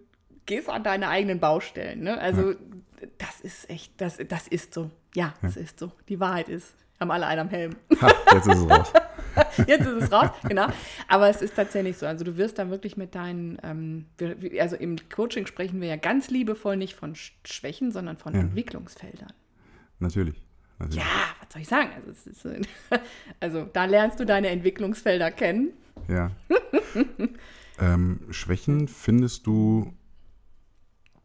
gehst 0.46 0.68
an 0.68 0.84
deine 0.84 1.08
eigenen 1.08 1.40
Baustellen. 1.40 2.04
Ne? 2.04 2.16
Also 2.16 2.52
ja. 2.52 2.56
das 3.18 3.40
ist 3.40 3.68
echt, 3.68 3.92
das, 4.00 4.18
das 4.28 4.46
ist 4.46 4.72
so. 4.72 4.90
Ja, 5.16 5.26
ja, 5.26 5.34
das 5.42 5.56
ist 5.56 5.80
so. 5.80 5.90
Die 6.08 6.20
Wahrheit 6.20 6.48
ist, 6.48 6.76
haben 7.00 7.10
alle 7.10 7.26
einen 7.26 7.40
am 7.40 7.48
Helm. 7.48 7.76
Ha, 8.00 8.08
jetzt 8.34 8.46
ist 8.46 8.56
es 8.56 8.70
raus. 8.70 8.92
Jetzt 9.66 9.86
ist 9.86 10.02
es 10.02 10.12
raus, 10.12 10.30
genau. 10.48 10.68
Aber 11.08 11.28
es 11.28 11.42
ist 11.42 11.54
tatsächlich 11.54 11.96
so. 11.96 12.06
Also 12.06 12.24
du 12.24 12.36
wirst 12.36 12.58
da 12.58 12.70
wirklich 12.70 12.96
mit 12.96 13.14
deinen, 13.14 13.58
ähm, 13.62 14.06
also 14.58 14.76
im 14.76 14.96
Coaching 15.08 15.46
sprechen 15.46 15.80
wir 15.80 15.88
ja 15.88 15.96
ganz 15.96 16.30
liebevoll 16.30 16.76
nicht 16.76 16.94
von 16.94 17.14
Schwächen, 17.14 17.92
sondern 17.92 18.16
von 18.16 18.34
ja. 18.34 18.40
Entwicklungsfeldern. 18.40 19.32
Natürlich. 19.98 20.42
Natürlich. 20.78 21.02
Ja, 21.02 21.34
was 21.40 21.52
soll 21.52 21.62
ich 21.62 21.68
sagen? 21.68 21.90
Also, 21.96 22.10
ist, 22.10 22.46
also, 23.40 23.64
da 23.72 23.84
lernst 23.84 24.20
du 24.20 24.24
deine 24.24 24.48
Entwicklungsfelder 24.48 25.32
kennen. 25.32 25.72
Ja. 26.06 26.30
ähm, 27.80 28.20
Schwächen 28.30 28.86
findest 28.86 29.46
du, 29.46 29.92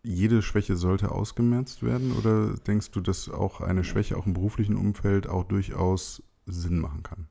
jede 0.01 0.41
Schwäche 0.41 0.75
sollte 0.75 1.11
ausgemerzt 1.11 1.83
werden 1.83 2.11
oder 2.13 2.55
denkst 2.55 2.91
du, 2.91 2.99
dass 2.99 3.29
auch 3.29 3.61
eine 3.61 3.83
Schwäche 3.83 4.17
auch 4.17 4.25
im 4.25 4.33
beruflichen 4.33 4.75
Umfeld 4.75 5.27
auch 5.27 5.43
durchaus 5.43 6.23
Sinn 6.45 6.79
machen 6.79 7.03
kann? 7.03 7.27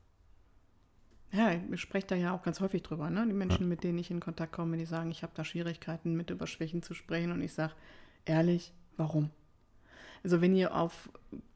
Ja, 1.33 1.51
ich 1.71 1.81
spreche 1.81 2.07
da 2.07 2.15
ja 2.15 2.35
auch 2.35 2.43
ganz 2.43 2.59
häufig 2.59 2.83
drüber. 2.83 3.09
Ne? 3.09 3.25
Die 3.27 3.33
Menschen, 3.33 3.63
ja. 3.63 3.67
mit 3.67 3.83
denen 3.83 3.97
ich 3.97 4.11
in 4.11 4.19
Kontakt 4.19 4.53
komme, 4.53 4.77
die 4.77 4.85
sagen, 4.85 5.09
ich 5.09 5.23
habe 5.23 5.33
da 5.35 5.43
Schwierigkeiten, 5.43 6.15
mit 6.15 6.29
über 6.29 6.45
Schwächen 6.45 6.83
zu 6.83 6.93
sprechen. 6.93 7.31
Und 7.31 7.41
ich 7.41 7.53
sage, 7.53 7.73
ehrlich, 8.25 8.71
warum? 8.97 9.31
Also 10.23 10.41
wenn 10.41 10.55
ihr 10.55 10.75
auf, 10.75 11.09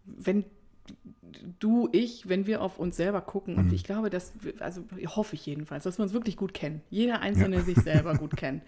wenn 0.04 0.46
du, 1.60 1.90
ich, 1.92 2.28
wenn 2.28 2.48
wir 2.48 2.62
auf 2.62 2.80
uns 2.80 2.98
selber 2.98 3.22
gucken, 3.22 3.54
mhm. 3.54 3.60
und 3.60 3.74
ich 3.74 3.84
glaube, 3.84 4.10
dass, 4.10 4.34
also 4.60 4.84
hoffe 5.16 5.36
ich 5.36 5.46
jedenfalls, 5.46 5.84
dass 5.84 6.00
wir 6.00 6.04
uns 6.04 6.14
wirklich 6.14 6.38
gut 6.38 6.56
kennen. 6.56 6.82
Jeder 6.90 7.22
Einzelne 7.22 7.58
ja. 7.58 7.62
sich 7.62 7.78
selber 7.78 8.16
gut 8.16 8.36
kennt. 8.36 8.64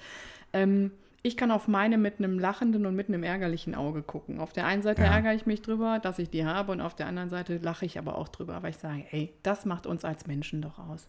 Ähm, 0.54 0.91
ich 1.21 1.36
kann 1.36 1.51
auf 1.51 1.67
meine 1.67 1.97
mit 1.97 2.19
einem 2.19 2.39
lachenden 2.39 2.86
und 2.86 2.95
mit 2.95 3.08
einem 3.10 3.23
ärgerlichen 3.23 3.75
Auge 3.75 4.01
gucken. 4.03 4.39
Auf 4.39 4.53
der 4.53 4.65
einen 4.65 4.82
Seite 4.82 5.01
Ja. 5.01 5.15
ärgere 5.15 5.34
ich 5.34 5.45
mich 5.45 5.62
drüber, 5.62 5.99
dass 5.99 6.19
ich 6.19 6.29
die 6.29 6.45
habe 6.45 6.71
und 6.71 6.82
auf 6.82 6.95
der 6.95 7.08
anderen 7.08 7.29
Seite 7.29 7.58
lache 7.58 7.86
ich 7.86 7.97
aber 7.99 8.17
auch 8.17 8.29
drüber, 8.29 8.62
weil 8.63 8.71
ich 8.71 8.77
sage, 8.77 9.05
ey, 9.12 9.34
das 9.43 9.65
macht 9.65 9.86
uns 9.86 10.05
als 10.05 10.27
Menschen 10.27 10.62
doch 10.62 10.79
aus. 10.79 11.08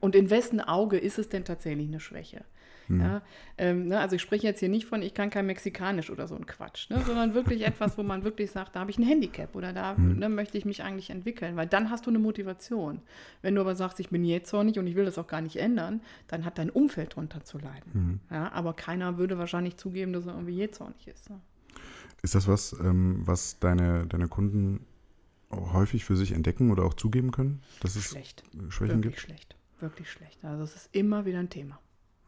Und 0.00 0.16
in 0.16 0.30
wessen 0.30 0.60
Auge 0.60 0.98
ist 0.98 1.18
es 1.18 1.28
denn 1.28 1.44
tatsächlich 1.44 1.86
eine 1.88 2.00
Schwäche? 2.00 2.44
Ja, 2.88 3.22
ähm, 3.58 3.88
ne, 3.88 4.00
also 4.00 4.16
ich 4.16 4.22
spreche 4.22 4.46
jetzt 4.46 4.60
hier 4.60 4.68
nicht 4.68 4.86
von, 4.86 5.02
ich 5.02 5.14
kann 5.14 5.30
kein 5.30 5.46
Mexikanisch 5.46 6.10
oder 6.10 6.26
so 6.28 6.34
ein 6.34 6.46
Quatsch, 6.46 6.90
ne, 6.90 7.02
sondern 7.06 7.34
wirklich 7.34 7.62
etwas, 7.66 7.96
wo 7.98 8.02
man 8.02 8.24
wirklich 8.24 8.50
sagt, 8.50 8.76
da 8.76 8.80
habe 8.80 8.90
ich 8.90 8.98
ein 8.98 9.06
Handicap 9.06 9.54
oder 9.54 9.72
da 9.72 9.94
ne, 9.94 10.28
möchte 10.28 10.58
ich 10.58 10.64
mich 10.64 10.82
eigentlich 10.82 11.10
entwickeln, 11.10 11.56
weil 11.56 11.66
dann 11.66 11.90
hast 11.90 12.06
du 12.06 12.10
eine 12.10 12.18
Motivation. 12.18 13.00
Wenn 13.40 13.54
du 13.54 13.60
aber 13.60 13.74
sagst, 13.74 14.00
ich 14.00 14.10
bin 14.10 14.24
jähzornig 14.24 14.78
und 14.78 14.86
ich 14.86 14.94
will 14.94 15.04
das 15.04 15.18
auch 15.18 15.26
gar 15.26 15.40
nicht 15.40 15.56
ändern, 15.56 16.00
dann 16.28 16.44
hat 16.44 16.58
dein 16.58 16.70
Umfeld 16.70 17.16
drunter 17.16 17.44
zu 17.44 17.58
leiden. 17.58 18.20
Ja, 18.30 18.52
aber 18.52 18.74
keiner 18.74 19.18
würde 19.18 19.38
wahrscheinlich 19.38 19.76
zugeben, 19.76 20.12
dass 20.12 20.26
er 20.26 20.34
irgendwie 20.34 20.54
jähzornig 20.54 21.06
ist. 21.08 21.30
Ne? 21.30 21.40
Ist 22.22 22.34
das 22.34 22.46
was, 22.46 22.72
ähm, 22.80 23.22
was 23.24 23.58
deine, 23.58 24.06
deine 24.06 24.28
Kunden 24.28 24.86
häufig 25.50 26.04
für 26.04 26.16
sich 26.16 26.32
entdecken 26.32 26.70
oder 26.70 26.84
auch 26.84 26.94
zugeben 26.94 27.30
können, 27.30 27.62
dass 27.80 27.96
es 27.96 28.04
Schlecht. 28.04 28.42
Schwächen 28.68 28.96
Wirklich 28.96 29.16
gibt? 29.16 29.20
schlecht. 29.20 29.56
Wirklich 29.80 30.10
schlecht. 30.10 30.44
Also 30.44 30.62
es 30.64 30.76
ist 30.76 30.88
immer 30.92 31.24
wieder 31.24 31.40
ein 31.40 31.50
Thema. 31.50 31.78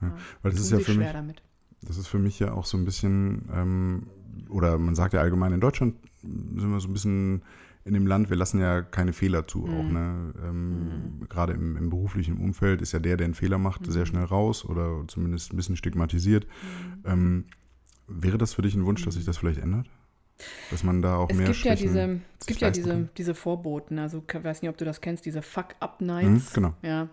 Ja, 0.09 0.17
weil 0.43 0.53
das 0.53 0.61
ist 0.61 0.71
ja 0.73 0.79
für 0.81 0.95
mich, 0.95 1.11
damit. 1.13 1.43
das 1.83 1.99
ist 1.99 2.07
für 2.07 2.19
mich 2.19 2.39
ja 2.39 2.53
auch 2.53 2.65
so 2.67 2.77
ein 2.77 2.85
bisschen, 2.85 3.49
ähm, 3.53 4.07
oder 4.49 4.79
man 4.79 4.95
sagt 4.95 5.15
ja 5.15 5.21
allgemein, 5.21 5.53
in 5.53 5.61
Deutschland 5.61 5.97
sind 6.23 6.71
wir 6.73 6.81
so 6.81 6.89
ein 6.89 6.93
bisschen 6.93 7.43
in 7.87 7.93
dem 7.93 8.07
Land, 8.07 8.31
wir 8.31 8.37
lassen 8.39 8.61
ja 8.61 8.81
keine 8.81 9.13
Fehler 9.13 9.47
zu 9.47 9.67
auch. 9.67 9.85
Ne? 9.91 10.33
Ähm, 10.43 11.21
Gerade 11.29 11.53
im, 11.53 11.77
im 11.77 11.91
beruflichen 11.91 12.39
Umfeld 12.39 12.81
ist 12.81 12.93
ja 12.93 12.99
der, 12.99 13.19
der 13.19 13.27
einen 13.27 13.35
Fehler 13.35 13.59
macht, 13.59 13.85
sehr 13.93 14.07
schnell 14.07 14.25
raus 14.25 14.65
oder 14.65 15.05
zumindest 15.07 15.53
ein 15.53 15.57
bisschen 15.57 15.77
stigmatisiert. 15.77 16.47
Ähm, 17.05 17.45
wäre 18.09 18.39
das 18.39 18.55
für 18.55 18.63
dich 18.63 18.75
ein 18.75 18.87
Wunsch, 18.87 19.05
dass 19.05 19.15
sich 19.15 19.27
das 19.27 19.37
vielleicht 19.37 19.61
ändert? 19.61 19.87
Dass 20.71 20.83
man 20.83 21.03
da 21.03 21.17
auch 21.17 21.29
Es 21.31 21.37
mehr 21.37 21.47
gibt 21.47 21.59
ja 21.65 21.75
diese, 21.77 22.21
es 22.41 22.47
gibt 22.47 22.61
ja 22.63 22.71
diese, 22.71 22.89
kann? 22.89 23.11
diese 23.19 23.35
Vorboten. 23.35 23.99
Also 23.99 24.25
ich 24.27 24.43
weiß 24.45 24.63
nicht, 24.63 24.69
ob 24.71 24.79
du 24.79 24.85
das 24.87 25.01
kennst, 25.03 25.27
diese 25.27 25.39
Mhm, 25.41 25.43
Fuck-Up-Nights. 25.43 26.55
genau. 26.55 26.75
Ja. 26.83 27.09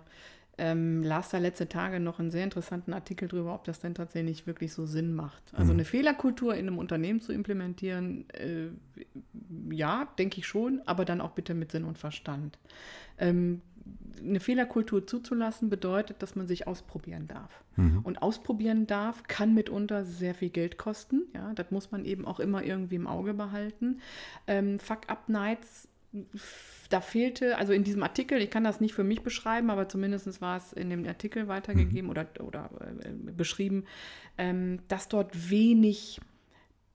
Ähm, 0.64 1.02
las 1.02 1.30
da 1.30 1.40
letzte 1.40 1.68
Tage 1.68 2.00
noch 2.00 2.20
einen 2.20 2.30
sehr 2.30 2.44
interessanten 2.44 2.94
Artikel 2.94 3.28
drüber, 3.28 3.56
ob 3.56 3.64
das 3.64 3.80
denn 3.80 3.96
tatsächlich 3.96 4.46
wirklich 4.46 4.74
so 4.74 4.86
Sinn 4.86 5.16
macht. 5.16 5.52
Mhm. 5.54 5.58
Also 5.60 5.74
eine 5.74 5.86
Fehlerkultur 5.86 6.54
in 6.54 6.68
einem 6.68 6.78
Unternehmen 6.78 7.20
zu 7.20 7.34
implementieren, 7.34 8.30
äh, 8.30 8.68
ja, 9.72 10.08
denke 10.20 10.38
ich 10.38 10.46
schon, 10.46 10.80
aber 10.86 11.04
dann 11.04 11.20
auch 11.20 11.32
bitte 11.32 11.56
mit 11.56 11.72
Sinn 11.72 11.84
und 11.84 11.98
Verstand. 11.98 12.60
Ähm, 13.18 13.64
eine 14.20 14.40
Fehlerkultur 14.40 15.08
zuzulassen 15.08 15.72
bedeutet, 15.72 16.22
dass 16.22 16.36
man 16.36 16.46
sich 16.46 16.68
ausprobieren 16.68 17.28
darf. 17.28 17.64
Und 18.04 18.22
ausprobieren 18.22 18.86
darf, 18.86 19.24
kann 19.24 19.56
mitunter 19.56 20.06
sehr 20.06 20.36
viel 20.36 20.50
Geld 20.50 20.78
kosten. 20.78 21.24
Ja, 21.34 21.54
das 21.54 21.72
muss 21.72 21.90
man 21.90 22.06
eben 22.06 22.26
auch 22.26 22.40
immer 22.40 22.64
irgendwie 22.64 22.96
im 22.96 23.08
Auge 23.08 23.34
behalten. 23.34 24.02
Ähm, 24.46 24.78
Fuck-Up-Nights, 24.78 25.88
da 26.90 27.02
fehlte, 27.02 27.58
also 27.58 27.72
in 27.72 27.84
diesem 27.84 28.04
Artikel, 28.04 28.42
ich 28.42 28.50
kann 28.50 28.64
das 28.64 28.82
nicht 28.82 28.94
für 28.94 29.04
mich 29.04 29.22
beschreiben, 29.24 29.70
aber 29.70 29.88
zumindest 29.88 30.42
war 30.42 30.58
es 30.58 30.74
in 30.74 30.90
dem 30.90 31.08
Artikel 31.08 31.48
weitergegeben 31.48 32.10
oder, 32.10 32.28
oder 32.42 32.70
äh, 33.04 33.32
beschrieben, 33.32 33.86
ähm, 34.38 34.80
dass 34.88 35.08
dort 35.08 35.50
wenig 35.50 36.20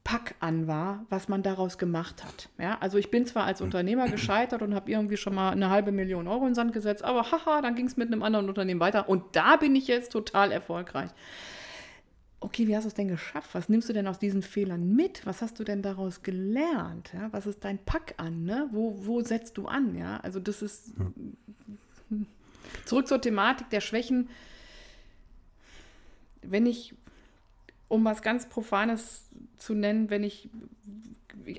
Pack 0.04 0.36
an 0.38 0.68
war, 0.68 1.04
was 1.08 1.28
man 1.28 1.42
daraus 1.42 1.78
gemacht 1.78 2.22
hat. 2.22 2.48
Ja, 2.58 2.78
also 2.78 2.96
ich 2.96 3.10
bin 3.10 3.26
zwar 3.26 3.44
als 3.44 3.60
Unternehmer 3.60 4.08
gescheitert 4.08 4.62
und 4.62 4.74
habe 4.74 4.88
irgendwie 4.90 5.16
schon 5.16 5.34
mal 5.34 5.50
eine 5.50 5.68
halbe 5.70 5.90
Million 5.90 6.28
Euro 6.28 6.42
in 6.42 6.50
den 6.50 6.54
Sand 6.54 6.72
gesetzt, 6.72 7.02
aber 7.02 7.32
haha, 7.32 7.60
dann 7.60 7.74
ging 7.74 7.86
es 7.86 7.96
mit 7.96 8.12
einem 8.12 8.22
anderen 8.22 8.48
Unternehmen 8.48 8.78
weiter 8.78 9.08
und 9.08 9.24
da 9.32 9.56
bin 9.56 9.74
ich 9.74 9.88
jetzt 9.88 10.12
total 10.12 10.52
erfolgreich. 10.52 11.10
Okay, 12.38 12.68
wie 12.68 12.76
hast 12.76 12.84
du 12.84 12.88
es 12.88 12.94
denn 12.94 13.08
geschafft? 13.08 13.50
Was 13.54 13.68
nimmst 13.68 13.88
du 13.88 13.92
denn 13.92 14.06
aus 14.06 14.18
diesen 14.18 14.42
Fehlern 14.42 14.94
mit? 14.94 15.24
Was 15.24 15.40
hast 15.40 15.58
du 15.58 15.64
denn 15.64 15.82
daraus 15.82 16.22
gelernt? 16.22 17.10
Ja, 17.14 17.32
was 17.32 17.46
ist 17.46 17.64
dein 17.64 17.78
Pack 17.78 18.14
an? 18.18 18.44
Ne? 18.44 18.68
Wo, 18.72 19.06
wo 19.06 19.22
setzt 19.22 19.56
du 19.56 19.66
an? 19.66 19.96
Ja, 19.96 20.18
also 20.18 20.38
das 20.38 20.60
ist 20.62 20.92
zurück 22.84 23.08
zur 23.08 23.20
Thematik 23.20 23.70
der 23.70 23.80
Schwächen. 23.80 24.28
Wenn 26.42 26.66
ich 26.66 26.94
um 27.88 28.04
was 28.04 28.22
ganz 28.22 28.48
Profanes 28.48 29.22
zu 29.58 29.74
nennen, 29.74 30.10
wenn 30.10 30.24
ich 30.24 30.48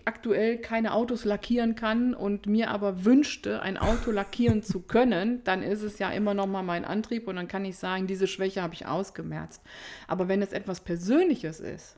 aktuell 0.05 0.57
keine 0.57 0.93
Autos 0.93 1.25
lackieren 1.25 1.75
kann 1.75 2.13
und 2.13 2.45
mir 2.45 2.71
aber 2.71 3.05
wünschte, 3.05 3.61
ein 3.61 3.77
Auto 3.77 4.11
lackieren 4.11 4.63
zu 4.63 4.81
können, 4.81 5.43
dann 5.43 5.63
ist 5.63 5.81
es 5.81 5.99
ja 5.99 6.11
immer 6.11 6.33
noch 6.33 6.47
mal 6.47 6.63
mein 6.63 6.85
Antrieb 6.85 7.27
und 7.27 7.35
dann 7.35 7.47
kann 7.47 7.65
ich 7.65 7.77
sagen, 7.77 8.07
diese 8.07 8.27
Schwäche 8.27 8.61
habe 8.61 8.73
ich 8.73 8.85
ausgemerzt. 8.85 9.61
Aber 10.07 10.27
wenn 10.27 10.41
es 10.41 10.51
etwas 10.51 10.81
Persönliches 10.81 11.59
ist, 11.59 11.97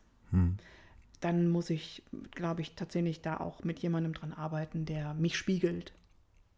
dann 1.21 1.49
muss 1.49 1.69
ich, 1.69 2.03
glaube 2.31 2.61
ich, 2.61 2.75
tatsächlich 2.75 3.21
da 3.21 3.37
auch 3.37 3.63
mit 3.63 3.79
jemandem 3.79 4.13
dran 4.13 4.33
arbeiten, 4.33 4.85
der 4.85 5.13
mich 5.13 5.37
spiegelt. 5.37 5.93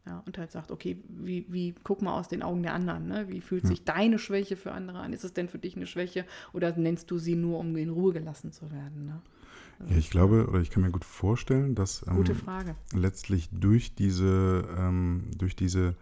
Ja, 0.06 0.24
und 0.26 0.38
halt 0.40 0.52
sagt, 0.52 0.72
okay, 0.72 0.98
wie, 1.08 1.46
wie 1.50 1.76
guck 1.84 2.02
mal 2.02 2.20
aus 2.20 2.28
den 2.28 2.42
Augen 2.42 2.64
der 2.64 2.74
anderen, 2.74 3.08
ne? 3.08 3.30
Wie 3.30 3.40
fühlt 3.40 3.68
sich 3.68 3.84
deine 3.86 4.18
Schwäche 4.18 4.58
für 4.58 4.72
andere 4.72 5.00
an? 5.00 5.14
Ist 5.14 5.24
es 5.24 5.34
denn 5.34 5.48
für 5.48 5.60
dich 5.60 5.76
eine 5.76 5.86
Schwäche 5.86 6.26
oder 6.54 6.76
nennst 6.76 7.12
du 7.12 7.20
sie 7.20 7.36
nur, 7.36 7.60
um 7.60 7.76
in 7.76 7.92
Ruhe 7.92 8.12
gelassen 8.12 8.52
zu 8.52 8.72
werden? 8.72 9.06
Ne? 9.06 9.22
Ja, 9.90 9.98
ich 9.98 10.10
glaube, 10.10 10.48
oder 10.48 10.60
ich 10.62 10.70
kann 10.70 10.84
mir 10.84 10.92
gut 10.92 11.06
vorstellen, 11.06 11.76
dass 11.76 12.06
ähm, 12.08 12.16
Gute 12.18 12.36
Frage. 12.36 12.76
letztlich 12.94 13.50
durch 13.52 13.96
diese, 13.96 14.64
ähm, 14.78 15.24
durch 15.38 15.56
diese, 15.56 15.96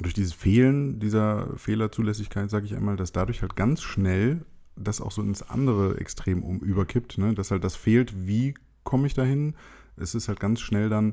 durch 0.00 0.14
dieses 0.14 0.32
Fehlen 0.32 0.98
dieser 1.00 1.56
Fehlerzulässigkeit, 1.56 2.48
sage 2.50 2.66
ich 2.66 2.74
einmal, 2.76 2.96
dass 2.96 3.12
dadurch 3.12 3.42
halt 3.42 3.56
ganz 3.56 3.82
schnell 3.82 4.44
das 4.76 5.00
auch 5.00 5.10
so 5.12 5.20
ins 5.22 5.42
andere 5.42 5.98
Extrem 5.98 6.42
um 6.42 6.60
überkippt, 6.60 7.18
ne? 7.18 7.34
dass 7.34 7.50
halt 7.50 7.64
das 7.64 7.76
fehlt, 7.76 8.26
wie 8.26 8.54
komme 8.82 9.06
ich 9.06 9.14
dahin? 9.14 9.54
Es 9.96 10.14
ist 10.14 10.28
halt 10.28 10.40
ganz 10.40 10.60
schnell 10.60 10.88
dann, 10.88 11.12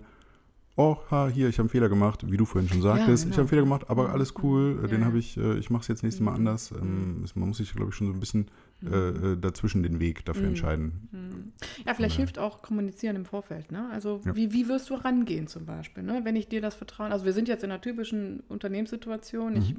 oh, 0.77 0.97
ha, 1.11 1.27
hier, 1.27 1.49
ich 1.49 1.55
habe 1.57 1.63
einen 1.63 1.69
Fehler 1.69 1.89
gemacht, 1.89 2.31
wie 2.31 2.37
du 2.37 2.45
vorhin 2.45 2.69
schon 2.69 2.81
sagtest, 2.81 3.23
ich 3.23 3.31
genau. 3.31 3.33
habe 3.33 3.41
einen 3.41 3.47
Fehler 3.49 3.61
gemacht, 3.63 3.89
aber 3.89 4.11
alles 4.11 4.35
cool, 4.41 4.79
Ja, 4.83 4.87
den 4.87 5.01
ja. 5.01 5.07
habe 5.07 5.17
ich, 5.17 5.35
äh, 5.37 5.57
ich 5.57 5.69
mache 5.69 5.81
es 5.81 5.87
jetzt 5.89 6.03
nächstes 6.03 6.23
Mal 6.23 6.33
anders. 6.35 6.71
Ähm, 6.71 7.21
es- 7.25 7.35
man 7.35 7.49
muss 7.49 7.57
sich, 7.57 7.73
glaube 7.73 7.89
ich, 7.89 7.95
schon 7.95 8.07
so 8.07 8.13
ein 8.13 8.19
bisschen 8.21 8.47
äh, 8.83 8.87
äh, 8.95 9.37
dazwischen 9.37 9.81
den 9.81 9.99
Weg 9.99 10.23
dafür 10.25 10.47
entscheiden. 10.49 11.51
Ja, 11.85 11.95
vielleicht 11.95 12.15
hilft 12.17 12.37
auch 12.37 12.61
Kommunizieren 12.61 13.15
im 13.15 13.25
Vorfeld. 13.25 13.71
Ne? 13.71 13.89
Also 13.91 14.21
Ja. 14.23 14.35
wie, 14.35 14.53
wie 14.53 14.67
wirst 14.67 14.89
du 14.91 14.93
rangehen 14.93 15.47
zum 15.47 15.65
Beispiel? 15.65 16.03
Ne? 16.03 16.21
Wenn 16.23 16.35
ich 16.35 16.47
dir 16.47 16.61
das 16.61 16.75
vertrauen, 16.75 17.11
also 17.11 17.25
wir 17.25 17.33
sind 17.33 17.47
jetzt 17.47 17.63
in 17.63 17.71
einer 17.71 17.81
typischen 17.81 18.41
Unternehmenssituation, 18.49 19.55
ich 19.57 19.75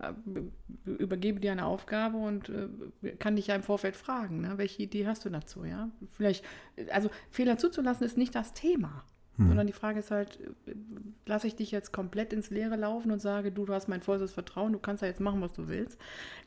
äh, 0.00 0.12
übergebe 0.90 1.38
dir 1.38 1.52
eine 1.52 1.64
Aufgabe 1.64 2.16
und 2.16 2.48
äh, 2.48 3.10
kann 3.18 3.36
dich 3.36 3.46
ja 3.46 3.54
im 3.54 3.62
Vorfeld 3.62 3.94
fragen, 3.94 4.40
ne? 4.40 4.54
welche 4.56 4.82
Idee 4.82 5.06
hast 5.06 5.24
du 5.24 5.30
dazu? 5.30 5.64
Ja? 5.64 5.88
Vielleicht, 6.12 6.44
also 6.92 7.08
Fehler 7.30 7.56
zuzulassen 7.56 8.04
ist 8.04 8.18
nicht 8.18 8.34
das 8.34 8.52
Thema. 8.52 9.04
Sondern 9.38 9.66
die 9.66 9.72
Frage 9.72 10.00
ist 10.00 10.10
halt, 10.10 10.38
lasse 11.24 11.46
ich 11.46 11.56
dich 11.56 11.70
jetzt 11.70 11.92
komplett 11.92 12.34
ins 12.34 12.50
Leere 12.50 12.76
laufen 12.76 13.10
und 13.10 13.20
sage, 13.20 13.50
du, 13.50 13.64
du 13.64 13.72
hast 13.72 13.88
mein 13.88 14.02
volles 14.02 14.32
Vertrauen, 14.32 14.72
du 14.72 14.78
kannst 14.78 15.00
ja 15.00 15.08
jetzt 15.08 15.20
machen, 15.20 15.40
was 15.40 15.54
du 15.54 15.66
willst. 15.66 15.98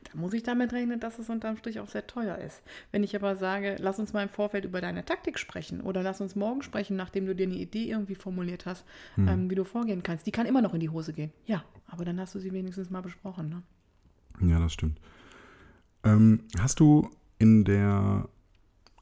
Da 0.04 0.16
muss 0.16 0.32
ich 0.32 0.44
damit 0.44 0.72
rechnen, 0.72 1.00
dass 1.00 1.18
es 1.18 1.28
unterm 1.28 1.56
Strich 1.56 1.80
auch 1.80 1.88
sehr 1.88 2.06
teuer 2.06 2.38
ist. 2.38 2.62
Wenn 2.92 3.02
ich 3.02 3.16
aber 3.16 3.34
sage, 3.34 3.76
lass 3.80 3.98
uns 3.98 4.12
mal 4.12 4.22
im 4.22 4.28
Vorfeld 4.28 4.64
über 4.64 4.80
deine 4.80 5.04
Taktik 5.04 5.40
sprechen 5.40 5.80
oder 5.80 6.04
lass 6.04 6.20
uns 6.20 6.36
morgen 6.36 6.62
sprechen, 6.62 6.96
nachdem 6.96 7.26
du 7.26 7.34
dir 7.34 7.46
eine 7.46 7.56
Idee 7.56 7.90
irgendwie 7.90 8.14
formuliert 8.14 8.64
hast, 8.64 8.84
ähm, 9.18 9.50
wie 9.50 9.56
du 9.56 9.64
vorgehen 9.64 10.04
kannst. 10.04 10.26
Die 10.28 10.32
kann 10.32 10.46
immer 10.46 10.62
noch 10.62 10.74
in 10.74 10.80
die 10.80 10.90
Hose 10.90 11.12
gehen. 11.12 11.32
Ja, 11.46 11.64
aber 11.88 12.04
dann 12.04 12.20
hast 12.20 12.36
du 12.36 12.38
sie 12.38 12.52
wenigstens 12.52 12.90
mal 12.90 13.02
besprochen. 13.02 13.48
Ne? 13.48 14.48
Ja, 14.48 14.60
das 14.60 14.72
stimmt. 14.72 15.00
Ähm, 16.04 16.44
hast 16.60 16.78
du 16.78 17.10
in 17.38 17.64
der 17.64 18.28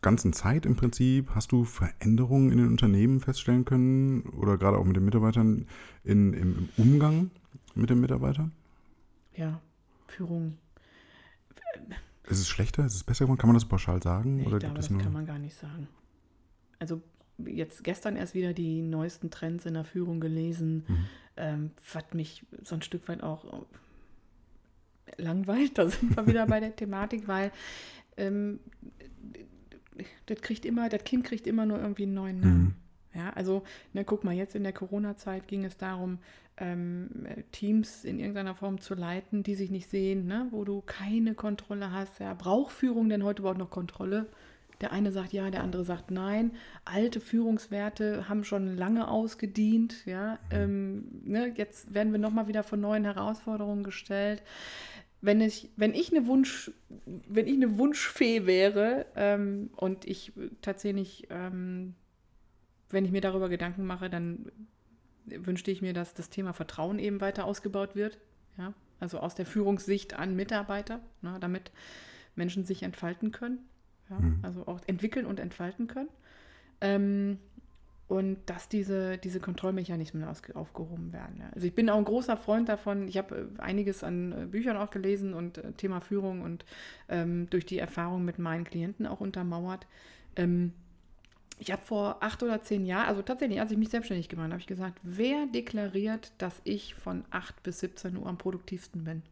ganzen 0.03 0.33
Zeit 0.33 0.67
im 0.67 0.77
Prinzip, 0.77 1.31
hast 1.35 1.53
du 1.53 1.65
Veränderungen 1.65 2.51
in 2.51 2.59
den 2.59 2.69
Unternehmen 2.69 3.21
feststellen 3.21 3.65
können 3.65 4.23
oder 4.37 4.59
gerade 4.59 4.77
auch 4.79 4.85
mit 4.85 4.97
den 4.97 5.05
Mitarbeitern 5.05 5.67
in, 6.05 6.33
im, 6.33 6.59
im 6.59 6.69
Umgang 6.77 7.31
mit 7.75 7.89
den 7.91 8.01
Mitarbeitern? 8.01 8.53
Ja, 9.35 9.61
Führung. 10.09 10.59
Ist 12.29 12.39
es 12.41 12.49
schlechter? 12.49 12.85
Ist 12.85 12.95
es 12.95 13.05
besser 13.05 13.25
geworden? 13.25 13.39
Kann 13.39 13.49
man 13.49 13.55
das 13.57 13.65
pauschal 13.65 14.03
sagen? 14.03 14.41
Ich 14.41 14.47
oder 14.47 14.59
glaube, 14.59 14.75
das 14.75 14.91
nur. 14.91 15.01
kann 15.01 15.13
man 15.13 15.25
gar 15.27 15.39
nicht 15.39 15.57
sagen. 15.57 15.89
Also 16.79 17.01
jetzt 17.39 17.83
gestern 17.85 18.17
erst 18.17 18.35
wieder 18.35 18.53
die 18.53 18.83
neuesten 18.83 19.31
Trends 19.31 19.65
in 19.67 19.75
der 19.75 19.85
Führung 19.85 20.21
gelesen, 20.21 20.85
Mhm. 20.87 21.05
ähm, 21.37 21.71
was 21.93 22.05
mich 22.13 22.45
so 22.63 22.75
ein 22.75 22.83
Stück 22.83 23.09
weit 23.09 23.23
auch 23.23 23.65
langweilt. 25.17 25.73
Da 25.79 25.89
sind 25.89 26.17
wir 26.17 26.27
wieder 26.27 26.47
bei 26.47 26.61
der 26.61 26.75
Thematik, 26.77 27.27
weil 27.29 27.51
ähm, 28.17 28.61
das 30.27 30.41
kriegt 30.41 30.65
immer, 30.65 30.89
das 30.89 31.05
Kind 31.05 31.25
kriegt 31.25 31.47
immer 31.47 31.67
nur 31.67 31.79
irgendwie 31.79 32.05
einen 32.05 32.15
neuen 32.15 32.41
Namen. 32.41 32.63
Mhm. 32.63 32.75
Ja, 33.15 33.31
also, 33.31 33.63
ne, 33.93 34.05
guck 34.05 34.25
mal, 34.25 34.33
jetzt 34.33 34.55
in 34.55 34.63
der 34.63 34.73
Corona-Zeit 34.73 35.47
ging 35.47 35.65
es 35.65 35.77
darum, 35.77 36.19
ähm, 36.57 37.11
äh, 37.25 37.43
Teams 37.53 38.05
in 38.05 38.19
irgendeiner 38.19 38.55
Form 38.55 38.81
zu 38.81 38.95
leiten, 38.95 39.43
die 39.43 39.55
sich 39.55 39.71
nicht 39.71 39.89
sehen, 39.89 40.27
ne, 40.27 40.49
wo 40.51 40.65
du 40.65 40.83
keine 40.83 41.35
Kontrolle 41.35 41.93
hast. 41.93 42.21
Ja, 42.21 42.35
braucht 42.35 42.73
Führung 42.73 43.09
denn 43.09 43.25
heute 43.25 43.43
überhaupt 43.43 43.59
noch 43.59 43.71
Kontrolle? 43.71 44.27
Der 44.81 44.93
eine 44.93 45.13
sagt 45.13 45.33
ja, 45.33 45.49
der 45.51 45.63
andere 45.63 45.85
sagt 45.85 46.11
nein. 46.11 46.53
Alte 46.85 47.21
Führungswerte 47.21 48.29
haben 48.29 48.43
schon 48.43 48.77
lange 48.77 49.09
ausgedient. 49.09 50.05
Ja, 50.07 50.39
ähm, 50.51 51.05
ne, 51.25 51.53
jetzt 51.57 51.95
werden 51.95 52.13
wir 52.13 52.19
nochmal 52.19 52.49
wieder 52.49 52.65
vor 52.65 52.79
neuen 52.79 53.05
Herausforderungen 53.05 53.85
gestellt. 53.85 54.43
Wenn 55.23 55.41
ich, 55.41 55.71
wenn 55.77 55.95
ich 55.95 56.11
eine 56.11 56.27
Wunsch, 56.27 56.73
wenn 57.07 57.47
ich 57.47 57.55
eine 57.55 57.79
Wunschfee 57.79 58.45
wäre 58.45 59.07
ähm, 59.15 59.71
und 59.77 60.05
ich 60.05 60.33
tatsächlich, 60.61 61.29
ähm, 61.31 61.95
wenn 62.91 63.05
ich 63.05 63.13
mir 63.13 63.21
darüber 63.21 63.49
Gedanken 63.49 63.87
mache, 63.87 64.11
dann 64.11 64.51
wünschte 65.25 65.71
ich 65.71 65.81
mir, 65.81 65.93
dass 65.93 66.13
das 66.13 66.29
Thema 66.29 66.53
Vertrauen 66.53 66.99
eben 66.99 67.21
weiter 67.21 67.45
ausgebaut 67.45 67.95
wird. 67.95 68.19
Ja? 68.59 68.75
Also 68.99 69.21
aus 69.21 69.37
der 69.37 69.47
Führungssicht 69.47 70.15
an 70.15 70.35
Mitarbeiter, 70.35 71.01
ne, 71.23 71.39
damit 71.41 71.71
Menschen 72.35 72.65
sich 72.65 72.83
entfalten 72.83 73.31
können. 73.31 73.61
Ja? 74.11 74.19
Mhm. 74.19 74.41
Also 74.43 74.67
auch 74.67 74.81
entwickeln 74.89 75.25
und 75.25 75.39
entfalten 75.39 75.87
können. 75.87 76.09
Ähm, 76.81 77.39
und 78.13 78.37
dass 78.45 78.69
diese, 78.69 79.17
diese 79.17 79.41
Kontrollmechanismen 79.41 80.23
aufgehoben 80.25 81.15
werden. 81.15 81.39
Ja. 81.41 81.49
Also 81.55 81.67
ich 81.67 81.75
bin 81.75 81.89
auch 81.89 81.97
ein 81.97 82.05
großer 82.05 82.37
Freund 82.37 82.69
davon. 82.69 83.09
Ich 83.09 83.17
habe 83.17 83.49
äh, 83.59 83.63
einiges 83.63 84.05
an 84.05 84.33
äh, 84.33 84.45
Büchern 84.45 84.77
auch 84.77 84.91
gelesen 84.91 85.33
und 85.33 85.57
äh, 85.57 85.73
Thema 85.73 86.01
Führung 86.01 86.43
und 86.43 86.67
ähm, 87.09 87.49
durch 87.49 87.65
die 87.65 87.79
Erfahrung 87.79 88.27
mit 88.27 88.39
meinen 88.39 88.65
Klienten 88.65 89.07
auch 89.07 89.21
untermauert. 89.21 89.87
Ähm, 90.37 90.75
ich 91.59 91.73
habe 91.73 91.81
vor 91.83 92.19
acht 92.21 92.43
oder 92.43 92.61
zehn 92.61 92.85
Jahren, 92.85 93.09
also 93.09 93.23
tatsächlich, 93.23 93.61
als 93.61 93.71
ich 93.71 93.79
mich 93.79 93.89
selbstständig 93.89 94.29
gemacht 94.29 94.45
habe, 94.45 94.53
habe 94.53 94.61
ich 94.61 94.67
gesagt, 94.67 95.01
wer 95.03 95.47
deklariert, 95.47 96.33
dass 96.37 96.61
ich 96.65 96.95
von 96.95 97.25
8 97.31 97.63
bis 97.63 97.81
17 97.81 98.19
Uhr 98.19 98.27
am 98.27 98.37
produktivsten 98.37 99.05
bin? 99.05 99.23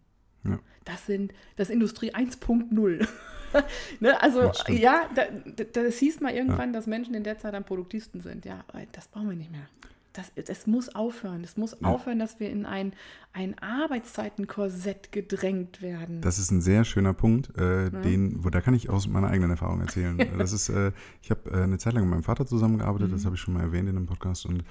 Ja. 0.44 0.58
Das 0.84 1.06
sind 1.06 1.32
das 1.56 1.70
Industrie 1.70 2.14
1.0. 2.14 3.06
ne, 4.00 4.22
also 4.22 4.52
ja, 4.68 5.08
da, 5.14 5.24
das 5.72 5.98
hieß 5.98 6.20
mal 6.20 6.32
irgendwann, 6.32 6.70
ja. 6.70 6.72
dass 6.72 6.86
Menschen 6.86 7.14
in 7.14 7.24
der 7.24 7.38
Zeit 7.38 7.54
am 7.54 7.64
produktivsten 7.64 8.20
sind. 8.20 8.44
Ja, 8.44 8.64
das 8.92 9.08
brauchen 9.08 9.28
wir 9.28 9.36
nicht 9.36 9.50
mehr. 9.50 9.68
Das, 10.12 10.32
das 10.34 10.66
muss 10.66 10.88
aufhören. 10.88 11.44
Es 11.44 11.56
muss 11.56 11.76
ja. 11.80 11.86
aufhören, 11.86 12.18
dass 12.18 12.40
wir 12.40 12.50
in 12.50 12.66
ein, 12.66 12.94
ein 13.32 13.56
Arbeitszeitenkorsett 13.58 15.12
gedrängt 15.12 15.82
werden. 15.82 16.20
Das 16.20 16.38
ist 16.40 16.50
ein 16.50 16.60
sehr 16.60 16.84
schöner 16.84 17.14
Punkt, 17.14 17.56
äh, 17.56 17.90
den, 17.90 18.44
wo, 18.44 18.50
da 18.50 18.60
kann 18.60 18.74
ich 18.74 18.90
aus 18.90 19.06
meiner 19.06 19.28
eigenen 19.28 19.52
Erfahrung 19.52 19.80
erzählen. 19.80 20.18
das 20.38 20.52
ist, 20.52 20.68
äh, 20.68 20.90
ich 21.22 21.30
habe 21.30 21.50
äh, 21.50 21.62
eine 21.62 21.78
Zeit 21.78 21.92
lang 21.92 22.04
mit 22.04 22.10
meinem 22.10 22.22
Vater 22.24 22.44
zusammengearbeitet, 22.44 23.08
mhm. 23.08 23.12
das 23.12 23.24
habe 23.24 23.36
ich 23.36 23.40
schon 23.40 23.54
mal 23.54 23.62
erwähnt 23.62 23.88
in 23.88 23.96
einem 23.96 24.06
Podcast. 24.06 24.46
Und 24.46 24.64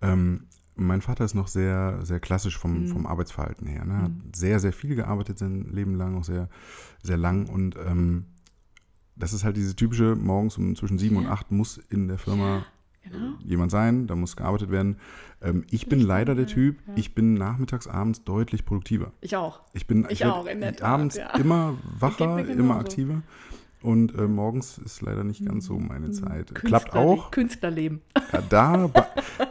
ähm, 0.00 0.46
mein 0.78 1.00
Vater 1.00 1.24
ist 1.24 1.34
noch 1.34 1.48
sehr, 1.48 1.98
sehr 2.02 2.20
klassisch 2.20 2.56
vom, 2.56 2.82
mhm. 2.82 2.88
vom 2.88 3.06
Arbeitsverhalten 3.06 3.66
her. 3.66 3.84
Ne? 3.84 4.02
Hat 4.02 4.10
mhm. 4.10 4.32
sehr, 4.34 4.60
sehr 4.60 4.72
viel 4.72 4.94
gearbeitet 4.94 5.38
sein 5.38 5.68
Leben 5.72 5.94
lang, 5.94 6.16
auch 6.16 6.24
sehr, 6.24 6.48
sehr 7.02 7.16
lang. 7.16 7.48
Und 7.48 7.76
ähm, 7.76 8.26
das 9.16 9.32
ist 9.32 9.44
halt 9.44 9.56
diese 9.56 9.74
typische, 9.74 10.14
morgens 10.14 10.56
um 10.56 10.76
zwischen 10.76 10.98
sieben 10.98 11.16
ja. 11.16 11.22
und 11.22 11.26
acht 11.28 11.50
muss 11.50 11.78
in 11.90 12.08
der 12.08 12.18
Firma 12.18 12.64
ja, 13.04 13.10
genau. 13.10 13.32
jemand 13.44 13.72
sein, 13.72 14.06
da 14.06 14.14
muss 14.14 14.36
gearbeitet 14.36 14.70
werden. 14.70 14.96
Ähm, 15.42 15.64
ich 15.70 15.88
bin 15.88 16.00
leider 16.00 16.34
der 16.34 16.46
Typ, 16.46 16.78
ja. 16.86 16.94
ich 16.96 17.14
bin 17.14 17.34
nachmittags, 17.34 17.88
abends 17.88 18.22
deutlich 18.22 18.64
produktiver. 18.64 19.12
Ich 19.20 19.36
auch. 19.36 19.62
Ich 19.72 19.86
bin 19.86 20.04
ich, 20.04 20.20
ich 20.20 20.26
auch, 20.26 20.46
abends 20.80 21.18
immer 21.38 21.76
wacher, 21.98 22.46
immer 22.48 22.76
aktiver. 22.76 23.22
Und 23.80 24.18
äh, 24.18 24.26
morgens 24.26 24.78
ist 24.78 25.02
leider 25.02 25.22
nicht 25.22 25.46
ganz 25.46 25.66
so 25.66 25.78
meine 25.78 26.06
hm. 26.06 26.12
Zeit. 26.12 26.54
Künstler, 26.54 26.80
Klappt 26.80 26.94
auch. 26.94 27.30
Künstlerleben. 27.30 28.00
Ja, 28.32 28.42
da, 28.48 28.90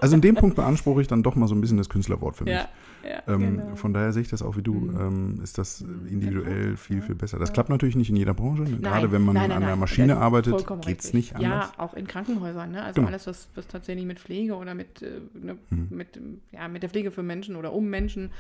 also 0.02 0.16
in 0.16 0.22
dem 0.22 0.36
Punkt 0.36 0.58
beanspruche 0.58 1.02
ich 1.02 1.08
dann 1.08 1.24
doch 1.24 1.36
mal 1.36 1.48
so 1.48 1.56
ein 1.56 1.62
bisschen 1.62 1.78
das 1.78 1.88
Künstlerwort 1.88 2.36
für 2.36 2.44
mich. 2.44 2.54
Ja, 2.54 2.68
ja, 3.08 3.24
ähm, 3.28 3.58
genau. 3.58 3.76
Von 3.76 3.94
daher 3.94 4.12
sehe 4.12 4.22
ich 4.22 4.28
das 4.28 4.42
auch 4.42 4.58
wie 4.58 4.62
du. 4.62 4.74
Mhm. 4.74 5.00
Ähm, 5.00 5.40
ist 5.42 5.58
das 5.58 5.80
hm. 5.80 6.08
individuell 6.08 6.76
viel, 6.76 7.02
viel 7.02 7.16
besser. 7.16 7.40
Das 7.40 7.54
klappt 7.54 7.70
natürlich 7.70 7.96
nicht 7.96 8.10
in 8.10 8.18
jeder 8.18 8.34
Branche. 8.34 8.64
Ne? 8.64 8.72
Nein, 8.72 8.82
Gerade 8.82 9.12
wenn 9.14 9.24
man 9.24 9.36
nein, 9.36 9.50
nein, 9.50 9.58
an 9.58 9.64
einer 9.64 9.78
Maschine 9.78 10.18
arbeitet, 10.18 10.66
geht 10.82 11.00
es 11.00 11.14
nicht 11.14 11.36
anders. 11.36 11.72
Ja, 11.78 11.84
auch 11.84 11.94
in 11.94 12.06
Krankenhäusern. 12.06 12.72
Ne? 12.72 12.84
Also 12.84 12.96
genau. 13.02 13.08
alles, 13.08 13.28
was, 13.28 13.48
was 13.56 13.68
tatsächlich 13.68 14.06
mit 14.06 14.20
Pflege 14.20 14.56
oder 14.56 14.76
mit, 14.76 15.02
äh, 15.02 15.22
ne, 15.34 15.58
mhm. 15.70 15.88
mit, 15.90 16.20
ja, 16.52 16.68
mit 16.68 16.84
der 16.84 16.90
Pflege 16.90 17.12
für 17.12 17.24
Menschen 17.24 17.56
oder 17.56 17.72
um 17.72 17.90
Menschen 17.90 18.32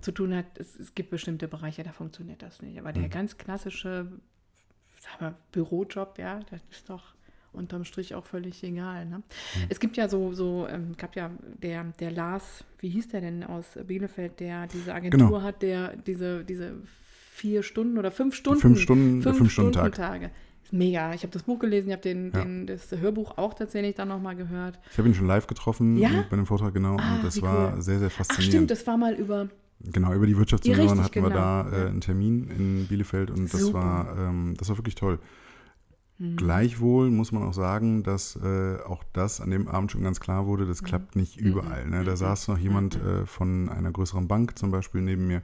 zu 0.00 0.10
tun 0.10 0.34
hat. 0.34 0.46
Es, 0.56 0.78
es 0.78 0.94
gibt 0.96 1.10
bestimmte 1.10 1.46
Bereiche, 1.46 1.84
da 1.84 1.92
funktioniert 1.92 2.42
das 2.42 2.60
nicht. 2.60 2.78
Aber 2.78 2.92
der 2.92 3.04
mhm. 3.04 3.10
ganz 3.10 3.38
klassische 3.38 4.08
sag 5.00 5.20
mal, 5.20 5.34
Bürojob, 5.52 6.18
ja, 6.18 6.40
das 6.50 6.60
ist 6.70 6.88
doch 6.88 7.14
unterm 7.52 7.84
Strich 7.84 8.14
auch 8.14 8.24
völlig 8.24 8.62
egal. 8.62 9.06
Ne? 9.06 9.18
Mhm. 9.18 9.22
Es 9.68 9.80
gibt 9.80 9.96
ja 9.96 10.08
so, 10.08 10.32
so 10.32 10.66
ähm, 10.68 10.94
gab 10.96 11.16
ja 11.16 11.30
der, 11.62 11.84
der 11.98 12.10
Lars, 12.10 12.64
wie 12.78 12.88
hieß 12.90 13.08
der 13.08 13.20
denn 13.20 13.44
aus 13.44 13.78
Bielefeld, 13.86 14.40
der 14.40 14.66
diese 14.66 14.94
Agentur 14.94 15.18
genau. 15.18 15.42
hat, 15.42 15.62
der 15.62 15.96
diese, 15.96 16.44
diese 16.44 16.74
vier 17.32 17.62
Stunden 17.62 17.98
oder 17.98 18.10
fünf 18.10 18.34
Stunden, 18.34 18.60
fünf 18.60 18.80
Stunden, 18.80 19.22
fünf, 19.22 19.38
fünf 19.38 19.52
Stunden, 19.52 19.72
Stunden 19.72 19.92
Tage. 19.92 20.30
Mega. 20.70 21.14
Ich 21.14 21.22
habe 21.22 21.32
das 21.32 21.44
Buch 21.44 21.58
gelesen, 21.58 21.88
ich 21.88 21.92
habe 21.94 22.02
den, 22.02 22.30
ja. 22.30 22.42
den, 22.42 22.66
das 22.66 22.90
Hörbuch 22.92 23.38
auch 23.38 23.54
tatsächlich 23.54 23.94
dann 23.94 24.08
nochmal 24.08 24.36
gehört. 24.36 24.78
Ich 24.92 24.98
habe 24.98 25.08
ihn 25.08 25.14
schon 25.14 25.26
live 25.26 25.46
getroffen 25.46 25.96
ja? 25.96 26.26
bei 26.28 26.36
dem 26.36 26.44
Vortrag, 26.44 26.74
genau. 26.74 26.96
Ah, 26.98 27.16
und 27.16 27.24
das 27.24 27.40
war 27.40 27.74
cool. 27.74 27.82
sehr, 27.82 27.98
sehr 27.98 28.10
faszinierend. 28.10 28.44
Ach, 28.46 28.52
stimmt, 28.52 28.70
das 28.70 28.86
war 28.86 28.98
mal 28.98 29.14
über 29.14 29.48
Genau, 29.80 30.12
über 30.12 30.26
die 30.26 30.36
Wirtschaftsunion 30.36 31.02
hatten 31.02 31.12
genau. 31.12 31.28
wir 31.28 31.34
da 31.34 31.70
äh, 31.70 31.88
einen 31.88 32.00
Termin 32.00 32.48
in 32.48 32.86
Bielefeld 32.88 33.30
und 33.30 33.52
das 33.52 33.72
war, 33.72 34.16
ähm, 34.18 34.54
das 34.58 34.68
war 34.68 34.76
wirklich 34.76 34.96
toll. 34.96 35.20
Mhm. 36.18 36.36
Gleichwohl 36.36 37.10
muss 37.10 37.30
man 37.30 37.44
auch 37.44 37.54
sagen, 37.54 38.02
dass 38.02 38.34
äh, 38.34 38.78
auch 38.84 39.04
das 39.12 39.40
an 39.40 39.50
dem 39.50 39.68
Abend 39.68 39.92
schon 39.92 40.02
ganz 40.02 40.18
klar 40.18 40.46
wurde, 40.46 40.66
das 40.66 40.82
mhm. 40.82 40.86
klappt 40.86 41.16
nicht 41.16 41.40
mhm. 41.40 41.46
überall. 41.46 41.88
Ne? 41.88 42.02
Da 42.02 42.12
mhm. 42.12 42.16
saß 42.16 42.48
noch 42.48 42.58
jemand 42.58 42.96
äh, 42.96 43.24
von 43.24 43.68
einer 43.68 43.92
größeren 43.92 44.26
Bank 44.26 44.58
zum 44.58 44.72
Beispiel 44.72 45.00
neben 45.00 45.28
mir, 45.28 45.42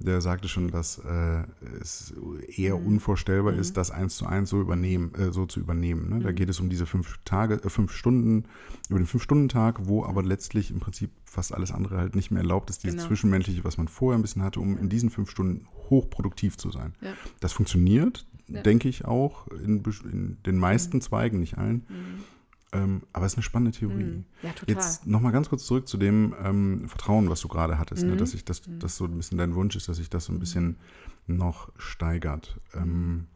der 0.00 0.20
sagte 0.20 0.48
schon, 0.48 0.70
dass 0.70 0.98
äh, 0.98 1.44
es 1.80 2.14
eher 2.48 2.82
unvorstellbar 2.82 3.54
ist, 3.54 3.76
das 3.76 3.92
eins 3.92 4.16
zu 4.16 4.26
eins 4.26 4.50
so 4.50 4.60
übernehmen, 4.60 5.14
äh, 5.14 5.30
so 5.30 5.46
zu 5.46 5.60
übernehmen. 5.60 6.08
Ne? 6.08 6.18
Da 6.20 6.32
geht 6.32 6.48
es 6.48 6.58
um 6.58 6.68
diese 6.68 6.86
fünf 6.86 7.18
Tage, 7.24 7.54
äh, 7.54 7.70
fünf 7.70 7.92
Stunden, 7.92 8.44
über 8.88 8.98
den 8.98 9.06
Fünf-Stunden-Tag, 9.06 9.86
wo 9.86 10.04
aber 10.04 10.24
letztlich 10.24 10.72
im 10.72 10.80
Prinzip 10.80 11.10
fast 11.28 11.54
alles 11.54 11.72
andere 11.72 11.98
halt 11.98 12.16
nicht 12.16 12.30
mehr 12.30 12.42
erlaubt 12.42 12.70
ist, 12.70 12.82
dieses 12.82 12.96
genau. 12.96 13.08
Zwischenmenschliche, 13.08 13.64
was 13.64 13.76
man 13.76 13.88
vorher 13.88 14.18
ein 14.18 14.22
bisschen 14.22 14.42
hatte, 14.42 14.60
um 14.60 14.78
in 14.78 14.88
diesen 14.88 15.10
fünf 15.10 15.30
Stunden 15.30 15.66
hochproduktiv 15.90 16.56
zu 16.56 16.70
sein. 16.70 16.94
Ja. 17.00 17.12
Das 17.40 17.52
funktioniert, 17.52 18.26
ja. 18.48 18.62
denke 18.62 18.88
ich 18.88 19.04
auch, 19.04 19.46
in, 19.48 19.82
in, 20.10 20.38
den 20.44 20.58
meisten 20.58 20.98
mhm. 20.98 21.00
Zweigen, 21.02 21.40
nicht 21.40 21.58
allen. 21.58 21.86
Mhm. 21.88 22.24
Ähm, 22.70 23.02
aber 23.12 23.24
es 23.24 23.32
ist 23.32 23.38
eine 23.38 23.42
spannende 23.44 23.78
Theorie. 23.78 24.04
Mhm. 24.04 24.24
Ja, 24.42 24.50
total. 24.50 24.74
Jetzt 24.74 25.06
nochmal 25.06 25.32
ganz 25.32 25.48
kurz 25.48 25.64
zurück 25.64 25.88
zu 25.88 25.96
dem 25.96 26.34
ähm, 26.42 26.88
Vertrauen, 26.88 27.30
was 27.30 27.40
du 27.40 27.48
gerade 27.48 27.78
hattest, 27.78 28.04
ne? 28.04 28.12
Mhm. 28.12 28.18
dass 28.18 28.34
ich 28.34 28.44
das, 28.44 28.66
mhm. 28.66 28.78
das 28.78 28.96
so 28.96 29.04
ein 29.04 29.16
bisschen 29.16 29.38
dein 29.38 29.54
Wunsch 29.54 29.76
ist, 29.76 29.88
dass 29.88 29.96
sich 29.96 30.10
das 30.10 30.26
so 30.26 30.32
ein 30.32 30.38
bisschen 30.38 30.76
noch 31.26 31.70
steigert. 31.78 32.60
Ähm, 32.74 33.26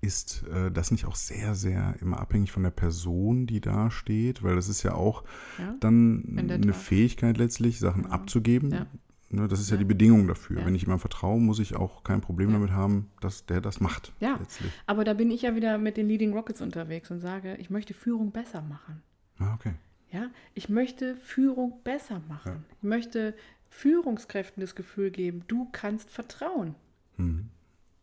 ist 0.00 0.44
äh, 0.48 0.70
das 0.70 0.90
nicht 0.90 1.04
auch 1.04 1.16
sehr, 1.16 1.54
sehr 1.54 1.94
immer 2.00 2.20
abhängig 2.20 2.52
von 2.52 2.62
der 2.62 2.70
Person, 2.70 3.46
die 3.46 3.60
da 3.60 3.90
steht? 3.90 4.42
Weil 4.42 4.56
das 4.56 4.68
ist 4.68 4.82
ja 4.82 4.94
auch 4.94 5.24
ja, 5.58 5.74
dann 5.80 6.36
eine 6.38 6.72
Fähigkeit 6.72 7.36
letztlich, 7.36 7.78
Sachen 7.78 8.04
ja. 8.04 8.10
abzugeben. 8.10 8.70
Ja. 8.70 8.86
Ne, 9.32 9.46
das 9.46 9.60
ist 9.60 9.70
ja. 9.70 9.76
die 9.76 9.84
Bedingung 9.84 10.26
dafür. 10.26 10.64
Wenn 10.64 10.74
ich 10.74 10.82
jemandem 10.82 11.02
vertraue, 11.02 11.40
muss 11.40 11.60
ich 11.60 11.76
auch 11.76 12.02
kein 12.02 12.20
Problem 12.20 12.52
damit 12.52 12.72
haben, 12.72 13.10
dass 13.20 13.46
der 13.46 13.60
das 13.60 13.78
macht. 13.78 14.12
Ja, 14.18 14.36
letztlich. 14.40 14.72
aber 14.86 15.04
da 15.04 15.14
bin 15.14 15.30
ich 15.30 15.42
ja 15.42 15.54
wieder 15.54 15.78
mit 15.78 15.96
den 15.96 16.08
Leading 16.08 16.32
Rockets 16.32 16.60
unterwegs 16.60 17.12
und 17.12 17.20
sage, 17.20 17.56
ich 17.60 17.70
möchte 17.70 17.94
Führung 17.94 18.32
besser 18.32 18.60
machen. 18.60 19.02
Ah, 19.38 19.54
okay. 19.54 19.74
Ja, 20.10 20.30
ich 20.54 20.68
möchte 20.68 21.14
Führung 21.16 21.80
besser 21.84 22.20
machen. 22.28 22.64
Ich 22.78 22.82
möchte 22.82 23.36
Führungskräften 23.68 24.60
das 24.60 24.74
Gefühl 24.74 25.12
geben, 25.12 25.44
du 25.46 25.68
kannst 25.70 26.10
vertrauen. 26.10 26.74
Mhm. 27.16 27.50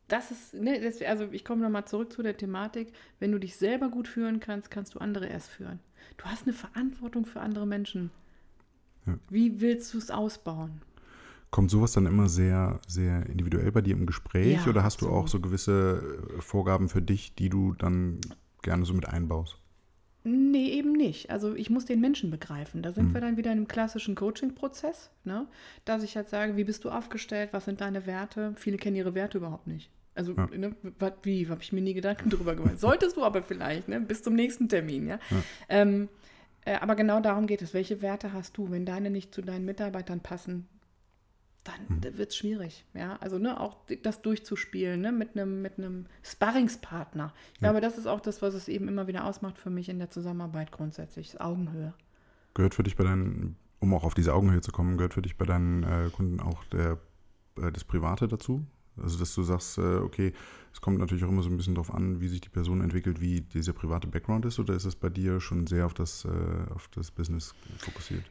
Das 0.08 0.32
ist, 0.32 0.54
ne, 0.54 0.80
das, 0.80 1.02
also 1.02 1.28
ich 1.32 1.44
komme 1.44 1.62
nochmal 1.62 1.86
zurück 1.86 2.14
zu 2.14 2.24
der 2.24 2.38
Thematik, 2.38 2.94
wenn 3.20 3.32
du 3.32 3.40
dich 3.40 3.58
selber 3.58 3.90
gut 3.90 4.08
führen 4.08 4.40
kannst, 4.40 4.72
kannst 4.72 4.96
du 4.96 5.00
andere 5.00 5.28
erst 5.28 5.50
führen. 5.50 5.80
Du 6.18 6.26
hast 6.26 6.44
eine 6.44 6.54
Verantwortung 6.54 7.26
für 7.26 7.42
andere 7.42 7.68
Menschen. 7.68 8.12
Wie 9.30 9.62
willst 9.62 9.94
du 9.94 9.98
es 9.98 10.12
ausbauen? 10.12 10.82
Kommt 11.50 11.72
sowas 11.72 11.94
dann 11.94 12.06
immer 12.06 12.28
sehr, 12.28 12.82
sehr 12.88 13.26
individuell 13.28 13.72
bei 13.72 13.82
dir 13.82 13.96
im 13.96 14.06
Gespräch 14.06 14.66
ja, 14.66 14.68
oder 14.68 14.84
hast 14.84 15.02
du 15.02 15.10
auch 15.10 15.30
so 15.30 15.40
gewisse 15.40 16.20
äh, 16.38 16.42
Vorgaben 16.42 16.90
für 16.90 17.02
dich, 17.02 17.36
die 17.36 17.48
du 17.48 17.74
dann 17.74 18.20
gerne 18.62 18.84
so 18.84 18.94
mit 18.94 19.08
einbaust? 19.08 19.58
Nee, 20.26 20.72
eben 20.72 20.92
nicht. 20.92 21.32
Also 21.32 21.56
ich 21.56 21.70
muss 21.70 21.86
den 21.86 22.02
Menschen 22.02 22.32
begreifen. 22.32 22.82
Da 22.82 22.92
sind 22.92 23.10
mhm. 23.10 23.14
wir 23.14 23.22
dann 23.22 23.38
wieder 23.38 23.52
in 23.54 23.60
einem 23.60 23.68
klassischen 23.70 24.16
Coaching-Prozess, 24.16 25.10
ne? 25.24 25.48
dass 25.86 26.04
ich 26.04 26.18
halt 26.18 26.28
sage, 26.28 26.58
wie 26.58 26.66
bist 26.66 26.84
du 26.84 26.90
aufgestellt, 26.90 27.54
was 27.54 27.64
sind 27.64 27.80
deine 27.80 28.06
Werte? 28.06 28.54
Viele 28.58 28.76
kennen 28.76 28.98
ihre 28.98 29.16
Werte 29.16 29.38
überhaupt 29.38 29.68
nicht. 29.68 29.90
Also, 30.18 30.34
ja. 30.34 30.48
ne, 30.48 30.76
wat, 31.00 31.20
wie, 31.24 31.48
habe 31.48 31.62
ich 31.62 31.72
mir 31.72 31.82
nie 31.82 31.94
Gedanken 31.94 32.30
drüber 32.30 32.56
gemacht. 32.56 32.80
Solltest 32.80 33.18
du 33.18 33.24
aber 33.24 33.44
vielleicht, 33.44 33.88
ne? 33.88 34.00
bis 34.00 34.24
zum 34.24 34.34
nächsten 34.34 34.68
Termin. 34.68 35.08
Ja? 35.08 35.20
ja. 35.30 35.38
Ähm, 35.70 36.10
äh, 36.66 36.76
aber 36.76 36.96
genau 36.96 37.22
darum 37.22 37.48
geht 37.48 37.62
es. 37.62 37.74
Welche 37.74 38.02
Werte 38.02 38.34
hast 38.34 38.58
du? 38.58 38.70
Wenn 38.72 38.86
deine 38.86 39.10
nicht 39.10 39.34
zu 39.34 39.42
deinen 39.42 39.66
Mitarbeitern 39.66 40.20
passen, 40.22 40.68
dann 41.64 42.02
hm. 42.02 42.18
wird 42.18 42.30
es 42.30 42.36
schwierig. 42.36 42.86
Ja, 42.94 43.18
also 43.18 43.38
ne, 43.38 43.60
auch 43.60 43.78
das 44.04 44.22
durchzuspielen 44.22 45.02
ne, 45.02 45.12
mit 45.12 45.38
einem 45.38 45.62
mit 45.62 45.74
Sparringspartner. 46.24 47.34
Ich 47.56 47.62
ja. 47.62 47.70
glaube, 47.70 47.82
das 47.82 47.98
ist 47.98 48.08
auch 48.08 48.20
das, 48.20 48.42
was 48.42 48.54
es 48.54 48.68
eben 48.68 48.88
immer 48.88 49.08
wieder 49.08 49.26
ausmacht 49.26 49.58
für 49.58 49.70
mich 49.70 49.90
in 49.90 50.00
der 50.00 50.10
Zusammenarbeit 50.10 50.72
grundsätzlich, 50.72 51.40
Augenhöhe. 51.40 51.94
Gehört 52.54 52.76
für 52.76 52.84
dich 52.84 52.96
bei 52.96 53.04
deinen, 53.04 53.56
um 53.80 53.94
auch 53.94 54.04
auf 54.04 54.14
diese 54.14 54.34
Augenhöhe 54.34 54.62
zu 54.62 54.72
kommen, 54.72 54.98
gehört 54.98 55.14
für 55.14 55.22
dich 55.22 55.38
bei 55.38 55.46
deinen 55.46 55.84
äh, 55.84 56.10
Kunden 56.12 56.40
auch 56.40 56.64
der, 56.66 56.98
äh, 57.62 57.72
das 57.72 57.84
Private 57.84 58.28
dazu? 58.28 58.66
Also, 59.02 59.20
dass 59.20 59.34
du 59.36 59.44
sagst, 59.44 59.78
äh, 59.78 59.98
okay, 59.98 60.34
es 60.74 60.82
kommt 60.82 61.00
natürlich 61.00 61.24
auch 61.24 61.30
immer 61.30 61.44
so 61.44 61.50
ein 61.50 61.58
bisschen 61.58 61.76
darauf 61.76 61.94
an, 61.94 62.22
wie 62.22 62.28
sich 62.28 62.42
die 62.42 62.50
Person 62.50 62.82
entwickelt, 62.82 63.20
wie 63.22 63.42
dieser 63.42 63.74
private 63.74 64.08
Background 64.08 64.46
ist, 64.46 64.60
oder 64.60 64.74
ist 64.76 64.86
es 64.86 64.96
bei 64.96 65.10
dir 65.10 65.40
schon 65.40 65.68
sehr 65.68 65.86
auf 65.86 65.94
das, 65.94 66.26
äh, 66.26 66.74
auf 66.74 66.88
das 66.90 67.12
Business 67.12 67.56
fokussiert? 67.78 68.24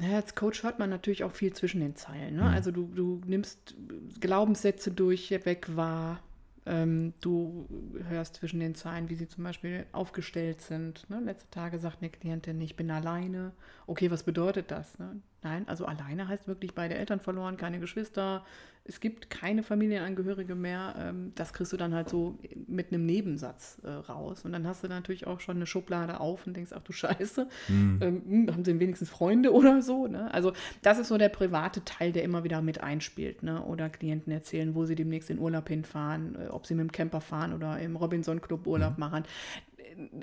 Ja, 0.00 0.16
als 0.16 0.34
Coach 0.34 0.62
hört 0.62 0.78
man 0.78 0.88
natürlich 0.88 1.24
auch 1.24 1.32
viel 1.32 1.52
zwischen 1.52 1.80
den 1.80 1.94
Zeilen. 1.94 2.36
Ne? 2.36 2.42
Mhm. 2.42 2.48
Also 2.48 2.70
du, 2.70 2.90
du 2.94 3.20
nimmst 3.26 3.74
Glaubenssätze 4.20 4.90
durch, 4.90 5.30
weg 5.30 5.66
wahr. 5.76 6.20
Ähm, 6.66 7.12
du 7.20 7.68
hörst 8.08 8.36
zwischen 8.36 8.60
den 8.60 8.74
Zeilen, 8.74 9.08
wie 9.10 9.14
sie 9.14 9.28
zum 9.28 9.44
Beispiel 9.44 9.86
aufgestellt 9.92 10.60
sind. 10.60 11.08
Ne? 11.10 11.20
Letzte 11.20 11.50
Tage 11.50 11.78
sagt 11.78 11.98
eine 12.00 12.10
Klientin, 12.10 12.60
ich 12.60 12.76
bin 12.76 12.90
alleine. 12.90 13.52
Okay, 13.90 14.08
was 14.08 14.22
bedeutet 14.22 14.70
das? 14.70 15.00
Ne? 15.00 15.20
Nein, 15.42 15.66
also 15.66 15.84
alleine 15.84 16.28
heißt 16.28 16.46
wirklich 16.46 16.76
beide 16.76 16.94
Eltern 16.94 17.18
verloren, 17.18 17.56
keine 17.56 17.80
Geschwister, 17.80 18.44
es 18.84 19.00
gibt 19.00 19.30
keine 19.30 19.62
Familienangehörige 19.62 20.54
mehr. 20.54 20.94
Ähm, 20.98 21.32
das 21.34 21.52
kriegst 21.52 21.72
du 21.72 21.76
dann 21.76 21.94
halt 21.94 22.08
so 22.08 22.38
mit 22.66 22.92
einem 22.92 23.04
Nebensatz 23.04 23.78
äh, 23.84 23.88
raus. 23.88 24.44
Und 24.44 24.52
dann 24.52 24.66
hast 24.66 24.82
du 24.82 24.88
natürlich 24.88 25.26
auch 25.26 25.40
schon 25.40 25.56
eine 25.56 25.66
Schublade 25.66 26.18
auf 26.18 26.46
und 26.46 26.56
denkst, 26.56 26.72
ach 26.74 26.82
du 26.82 26.92
Scheiße, 26.92 27.48
mhm. 27.68 27.98
ähm, 28.00 28.22
hm, 28.26 28.52
haben 28.52 28.64
sie 28.64 28.78
wenigstens 28.80 29.10
Freunde 29.10 29.52
oder 29.54 29.82
so. 29.82 30.06
Ne? 30.06 30.32
Also 30.32 30.52
das 30.82 30.98
ist 30.98 31.08
so 31.08 31.18
der 31.18 31.28
private 31.28 31.84
Teil, 31.84 32.12
der 32.12 32.22
immer 32.22 32.42
wieder 32.42 32.62
mit 32.62 32.80
einspielt. 32.80 33.42
Ne? 33.42 33.62
Oder 33.62 33.90
Klienten 33.90 34.32
erzählen, 34.32 34.74
wo 34.74 34.84
sie 34.86 34.94
demnächst 34.94 35.30
in 35.30 35.38
Urlaub 35.38 35.68
hinfahren, 35.68 36.36
äh, 36.36 36.48
ob 36.48 36.66
sie 36.66 36.74
mit 36.74 36.84
dem 36.84 36.92
Camper 36.92 37.20
fahren 37.20 37.52
oder 37.52 37.78
im 37.80 37.96
Robinson 37.96 38.40
Club 38.40 38.66
Urlaub 38.66 38.94
mhm. 38.94 39.00
machen 39.00 39.24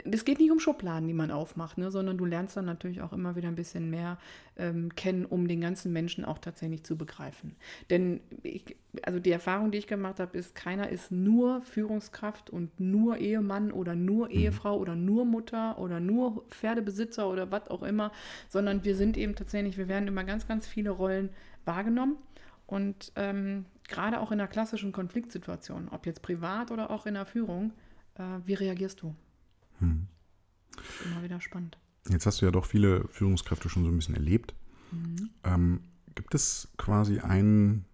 es 0.09 0.25
geht 0.25 0.39
nicht 0.39 0.51
um 0.51 0.59
Schubladen, 0.59 1.07
die 1.07 1.13
man 1.13 1.31
aufmacht, 1.31 1.77
ne, 1.77 1.91
sondern 1.91 2.17
du 2.17 2.25
lernst 2.25 2.57
dann 2.57 2.65
natürlich 2.65 3.01
auch 3.01 3.13
immer 3.13 3.35
wieder 3.35 3.47
ein 3.47 3.55
bisschen 3.55 3.89
mehr 3.89 4.17
ähm, 4.57 4.95
kennen, 4.95 5.25
um 5.25 5.47
den 5.47 5.61
ganzen 5.61 5.91
Menschen 5.91 6.25
auch 6.25 6.37
tatsächlich 6.37 6.83
zu 6.83 6.97
begreifen. 6.97 7.55
Denn 7.89 8.21
ich, 8.43 8.75
also 9.03 9.19
die 9.19 9.31
Erfahrung, 9.31 9.71
die 9.71 9.77
ich 9.77 9.87
gemacht 9.87 10.19
habe, 10.19 10.37
ist, 10.37 10.55
keiner 10.55 10.89
ist 10.89 11.11
nur 11.11 11.61
Führungskraft 11.61 12.49
und 12.49 12.79
nur 12.79 13.17
Ehemann 13.17 13.71
oder 13.71 13.95
nur 13.95 14.27
mhm. 14.27 14.35
Ehefrau 14.35 14.77
oder 14.77 14.95
nur 14.95 15.25
Mutter 15.25 15.77
oder 15.79 15.99
nur 15.99 16.43
Pferdebesitzer 16.49 17.27
oder 17.29 17.51
was 17.51 17.67
auch 17.69 17.83
immer, 17.83 18.11
sondern 18.49 18.83
wir 18.85 18.95
sind 18.95 19.17
eben 19.17 19.35
tatsächlich, 19.35 19.77
wir 19.77 19.87
werden 19.87 20.07
immer 20.07 20.23
ganz, 20.23 20.47
ganz 20.47 20.67
viele 20.67 20.91
Rollen 20.91 21.29
wahrgenommen. 21.65 22.17
Und 22.65 23.13
ähm, 23.15 23.65
gerade 23.87 24.19
auch 24.19 24.31
in 24.31 24.39
einer 24.39 24.49
klassischen 24.49 24.91
Konfliktsituation, 24.91 25.87
ob 25.89 26.05
jetzt 26.05 26.21
privat 26.21 26.71
oder 26.71 26.91
auch 26.91 27.05
in 27.05 27.13
der 27.13 27.25
Führung, 27.25 27.71
äh, 28.15 28.23
wie 28.45 28.55
reagierst 28.55 29.01
du? 29.01 29.15
Hm. 29.79 30.07
Immer 31.05 31.23
wieder 31.23 31.41
spannend. 31.41 31.77
Jetzt 32.09 32.25
hast 32.25 32.41
du 32.41 32.45
ja 32.45 32.51
doch 32.51 32.65
viele 32.65 33.07
Führungskräfte 33.09 33.69
schon 33.69 33.83
so 33.83 33.89
ein 33.89 33.97
bisschen 33.97 34.15
erlebt. 34.15 34.53
Mhm. 34.91 35.29
Ähm, 35.43 35.81
gibt 36.15 36.33
es 36.35 36.69
quasi 36.77 37.19
einen 37.19 37.85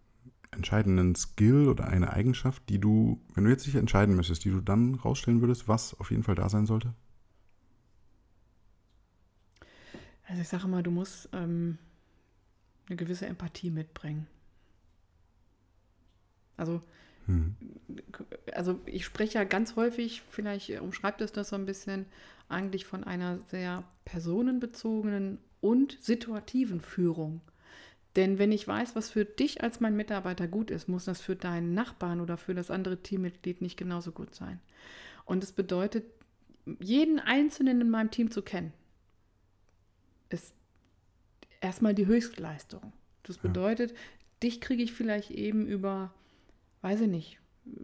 entscheidenden 0.52 1.16
Skill 1.16 1.68
oder 1.68 1.88
eine 1.88 2.14
Eigenschaft, 2.14 2.70
die 2.70 2.80
du, 2.80 3.20
wenn 3.34 3.44
du 3.44 3.50
jetzt 3.50 3.66
dich 3.66 3.76
entscheiden 3.76 4.16
müsstest, 4.16 4.46
die 4.46 4.52
du 4.52 4.62
dann 4.62 4.96
rausstellen 4.96 5.42
würdest, 5.42 5.68
was 5.68 6.00
auf 6.00 6.12
jeden 6.12 6.24
Fall 6.24 6.36
da 6.36 6.50
sein 6.50 6.66
sollte? 6.66 6.94
Also 10.28 10.42
ich 10.42 10.48
sage 10.48 10.68
mal, 10.68 10.84
du 10.84 10.92
musst 10.92 11.30
ähm, 11.34 11.78
eine 12.88 12.96
gewisse 12.96 13.26
Empathie 13.26 13.72
mitbringen. 13.72 14.28
Also 16.56 16.82
hm. 17.26 17.56
Also 18.54 18.80
ich 18.86 19.06
spreche 19.06 19.38
ja 19.38 19.44
ganz 19.44 19.76
häufig, 19.76 20.22
vielleicht 20.30 20.82
umschreibt 20.82 21.22
es 21.22 21.32
das 21.32 21.50
so 21.50 21.56
ein 21.56 21.66
bisschen, 21.66 22.06
eigentlich 22.50 22.86
von 22.86 23.04
einer 23.04 23.40
sehr 23.40 23.84
personenbezogenen 24.06 25.40
und 25.62 25.98
situativen 26.02 26.82
Führung. 26.82 27.42
Denn 28.16 28.38
wenn 28.38 28.52
ich 28.52 28.68
weiß, 28.68 28.96
was 28.96 29.10
für 29.10 29.26
dich 29.26 29.64
als 29.64 29.80
mein 29.80 29.96
Mitarbeiter 29.96 30.48
gut 30.48 30.70
ist, 30.70 30.88
muss 30.88 31.06
das 31.06 31.20
für 31.20 31.36
deinen 31.36 31.74
Nachbarn 31.74 32.22
oder 32.22 32.38
für 32.38 32.54
das 32.54 32.70
andere 32.70 33.02
Teammitglied 33.02 33.62
nicht 33.62 33.78
genauso 33.78 34.12
gut 34.12 34.36
sein. 34.36 34.60
Und 35.26 35.44
es 35.44 35.52
bedeutet, 35.52 36.06
jeden 36.80 37.20
Einzelnen 37.20 37.82
in 37.82 37.90
meinem 37.90 38.12
Team 38.12 38.30
zu 38.30 38.42
kennen, 38.42 38.74
ist 40.30 40.54
erstmal 41.60 41.96
die 41.96 42.06
Höchstleistung. 42.06 42.94
Das 43.24 43.38
bedeutet, 43.38 43.92
ja. 43.92 43.98
dich 44.44 44.62
kriege 44.62 44.84
ich 44.84 44.94
vielleicht 44.94 45.32
eben 45.32 45.66
über 45.66 46.14
weiß 46.84 47.02
ich 47.02 47.08
nicht, 47.08 47.40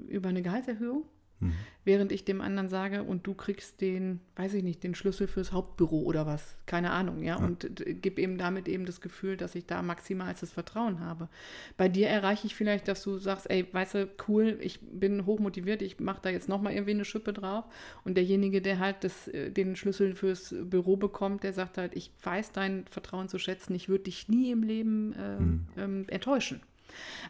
über 0.08 0.30
eine 0.30 0.41
Gehaltserhöhung, 0.41 1.06
mhm. 1.39 1.54
während 1.86 2.12
ich 2.12 2.26
dem 2.26 2.41
anderen 2.41 2.68
sage, 2.68 3.02
und 3.04 3.26
du 3.26 3.34
kriegst 3.34 3.80
den, 3.80 4.20
weiß 4.36 4.56
ich 4.56 4.64
nicht, 4.64 4.84
den 4.84 4.93
Schlüssel 4.93 5.28
fürs 5.28 5.54
Hauptbüro 5.54 6.02
oder 6.02 6.26
was, 6.26 6.58
keine 6.66 6.91
Ahnung, 6.91 7.24
ja, 7.24 7.39
ja. 7.39 7.45
und 7.45 7.72
gib 8.02 8.20
eben 8.20 8.38
damit 8.38 8.68
eben 8.68 8.86
das 8.86 9.00
Gefühl, 9.00 9.38
dass 9.38 9.56
ich 9.56 9.66
da 9.66 9.82
maximalstes 9.82 10.52
Vertrauen 10.52 11.00
habe. 11.00 11.30
Bei 11.78 11.88
dir 11.88 12.10
erreiche 12.10 12.45
ich 12.45 12.56
vielleicht, 12.56 12.89
dass 12.89 13.02
du 13.02 13.18
sagst, 13.20 13.50
ey, 13.50 13.66
weißt 13.72 13.95
du, 13.95 14.10
cool, 14.28 14.60
ich 14.62 14.82
bin 14.82 15.26
hochmotiviert, 15.26 15.82
ich 15.82 16.02
mache 16.02 16.20
da 16.22 16.30
jetzt 16.30 16.50
nochmal 16.50 16.74
irgendwie 16.74 16.91
eine 16.91 17.06
Schippe 17.06 17.32
drauf 17.32 17.64
und 18.04 18.16
derjenige, 18.16 18.62
der 18.62 18.80
halt 18.80 19.06
das, 19.06 19.30
äh, 19.30 19.50
den 19.50 19.78
Schlüssel 19.78 20.14
fürs 20.14 20.54
Büro 20.62 20.97
bekommt, 20.97 21.43
der 21.43 21.54
sagt 21.54 21.78
halt, 21.78 21.95
ich 21.95 22.12
weiß 22.22 22.52
dein 22.52 22.86
Vertrauen 22.88 23.30
zu 23.30 23.39
schätzen, 23.39 23.74
ich 23.76 23.88
würde 23.88 24.04
dich 24.04 24.28
nie 24.28 24.52
im 24.52 24.62
Leben 24.62 25.14
äh, 25.14 25.39
mhm. 25.39 25.68
ähm, 25.78 26.06
enttäuschen. 26.10 26.60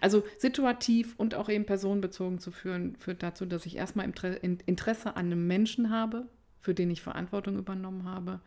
Also 0.01 0.23
situativ 0.37 1.15
und 1.17 1.35
auch 1.35 1.49
eben 1.49 1.65
personenbezogen 1.65 2.39
zu 2.39 2.51
führen, 2.51 2.95
führt 2.97 3.23
dazu, 3.23 3.45
dass 3.45 3.65
ich 3.65 3.77
erstmal 3.77 4.05
Interesse 4.05 5.15
an 5.15 5.27
einem 5.27 5.47
Menschen 5.47 5.89
habe, 5.89 6.27
für 6.59 6.73
den 6.73 6.89
ich 6.91 7.01
Verantwortung 7.01 7.57
übernommen 7.57 8.05
habe 8.05 8.41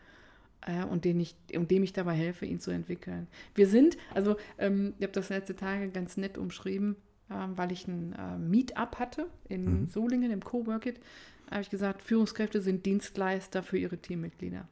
äh, 0.66 0.84
und, 0.84 1.04
den 1.04 1.20
ich, 1.20 1.34
und 1.54 1.70
dem 1.70 1.82
ich 1.82 1.92
dabei 1.92 2.14
helfe, 2.14 2.46
ihn 2.46 2.60
zu 2.60 2.70
entwickeln. 2.70 3.28
Wir 3.54 3.66
sind, 3.66 3.96
also 4.14 4.36
ähm, 4.58 4.94
ich 4.98 5.04
habe 5.04 5.12
das 5.12 5.28
letzte 5.28 5.56
Tage 5.56 5.88
ganz 5.90 6.16
nett 6.16 6.38
umschrieben, 6.38 6.96
äh, 7.30 7.34
weil 7.56 7.72
ich 7.72 7.86
ein 7.86 8.12
äh, 8.12 8.38
Meetup 8.38 8.98
hatte 8.98 9.26
in 9.48 9.80
mhm. 9.80 9.86
Solingen 9.86 10.30
im 10.30 10.44
Coworkit, 10.44 11.00
habe 11.50 11.62
ich 11.62 11.70
gesagt, 11.70 12.02
Führungskräfte 12.02 12.60
sind 12.60 12.86
Dienstleister 12.86 13.62
für 13.62 13.78
ihre 13.78 13.98
Teammitglieder. 13.98 14.68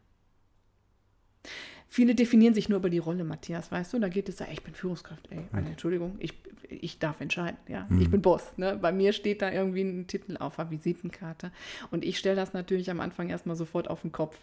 Viele 1.92 2.14
definieren 2.14 2.54
sich 2.54 2.68
nur 2.68 2.78
über 2.78 2.88
die 2.88 2.98
Rolle, 2.98 3.24
Matthias, 3.24 3.72
weißt 3.72 3.92
du? 3.92 3.98
Da 3.98 4.08
geht 4.08 4.28
es 4.28 4.38
ja, 4.38 4.46
ich 4.52 4.62
bin 4.62 4.74
Führungskraft, 4.74 5.26
ey, 5.32 5.40
mhm. 5.50 5.66
Entschuldigung, 5.66 6.14
ich, 6.20 6.34
ich 6.68 7.00
darf 7.00 7.20
entscheiden, 7.20 7.58
ja. 7.66 7.88
Mhm. 7.88 8.00
Ich 8.00 8.08
bin 8.08 8.22
Boss. 8.22 8.52
Ne? 8.56 8.78
Bei 8.80 8.92
mir 8.92 9.12
steht 9.12 9.42
da 9.42 9.50
irgendwie 9.50 9.82
ein 9.82 10.06
Titel 10.06 10.36
auf 10.36 10.54
der 10.54 10.70
Visitenkarte. 10.70 11.50
Und 11.90 12.04
ich 12.04 12.16
stelle 12.16 12.36
das 12.36 12.52
natürlich 12.52 12.92
am 12.92 13.00
Anfang 13.00 13.28
erstmal 13.28 13.56
sofort 13.56 13.90
auf 13.90 14.02
den 14.02 14.12
Kopf 14.12 14.38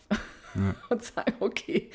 ja. 0.55 0.75
und 0.89 1.01
sage, 1.01 1.35
okay, 1.39 1.89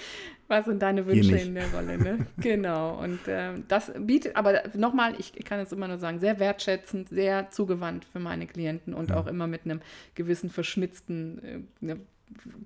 was 0.48 0.64
sind 0.64 0.80
deine 0.80 1.04
Wünsche 1.04 1.36
in 1.36 1.54
der 1.54 1.70
Rolle? 1.70 1.98
Ne? 1.98 2.26
genau. 2.38 2.98
Und 3.02 3.20
ähm, 3.26 3.64
das 3.68 3.92
bietet, 3.98 4.36
aber 4.36 4.62
nochmal, 4.74 5.16
ich 5.18 5.34
kann 5.44 5.60
es 5.60 5.70
immer 5.70 5.86
nur 5.86 5.98
sagen, 5.98 6.18
sehr 6.18 6.40
wertschätzend, 6.40 7.10
sehr 7.10 7.50
zugewandt 7.50 8.06
für 8.06 8.20
meine 8.20 8.46
Klienten 8.46 8.94
und 8.94 9.10
ja. 9.10 9.18
auch 9.18 9.26
immer 9.26 9.46
mit 9.46 9.66
einem 9.66 9.82
gewissen 10.14 10.48
verschmitzten 10.48 11.44
äh, 11.44 11.60
ne, 11.80 12.00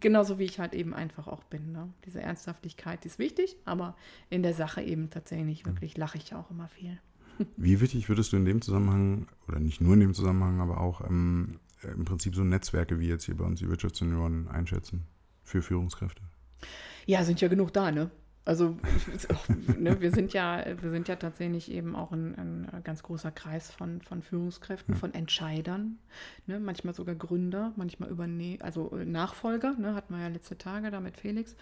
genauso 0.00 0.38
wie 0.38 0.44
ich 0.44 0.58
halt 0.58 0.74
eben 0.74 0.94
einfach 0.94 1.26
auch 1.26 1.44
bin. 1.44 1.72
Ne? 1.72 1.92
Diese 2.04 2.20
Ernsthaftigkeit 2.20 3.04
die 3.04 3.08
ist 3.08 3.18
wichtig, 3.18 3.56
aber 3.64 3.96
in 4.30 4.42
der 4.42 4.54
Sache 4.54 4.82
eben 4.82 5.10
tatsächlich 5.10 5.66
wirklich 5.66 5.96
lache 5.96 6.18
ich 6.18 6.34
auch 6.34 6.50
immer 6.50 6.68
viel. 6.68 6.98
Wie 7.56 7.80
wichtig 7.80 8.08
würdest 8.08 8.32
du 8.32 8.36
in 8.36 8.44
dem 8.44 8.62
Zusammenhang, 8.62 9.28
oder 9.46 9.60
nicht 9.60 9.80
nur 9.80 9.94
in 9.94 10.00
dem 10.00 10.14
Zusammenhang, 10.14 10.60
aber 10.60 10.80
auch 10.80 11.02
ähm, 11.02 11.60
im 11.82 12.04
Prinzip 12.04 12.34
so 12.34 12.44
Netzwerke 12.44 12.98
wie 12.98 13.08
jetzt 13.08 13.24
hier 13.24 13.36
bei 13.36 13.44
uns 13.44 13.60
die 13.60 13.68
Wirtschaftssenioren 13.68 14.48
einschätzen 14.48 15.06
für 15.44 15.60
Führungskräfte? 15.60 16.22
Ja, 17.04 17.24
sind 17.24 17.40
ja 17.40 17.48
genug 17.48 17.72
da, 17.72 17.90
ne? 17.90 18.10
Also 18.46 18.76
ne, 19.76 20.00
wir, 20.00 20.12
sind 20.12 20.32
ja, 20.32 20.64
wir 20.80 20.90
sind 20.90 21.08
ja 21.08 21.16
tatsächlich 21.16 21.68
eben 21.68 21.96
auch 21.96 22.12
ein, 22.12 22.36
ein 22.36 22.84
ganz 22.84 23.02
großer 23.02 23.32
Kreis 23.32 23.72
von, 23.72 24.00
von 24.02 24.22
Führungskräften, 24.22 24.94
ja. 24.94 25.00
von 25.00 25.12
Entscheidern, 25.14 25.98
ne, 26.46 26.60
manchmal 26.60 26.94
sogar 26.94 27.16
Gründer, 27.16 27.72
manchmal 27.74 28.08
überne 28.08 28.58
also 28.60 28.96
äh, 28.96 29.04
Nachfolger, 29.04 29.74
ne, 29.74 29.96
hatten 29.96 30.14
wir 30.14 30.22
ja 30.22 30.28
letzte 30.28 30.56
Tage 30.56 30.92
da 30.92 31.00
mit 31.00 31.16
Felix, 31.16 31.56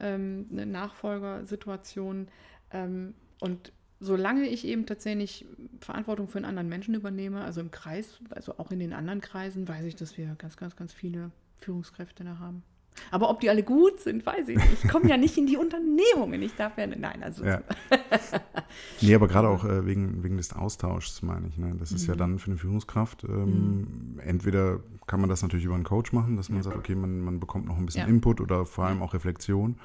ähm, 0.00 0.46
eine 0.50 0.64
Nachfolgersituation. 0.64 2.28
Ähm, 2.70 3.12
und 3.40 3.70
solange 4.00 4.48
ich 4.48 4.66
eben 4.66 4.86
tatsächlich 4.86 5.44
Verantwortung 5.80 6.28
für 6.28 6.38
einen 6.38 6.46
anderen 6.46 6.70
Menschen 6.70 6.94
übernehme, 6.94 7.44
also 7.44 7.60
im 7.60 7.70
Kreis, 7.70 8.20
also 8.30 8.56
auch 8.56 8.70
in 8.70 8.78
den 8.78 8.94
anderen 8.94 9.20
Kreisen, 9.20 9.68
weiß 9.68 9.84
ich, 9.84 9.96
dass 9.96 10.16
wir 10.16 10.34
ganz, 10.38 10.56
ganz, 10.56 10.76
ganz 10.76 10.94
viele 10.94 11.30
Führungskräfte 11.58 12.24
da 12.24 12.38
haben. 12.38 12.62
Aber 13.10 13.30
ob 13.30 13.40
die 13.40 13.50
alle 13.50 13.62
gut 13.62 14.00
sind, 14.00 14.24
weiß 14.24 14.48
ich 14.48 14.56
nicht. 14.56 14.84
Ich 14.84 14.90
komme 14.90 15.08
ja 15.08 15.16
nicht 15.16 15.36
in 15.36 15.46
die 15.46 15.56
Unternehmungen. 15.56 16.42
Ich 16.42 16.54
darf 16.54 16.78
ja, 16.78 16.86
nein, 16.86 17.22
also. 17.22 17.44
Ja. 17.44 17.62
nee, 19.00 19.14
aber 19.14 19.28
gerade 19.28 19.48
auch 19.48 19.64
äh, 19.64 19.86
wegen, 19.86 20.22
wegen 20.22 20.36
des 20.36 20.52
Austauschs, 20.52 21.22
meine 21.22 21.48
ich. 21.48 21.58
Ne? 21.58 21.74
Das 21.78 21.92
ist 21.92 22.02
mhm. 22.04 22.08
ja 22.08 22.16
dann 22.16 22.38
für 22.38 22.50
eine 22.50 22.58
Führungskraft, 22.58 23.24
ähm, 23.24 24.14
mhm. 24.14 24.18
entweder 24.20 24.80
kann 25.06 25.20
man 25.20 25.28
das 25.28 25.42
natürlich 25.42 25.64
über 25.64 25.74
einen 25.74 25.84
Coach 25.84 26.12
machen, 26.12 26.36
dass 26.36 26.48
man 26.48 26.58
ja. 26.58 26.64
sagt, 26.64 26.76
okay, 26.76 26.94
man, 26.94 27.20
man 27.20 27.40
bekommt 27.40 27.66
noch 27.66 27.76
ein 27.76 27.86
bisschen 27.86 28.02
ja. 28.02 28.08
Input 28.08 28.40
oder 28.40 28.66
vor 28.66 28.84
allem 28.84 29.02
auch 29.02 29.14
Reflexion. 29.14 29.76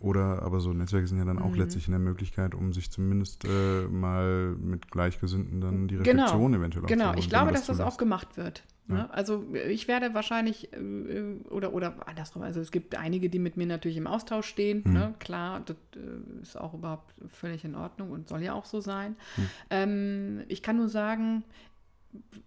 Oder 0.00 0.42
aber 0.42 0.60
so 0.60 0.72
Netzwerke 0.72 1.06
sind 1.06 1.18
ja 1.18 1.24
dann 1.24 1.38
auch 1.38 1.52
mhm. 1.52 1.60
letztlich 1.60 1.88
eine 1.88 1.98
Möglichkeit, 1.98 2.54
um 2.54 2.72
sich 2.72 2.90
zumindest 2.90 3.44
äh, 3.44 3.88
mal 3.88 4.54
mit 4.56 4.90
Gleichgesinnten 4.90 5.60
dann 5.60 5.88
die 5.88 5.96
genau. 5.96 6.24
Reflexion 6.24 6.52
genau. 6.52 6.58
eventuell 6.58 6.86
Genau, 6.86 7.14
ich 7.14 7.28
glaube, 7.30 7.52
dass 7.52 7.66
das 7.66 7.80
auch 7.80 7.96
gemacht 7.96 8.36
wird. 8.36 8.64
Ja. 8.88 8.94
Ne? 8.94 9.14
Also 9.14 9.46
ich 9.68 9.88
werde 9.88 10.14
wahrscheinlich, 10.14 10.72
äh, 10.72 11.36
oder, 11.50 11.72
oder 11.72 12.06
andersrum, 12.06 12.42
also 12.42 12.60
es 12.60 12.70
gibt 12.70 12.96
einige, 12.96 13.30
die 13.30 13.38
mit 13.38 13.56
mir 13.56 13.66
natürlich 13.66 13.96
im 13.96 14.06
Austausch 14.06 14.46
stehen. 14.46 14.82
Mhm. 14.84 14.92
Ne? 14.92 15.14
Klar, 15.18 15.60
das 15.64 15.76
äh, 15.96 16.42
ist 16.42 16.60
auch 16.60 16.74
überhaupt 16.74 17.14
völlig 17.28 17.64
in 17.64 17.74
Ordnung 17.74 18.10
und 18.10 18.28
soll 18.28 18.42
ja 18.42 18.52
auch 18.52 18.66
so 18.66 18.80
sein. 18.80 19.16
Mhm. 19.36 19.50
Ähm, 19.70 20.44
ich 20.48 20.62
kann 20.62 20.76
nur 20.76 20.88
sagen, 20.88 21.44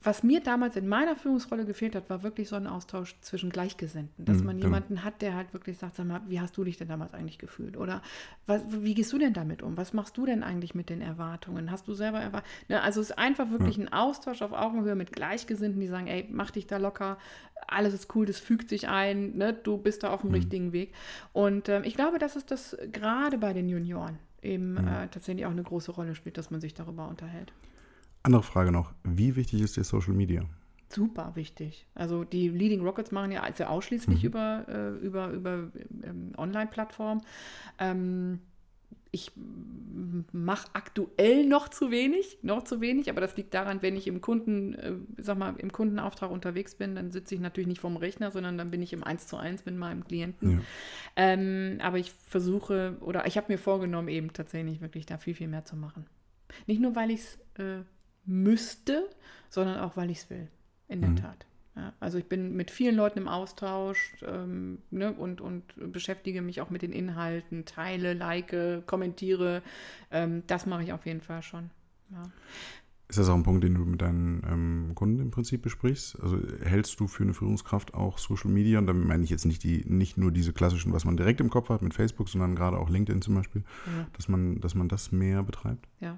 was 0.02 0.24
mir 0.24 0.40
damals 0.40 0.76
in 0.78 0.88
meiner 0.88 1.16
Führungsrolle 1.16 1.66
gefehlt 1.66 1.96
hat, 1.96 2.10
war 2.10 2.24
wirklich 2.24 2.48
so 2.48 2.56
ein 2.56 2.68
Austausch 2.68 3.16
zwischen 3.22 3.50
Gleichgesinnten. 3.50 4.24
Dass 4.24 4.40
Mhm, 4.40 4.46
man 4.46 4.56
genau. 4.58 4.68
jemanden 4.68 5.04
hat, 5.04 5.22
der 5.22 5.36
halt 5.36 5.54
wirklich 5.54 5.78
sagt, 5.78 5.96
sag 5.96 6.06
mal, 6.08 6.22
wie 6.28 6.40
hast 6.40 6.56
du 6.56 6.64
dich 6.64 6.78
denn 6.78 6.88
damals 6.88 7.14
eigentlich 7.14 7.38
gefühlt? 7.38 7.76
Oder 7.76 8.02
was, 8.46 8.62
wie 8.70 8.94
gehst 8.94 9.12
du 9.12 9.18
denn 9.18 9.34
damit 9.34 9.62
um? 9.64 9.76
Was 9.76 9.94
machst 9.94 10.16
du 10.18 10.26
denn 10.26 10.44
eigentlich 10.44 10.76
mit 10.76 10.90
den 10.90 11.02
Erwartungen? 11.02 11.72
Hast 11.72 11.88
du 11.88 11.94
selber 11.94 12.20
erwartet? 12.20 12.50
Ne, 12.70 12.82
also 12.82 13.02
es 13.02 13.10
ist 13.10 13.18
einfach 13.18 13.50
wirklich 13.50 13.78
ein 13.78 13.92
Austausch 13.92 14.42
auf 14.42 14.54
Augenhöhe 14.54 14.96
mit 14.96 15.12
Gleichgesinnten, 15.12 15.82
die 15.82 15.88
sagen, 15.88 16.08
ey, 16.08 16.28
mach 16.32 16.52
dich 16.52 16.68
da 16.68 16.78
locker, 16.78 17.18
alles 17.68 17.94
ist 17.94 18.16
cool, 18.16 18.26
das 18.26 18.40
fügt 18.40 18.70
sich 18.70 18.88
ein, 18.88 19.36
ne? 19.38 19.52
du 19.54 19.78
bist 19.78 20.04
da 20.04 20.12
auf 20.12 20.22
dem 20.22 20.32
richtigen 20.32 20.72
Weg. 20.72 20.94
Und 21.34 21.68
ähm, 21.68 21.84
ich 21.84 21.96
glaube, 21.96 22.20
dass 22.20 22.36
es 22.38 22.46
das 22.46 22.78
gerade 22.94 23.38
bei 23.38 23.52
den 23.52 23.68
Junioren 23.68 24.20
eben 24.42 24.78
äh, 24.78 25.08
tatsächlich 25.10 25.46
auch 25.46 25.52
eine 25.52 25.64
große 25.64 25.92
Rolle 25.92 26.16
spielt, 26.16 26.38
dass 26.38 26.52
man 26.52 26.62
sich 26.62 26.74
darüber 26.74 27.08
unterhält. 27.10 27.52
Andere 28.28 28.44
Frage 28.44 28.74
noch. 28.74 28.94
Wie 29.06 29.38
wichtig 29.38 29.62
ist 29.62 29.78
dir 29.78 29.86
Social 29.86 30.14
Media? 30.14 30.44
Super 30.90 31.32
wichtig. 31.36 31.86
Also 31.96 32.26
die 32.26 32.50
Leading 32.50 32.82
Rockets 32.82 33.12
machen 33.12 33.32
ja 33.32 33.42
also 33.42 33.64
ausschließlich 33.64 34.22
Mhm. 34.22 34.28
über, 34.28 34.66
äh, 34.68 35.06
über, 35.06 35.30
über 35.30 35.72
ähm, 36.04 36.34
Online-Plattformen. 36.38 37.22
Ähm, 37.80 38.40
ich 39.12 39.32
mache 40.34 40.68
aktuell 40.74 41.46
noch 41.46 41.70
zu 41.70 41.90
wenig, 41.90 42.38
noch 42.42 42.66
zu 42.66 42.82
wenig, 42.82 43.10
aber 43.10 43.22
das 43.22 43.38
liegt 43.38 43.54
daran, 43.54 43.82
wenn 43.82 43.96
ich 43.96 44.08
im 44.08 44.20
Kunden, 44.20 44.74
äh, 44.76 44.92
sag 45.18 45.38
mal, 45.38 45.56
im 45.58 45.72
Kundenauftrag 45.72 46.30
unterwegs 46.30 46.76
bin, 46.76 46.96
dann 46.96 47.12
sitze 47.12 47.34
ich 47.34 47.40
natürlich 47.40 47.68
nicht 47.68 47.80
vorm 47.80 47.96
Rechner, 47.96 48.30
sondern 48.32 48.58
dann 48.58 48.70
bin 48.72 48.82
ich 48.82 48.92
im 48.92 49.06
1 49.06 49.28
zu 49.28 49.38
1 49.38 49.64
mit 49.66 49.78
meinem 49.78 50.04
Klienten. 50.06 50.52
Ja. 50.52 50.60
Ähm, 51.16 51.78
aber 51.82 51.98
ich 51.98 52.12
versuche, 52.12 52.98
oder 53.00 53.26
ich 53.26 53.38
habe 53.38 53.54
mir 53.54 53.58
vorgenommen, 53.58 54.10
eben 54.10 54.34
tatsächlich 54.34 54.82
wirklich 54.82 55.06
da 55.06 55.18
viel, 55.18 55.34
viel 55.34 55.48
mehr 55.48 55.64
zu 55.64 55.78
machen. 55.78 56.06
Nicht 56.66 56.82
nur, 56.82 56.94
weil 56.98 57.12
ich 57.12 57.22
es 57.22 57.40
äh, 57.64 57.84
müsste, 58.28 59.08
sondern 59.50 59.80
auch, 59.80 59.98
weil 59.98 60.12
ich 60.12 60.20
es 60.20 60.30
will. 60.30 60.48
In 60.88 61.02
der 61.02 61.10
Mhm. 61.12 61.16
Tat. 61.18 61.46
Ja, 61.76 61.94
also 62.00 62.18
ich 62.18 62.26
bin 62.26 62.56
mit 62.56 62.72
vielen 62.72 62.96
Leuten 62.96 63.20
im 63.20 63.28
Austausch 63.28 64.16
ähm, 64.26 64.80
ne, 64.90 65.12
und, 65.14 65.42
und 65.42 65.64
beschäftige 65.94 66.42
mich 66.42 66.60
auch 66.62 66.70
mit 66.72 66.82
den 66.82 66.92
Inhalten, 66.92 67.66
teile, 67.66 68.14
like, 68.14 68.86
kommentiere. 68.88 69.62
Ähm, 70.12 70.44
das 70.48 70.66
mache 70.66 70.84
ich 70.84 70.94
auf 70.94 71.06
jeden 71.06 71.22
Fall 71.22 71.42
schon. 71.44 71.70
Ja. 72.12 72.32
Ist 73.10 73.20
das 73.20 73.30
auch 73.30 73.36
ein 73.36 73.44
Punkt, 73.44 73.64
den 73.64 73.76
du 73.76 73.82
mit 73.86 74.02
deinen 74.02 74.44
ähm, 74.50 74.92
Kunden 74.96 75.20
im 75.22 75.32
Prinzip 75.32 75.62
besprichst? 75.62 76.20
Also 76.22 76.40
hältst 76.64 77.00
du 77.00 77.08
für 77.08 77.24
eine 77.24 77.34
Führungskraft 77.34 77.94
auch 77.94 78.18
Social 78.18 78.50
Media? 78.52 78.80
Und 78.80 78.88
damit 78.88 79.08
meine 79.08 79.24
ich 79.24 79.30
jetzt 79.30 79.46
nicht 79.46 79.64
die, 79.64 79.86
nicht 79.88 80.18
nur 80.18 80.32
diese 80.32 80.52
klassischen, 80.54 80.92
was 80.94 81.06
man 81.06 81.16
direkt 81.16 81.40
im 81.40 81.50
Kopf 81.50 81.70
hat 81.70 81.82
mit 81.84 81.94
Facebook, 81.94 82.28
sondern 82.28 82.56
gerade 82.56 82.78
auch 82.78 82.90
LinkedIn 82.90 83.22
zum 83.22 83.36
Beispiel, 83.36 83.64
Ja. 83.86 84.08
dass 84.14 84.28
man, 84.28 84.60
dass 84.62 84.74
man 84.76 84.90
das 84.90 85.12
mehr 85.12 85.44
betreibt? 85.44 85.88
Ja. 86.02 86.18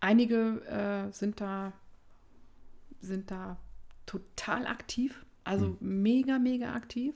Einige 0.00 0.62
äh, 1.08 1.12
sind 1.12 1.40
da 1.40 1.72
sind 3.00 3.30
da 3.30 3.58
total 4.06 4.66
aktiv, 4.66 5.24
also 5.44 5.76
mega, 5.80 6.38
mega 6.38 6.72
aktiv. 6.74 7.14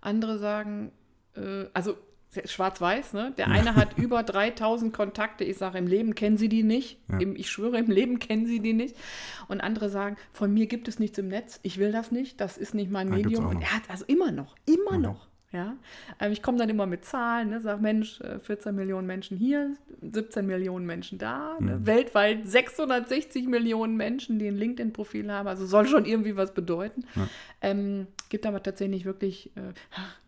Andere 0.00 0.38
sagen, 0.38 0.92
äh, 1.34 1.66
also 1.74 1.96
schwarz-weiß, 2.44 3.14
ne? 3.14 3.32
Der 3.38 3.48
eine 3.48 3.74
hat 3.74 3.96
über 3.98 4.22
3000 4.22 4.92
Kontakte. 4.92 5.42
Ich 5.44 5.56
sage, 5.58 5.78
im 5.78 5.86
Leben 5.86 6.14
kennen 6.14 6.36
sie 6.36 6.48
die 6.48 6.62
nicht. 6.62 7.00
Ja. 7.08 7.18
Im, 7.18 7.34
ich 7.34 7.50
schwöre, 7.50 7.78
im 7.78 7.90
Leben 7.90 8.18
kennen 8.18 8.46
sie 8.46 8.60
die 8.60 8.72
nicht. 8.74 8.94
Und 9.48 9.60
andere 9.60 9.88
sagen, 9.88 10.16
von 10.32 10.52
mir 10.52 10.66
gibt 10.66 10.86
es 10.88 10.98
nichts 10.98 11.18
im 11.18 11.28
Netz. 11.28 11.58
Ich 11.62 11.78
will 11.78 11.92
das 11.92 12.12
nicht. 12.12 12.40
Das 12.40 12.58
ist 12.58 12.74
nicht 12.74 12.90
mein 12.90 13.08
gibt's 13.10 13.24
Medium. 13.24 13.46
Und 13.46 13.62
er 13.62 13.74
hat 13.74 13.88
also 13.88 14.04
immer 14.06 14.32
noch, 14.32 14.54
immer 14.66 14.96
Mhm. 14.98 15.02
noch. 15.02 15.28
Ja, 15.56 15.74
ähm, 16.20 16.32
ich 16.32 16.42
komme 16.42 16.58
dann 16.58 16.68
immer 16.68 16.84
mit 16.84 17.06
Zahlen, 17.06 17.48
ne, 17.48 17.60
sag 17.62 17.80
Mensch, 17.80 18.20
äh, 18.20 18.38
14 18.40 18.74
Millionen 18.74 19.06
Menschen 19.06 19.38
hier, 19.38 19.70
17 20.02 20.44
Millionen 20.46 20.84
Menschen 20.84 21.16
da, 21.18 21.56
ne, 21.60 21.76
Mhm. 21.76 21.86
weltweit 21.86 22.44
660 22.46 23.46
Millionen 23.48 23.96
Menschen, 23.96 24.38
die 24.38 24.48
ein 24.48 24.56
LinkedIn-Profil 24.58 25.32
haben, 25.32 25.48
also 25.48 25.64
soll 25.64 25.86
schon 25.86 26.04
irgendwie 26.04 26.36
was 26.36 26.52
bedeuten. 26.52 27.04
Ja. 27.14 27.26
Ähm, 27.62 28.06
gibt 28.28 28.44
aber 28.44 28.62
tatsächlich 28.62 29.06
wirklich, 29.06 29.50
äh, 29.56 29.72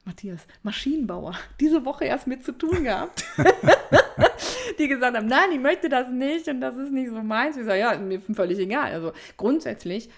Matthias, 0.07 0.47
Maschinenbauer, 0.63 1.35
diese 1.61 1.85
Woche 1.85 2.07
erst 2.07 2.27
mit 2.27 2.43
zu 2.43 2.53
tun 2.53 2.85
gehabt, 2.85 3.23
die 4.79 4.89
gesagt 4.89 5.15
haben, 5.15 5.27
nein, 5.27 5.51
ich 5.53 5.61
möchte 5.61 5.91
das 5.91 6.09
nicht 6.11 6.49
und 6.49 6.63
das 6.63 6.77
ist 6.79 6.91
nicht 6.91 7.11
so 7.11 7.23
meins. 7.23 7.59
Ich 7.59 7.65
sage, 7.67 7.81
ja, 7.81 7.99
mir 7.99 8.21
völlig 8.21 8.59
egal. 8.59 8.93
Also 8.93 9.13
grundsätzlich 9.37 10.09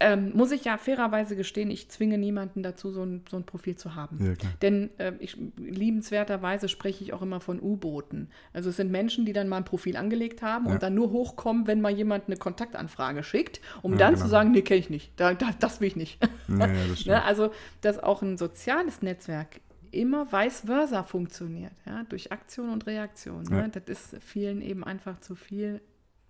ähm, 0.00 0.30
muss 0.34 0.52
ich 0.52 0.64
ja 0.64 0.78
fairerweise 0.78 1.34
gestehen, 1.34 1.70
ich 1.70 1.88
zwinge 1.90 2.18
niemanden 2.18 2.62
dazu, 2.62 2.92
so 2.92 3.02
ein, 3.02 3.24
so 3.28 3.36
ein 3.36 3.44
Profil 3.44 3.74
zu 3.76 3.96
haben. 3.96 4.24
Ja. 4.24 4.34
Denn 4.62 4.90
äh, 4.98 5.12
ich, 5.18 5.36
liebenswerterweise 5.56 6.68
spreche 6.68 7.02
ich 7.02 7.12
auch 7.12 7.22
immer 7.22 7.40
von 7.40 7.60
U-Booten. 7.60 8.28
Also 8.52 8.70
es 8.70 8.76
sind 8.76 8.90
Menschen, 8.90 9.24
die 9.24 9.32
dann 9.32 9.48
mal 9.48 9.56
ein 9.56 9.64
Profil 9.64 9.96
angelegt 9.96 10.42
haben 10.42 10.66
Ja. 10.66 10.72
und 10.72 10.82
dann 10.82 10.94
nur 10.94 11.10
hochkommen, 11.10 11.66
wenn 11.66 11.80
mal 11.80 11.90
jemand 11.92 12.26
eine 12.26 12.36
Kontaktanfrage 12.36 13.22
schickt, 13.24 13.60
um 13.82 13.92
Ja, 13.92 13.98
dann 13.98 14.14
genau. 14.14 14.24
zu 14.24 14.30
sagen, 14.30 14.50
nee, 14.52 14.62
kenne 14.62 14.80
ich 14.80 14.90
nicht. 14.90 15.12
Da, 15.16 15.34
da, 15.34 15.46
das 15.58 15.80
will 15.80 15.88
ich 15.88 15.96
nicht. 15.96 16.18
Das 16.48 16.68
ne? 17.06 17.22
Also, 17.24 17.50
dass 17.80 17.98
auch 17.98 18.22
ein 18.22 18.36
soziales 18.38 19.02
Netzwerk 19.02 19.60
immer 19.90 20.30
vice 20.30 20.60
versa 20.66 21.02
funktioniert, 21.02 21.72
ja? 21.86 22.04
durch 22.08 22.30
Aktion 22.30 22.68
und 22.70 22.86
Reaktion. 22.86 23.42
Ne? 23.44 23.70
Das 23.72 23.84
ist 24.12 24.22
vielen 24.22 24.60
eben 24.60 24.84
einfach 24.84 25.18
zu 25.20 25.34
viel, 25.34 25.80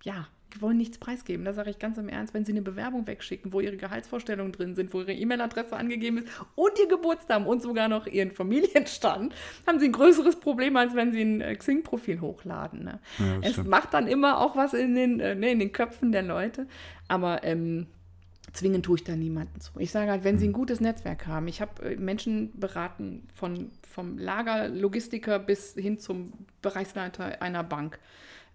ja, 0.03 0.27
die 0.53 0.61
wollen 0.61 0.77
nichts 0.77 0.97
preisgeben. 0.97 1.45
Da 1.45 1.53
sage 1.53 1.69
ich 1.69 1.79
ganz 1.79 1.97
im 1.97 2.09
Ernst, 2.09 2.33
wenn 2.33 2.43
sie 2.43 2.51
eine 2.51 2.61
Bewerbung 2.61 3.05
wegschicken, 3.05 3.53
wo 3.53 3.59
ihre 3.59 3.77
Gehaltsvorstellungen 3.77 4.51
drin 4.51 4.75
sind, 4.75 4.93
wo 4.93 5.01
ihre 5.01 5.13
E-Mail-Adresse 5.13 5.75
angegeben 5.75 6.19
ist 6.19 6.27
und 6.55 6.71
ihr 6.79 6.87
Geburtsdatum 6.87 7.45
und 7.45 7.61
sogar 7.61 7.87
noch 7.87 8.07
ihren 8.07 8.31
Familienstand, 8.31 9.35
haben 9.67 9.79
sie 9.79 9.85
ein 9.85 9.91
größeres 9.91 10.39
Problem, 10.39 10.75
als 10.75 10.95
wenn 10.95 11.11
sie 11.11 11.21
ein 11.21 11.41
äh, 11.41 11.55
Xing-Profil 11.55 12.21
hochladen. 12.21 12.83
Ne? 12.83 12.99
Ja, 13.19 13.39
es 13.41 13.53
stimmt. 13.53 13.69
macht 13.69 13.93
dann 13.93 14.07
immer 14.07 14.39
auch 14.39 14.55
was 14.55 14.73
in 14.73 14.95
den, 14.95 15.19
äh, 15.19 15.35
ne, 15.35 15.51
in 15.51 15.59
den 15.59 15.71
Köpfen 15.71 16.11
der 16.11 16.23
Leute, 16.23 16.67
aber 17.07 17.43
ähm, 17.43 17.87
zwingen 18.53 18.81
tue 18.81 18.97
ich 18.97 19.03
da 19.03 19.15
niemanden 19.15 19.61
zu. 19.61 19.73
Ich 19.77 19.91
sage 19.91 20.09
halt, 20.09 20.23
wenn 20.23 20.39
sie 20.39 20.47
ein 20.47 20.53
gutes 20.53 20.79
Netzwerk 20.81 21.27
haben, 21.27 21.47
ich 21.47 21.61
habe 21.61 21.91
äh, 21.91 21.95
Menschen 21.95 22.59
beraten, 22.59 23.27
von, 23.35 23.69
vom 23.87 24.17
Lagerlogistiker 24.17 25.37
bis 25.37 25.73
hin 25.73 25.99
zum 25.99 26.33
Bereichsleiter 26.63 27.41
einer 27.41 27.63
Bank. 27.63 27.99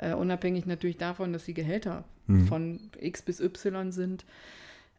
Äh, 0.05 0.15
unabhängig 0.15 0.67
natürlich 0.67 0.99
davon, 0.99 1.33
dass 1.33 1.45
die 1.45 1.55
Gehälter 1.55 2.05
Mhm. 2.27 2.47
von 2.47 2.81
X 3.01 3.23
bis 3.23 3.41
Y 3.41 3.93
sind. 3.93 4.25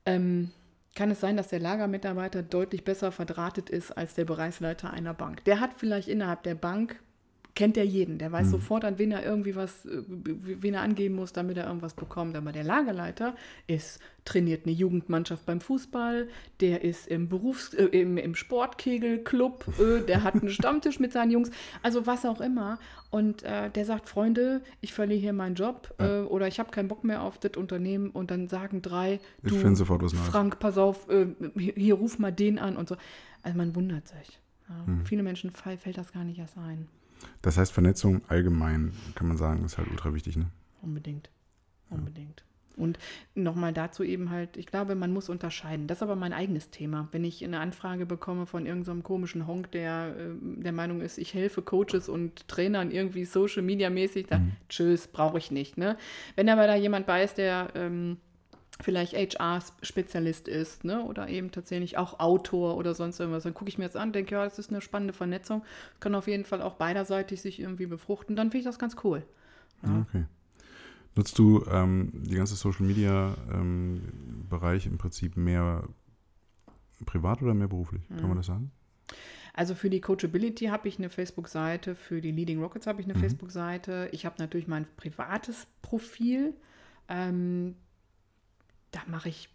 Ähm, 0.05 0.51
kann 0.95 1.11
es 1.11 1.19
sein, 1.19 1.35
dass 1.37 1.49
der 1.49 1.59
Lagermitarbeiter 1.59 2.41
deutlich 2.43 2.83
besser 2.83 3.11
verdrahtet 3.11 3.69
ist 3.69 3.91
als 3.91 4.13
der 4.13 4.25
Bereichsleiter 4.25 4.91
einer 4.91 5.13
Bank. 5.13 5.43
Der 5.45 5.59
hat 5.59 5.71
vielleicht 5.75 6.07
innerhalb 6.07 6.43
der 6.43 6.55
Bank, 6.55 6.99
kennt 7.55 7.77
er 7.77 7.85
jeden, 7.85 8.17
der 8.17 8.31
weiß 8.33 8.51
sofort, 8.51 8.83
an 8.83 8.99
wen 8.99 9.11
er 9.11 9.23
irgendwie 9.23 9.55
was, 9.55 9.85
äh, 9.85 10.03
wen 10.05 10.73
er 10.73 10.81
angeben 10.81 11.15
muss, 11.15 11.31
damit 11.31 11.55
er 11.55 11.65
irgendwas 11.65 11.93
bekommt. 11.93 12.35
Aber 12.35 12.51
der 12.51 12.65
Lagerleiter 12.65 13.33
ist, 13.65 13.99
trainiert 14.25 14.65
eine 14.65 14.73
Jugendmannschaft 14.73 15.45
beim 15.45 15.61
Fußball, 15.61 16.27
der 16.59 16.83
ist 16.83 17.07
im 17.07 17.29
Berufs-, 17.29 17.73
äh, 17.73 17.85
im, 17.85 18.17
im 18.17 18.35
Sportkegelclub, 18.35 19.67
äh, 19.79 20.05
der 20.05 20.23
hat 20.23 20.35
einen 20.35 20.49
Stammtisch 20.49 20.99
mit 20.99 21.13
seinen 21.13 21.31
Jungs, 21.31 21.49
also 21.81 22.05
was 22.05 22.25
auch 22.25 22.41
immer. 22.41 22.77
Und 23.09 23.43
äh, 23.43 23.69
der 23.69 23.85
sagt, 23.85 24.09
Freunde, 24.09 24.61
ich 24.81 24.93
verliere 24.93 25.19
hier 25.19 25.33
meinen 25.33 25.55
Job 25.55 25.93
äh, 25.99 26.21
oder 26.21 26.47
ich 26.47 26.59
habe 26.59 26.71
keinen 26.71 26.89
Bock 26.89 27.05
mehr 27.05 27.21
auf 27.21 27.37
das 27.37 27.55
Unternehmen 27.55 28.09
und 28.09 28.31
dann 28.31 28.49
sagen 28.49 28.81
drei, 28.81 29.21
Ich 29.43 29.51
du. 29.51 29.55
Frank, 30.29 30.59
pass 30.59 30.77
auf, 30.77 31.07
äh, 31.09 31.27
hier, 31.57 31.73
hier 31.75 31.93
ruf 31.93 32.19
mal 32.19 32.33
den 32.33 32.59
an 32.59 32.75
und 32.75 32.89
so. 32.89 32.97
Also 33.43 33.57
man 33.57 33.73
wundert 33.75 34.09
sich. 34.09 34.41
Ja. 34.67 34.85
Hm. 34.87 35.05
Viele 35.05 35.23
Menschen 35.23 35.51
fällt 35.51 35.97
das 35.97 36.11
gar 36.11 36.25
nicht 36.25 36.39
erst 36.39 36.57
ein. 36.57 36.89
Das 37.41 37.57
heißt, 37.57 37.71
Vernetzung 37.71 38.21
allgemein, 38.27 38.93
kann 39.15 39.27
man 39.27 39.37
sagen, 39.37 39.63
ist 39.65 39.77
halt 39.77 39.89
ultra 39.89 40.13
wichtig, 40.13 40.37
ne? 40.37 40.47
Unbedingt. 40.81 41.29
Unbedingt. 41.89 42.43
Und 42.77 42.99
nochmal 43.35 43.73
dazu 43.73 44.03
eben 44.03 44.29
halt, 44.29 44.57
ich 44.57 44.65
glaube, 44.65 44.95
man 44.95 45.11
muss 45.11 45.29
unterscheiden. 45.29 45.87
Das 45.87 45.99
ist 45.99 46.03
aber 46.03 46.15
mein 46.15 46.33
eigenes 46.33 46.69
Thema. 46.69 47.07
Wenn 47.11 47.23
ich 47.23 47.43
eine 47.43 47.59
Anfrage 47.59 48.05
bekomme 48.05 48.45
von 48.45 48.65
irgendeinem 48.65 49.03
komischen 49.03 49.47
Honk, 49.47 49.71
der 49.71 50.15
äh, 50.17 50.61
der 50.61 50.71
Meinung 50.71 51.01
ist, 51.01 51.17
ich 51.17 51.33
helfe 51.33 51.61
Coaches 51.61 52.09
und 52.09 52.47
Trainern 52.47 52.91
irgendwie 52.91 53.25
Social 53.25 53.61
Media 53.61 53.89
mäßig, 53.89 54.27
dann 54.27 54.57
tschüss, 54.69 55.07
brauche 55.07 55.37
ich 55.37 55.51
nicht. 55.51 55.77
Ne? 55.77 55.97
Wenn 56.35 56.49
aber 56.49 56.67
da 56.67 56.75
jemand 56.75 57.05
bei 57.05 57.23
ist, 57.23 57.37
der 57.37 57.69
ähm, 57.75 58.17
vielleicht 58.81 59.13
HR-Spezialist 59.13 60.47
ist, 60.47 60.83
ne? 60.83 61.03
oder 61.03 61.27
eben 61.29 61.51
tatsächlich 61.51 61.97
auch 61.97 62.19
Autor 62.19 62.75
oder 62.77 62.93
sonst 62.93 63.19
irgendwas, 63.19 63.43
dann 63.43 63.53
gucke 63.53 63.69
ich 63.69 63.77
mir 63.77 63.85
das 63.85 63.95
an, 63.95 64.11
denke, 64.11 64.35
ja, 64.35 64.43
das 64.43 64.59
ist 64.59 64.69
eine 64.69 64.81
spannende 64.81 65.13
Vernetzung, 65.13 65.63
kann 65.99 66.13
auf 66.15 66.27
jeden 66.27 66.45
Fall 66.45 66.61
auch 66.61 66.75
beiderseitig 66.75 67.41
sich 67.41 67.59
irgendwie 67.59 67.85
befruchten, 67.85 68.35
dann 68.35 68.47
finde 68.51 68.59
ich 68.59 68.65
das 68.65 68.79
ganz 68.79 68.97
cool. 69.03 69.23
Ja. 69.83 70.01
Okay. 70.01 70.25
Nutzt 71.15 71.39
du 71.39 71.63
ähm, 71.71 72.11
die 72.13 72.35
ganze 72.35 72.55
Social 72.55 72.85
Media 72.85 73.35
ähm, 73.53 74.01
Bereich 74.49 74.85
im 74.85 74.97
Prinzip 74.97 75.37
mehr 75.37 75.87
privat 77.05 77.41
oder 77.41 77.53
mehr 77.53 77.69
beruflich? 77.69 78.01
Kann 78.09 78.23
Mhm. 78.23 78.27
man 78.27 78.37
das 78.37 78.47
sagen? 78.47 78.71
Also 79.53 79.73
für 79.75 79.89
die 79.89 80.01
Coachability 80.01 80.65
habe 80.65 80.89
ich 80.89 80.97
eine 80.97 81.09
Facebook-Seite, 81.09 81.95
für 81.95 82.19
die 82.19 82.31
Leading 82.31 82.59
Rockets 82.61 82.87
habe 82.87 82.99
ich 82.99 83.05
eine 83.07 83.13
Mhm. 83.13 83.19
Facebook-Seite. 83.19 84.09
Ich 84.11 84.25
habe 84.25 84.35
natürlich 84.39 84.67
mein 84.67 84.85
privates 84.97 85.67
Profil. 85.81 86.53
Ähm, 87.07 87.75
da 88.95 89.01
mache 89.07 89.29
ich, 89.29 89.49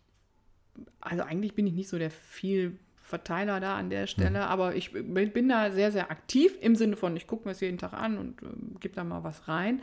also 1.00 1.22
eigentlich 1.22 1.54
bin 1.54 1.66
ich 1.66 1.72
nicht 1.74 1.88
so 1.88 1.98
der 1.98 2.10
viel 2.10 2.78
Verteiler 2.94 3.58
da 3.58 3.76
an 3.76 3.90
der 3.90 4.06
Stelle, 4.06 4.46
aber 4.46 4.76
ich 4.76 4.92
bin 4.92 5.48
da 5.48 5.72
sehr, 5.72 5.90
sehr 5.90 6.12
aktiv 6.12 6.56
im 6.60 6.76
Sinne 6.76 6.94
von, 6.96 7.16
ich 7.16 7.26
gucke 7.26 7.44
mir 7.48 7.52
es 7.52 7.60
jeden 7.60 7.78
Tag 7.78 7.92
an 7.92 8.16
und 8.18 8.40
äh, 8.42 8.46
gebe 8.78 8.94
da 8.94 9.02
mal 9.02 9.24
was 9.24 9.48
rein. 9.48 9.82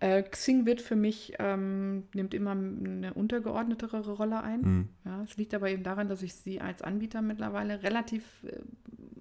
Äh, 0.00 0.24
Xing 0.24 0.66
wird 0.66 0.80
für 0.80 0.96
mich, 0.96 1.34
ähm, 1.38 2.08
nimmt 2.12 2.34
immer 2.34 2.50
eine 2.50 3.14
untergeordnetere 3.14 4.00
Rolle 4.10 4.42
ein. 4.42 4.60
Mhm. 4.62 4.88
Ja, 5.04 5.22
es 5.22 5.36
liegt 5.36 5.54
aber 5.54 5.70
eben 5.70 5.84
daran, 5.84 6.08
dass 6.08 6.22
ich 6.22 6.34
sie 6.34 6.60
als 6.60 6.82
Anbieter 6.82 7.22
mittlerweile 7.22 7.84
relativ 7.84 8.24
äh, 8.42 8.58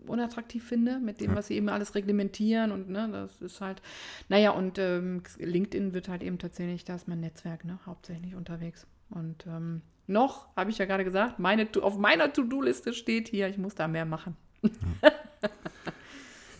unattraktiv 0.07 0.63
finde, 0.67 0.97
mit 0.99 1.21
dem, 1.21 1.31
Ja. 1.31 1.35
was 1.37 1.47
sie 1.47 1.53
eben 1.55 1.69
alles 1.69 1.93
reglementieren 1.93 2.71
und 2.71 2.89
ne, 2.89 3.09
das 3.11 3.41
ist 3.41 3.61
halt, 3.61 3.79
naja, 4.27 4.51
und 4.51 4.79
ähm, 4.79 5.21
LinkedIn 5.37 5.93
wird 5.93 6.09
halt 6.09 6.23
eben 6.23 6.39
tatsächlich, 6.39 6.83
da 6.83 6.95
ist 6.95 7.07
mein 7.07 7.19
Netzwerk, 7.19 7.63
ne, 7.63 7.77
hauptsächlich 7.85 8.33
unterwegs. 8.33 8.87
Und 9.09 9.45
ähm, 9.47 9.81
noch, 10.07 10.55
habe 10.55 10.69
ich 10.69 10.77
ja 10.77 10.85
gerade 10.85 11.03
gesagt, 11.03 11.39
meine, 11.39 11.67
auf 11.81 11.97
meiner 11.97 12.31
To-Do-Liste 12.31 12.93
steht 12.93 13.27
hier, 13.27 13.47
ich 13.47 13.57
muss 13.57 13.75
da 13.75 13.87
mehr 13.87 14.05
machen. 14.05 14.35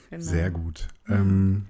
Genau. 0.10 0.24
Sehr 0.24 0.52
gut. 0.52 0.88
Ähm, 1.10 1.66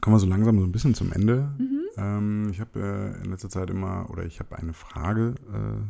kommen 0.00 0.14
wir 0.14 0.20
so 0.20 0.26
langsam 0.26 0.58
so 0.58 0.64
ein 0.64 0.72
bisschen 0.72 0.94
zum 0.94 1.12
Ende. 1.12 1.50
Mhm. 1.58 1.80
Ähm, 1.96 2.48
ich 2.50 2.60
habe 2.60 2.78
äh, 2.78 3.24
in 3.24 3.30
letzter 3.30 3.48
Zeit 3.48 3.70
immer, 3.70 4.08
oder 4.10 4.24
ich 4.24 4.38
habe 4.38 4.56
eine 4.56 4.72
Frage 4.72 5.34
äh, 5.52 5.82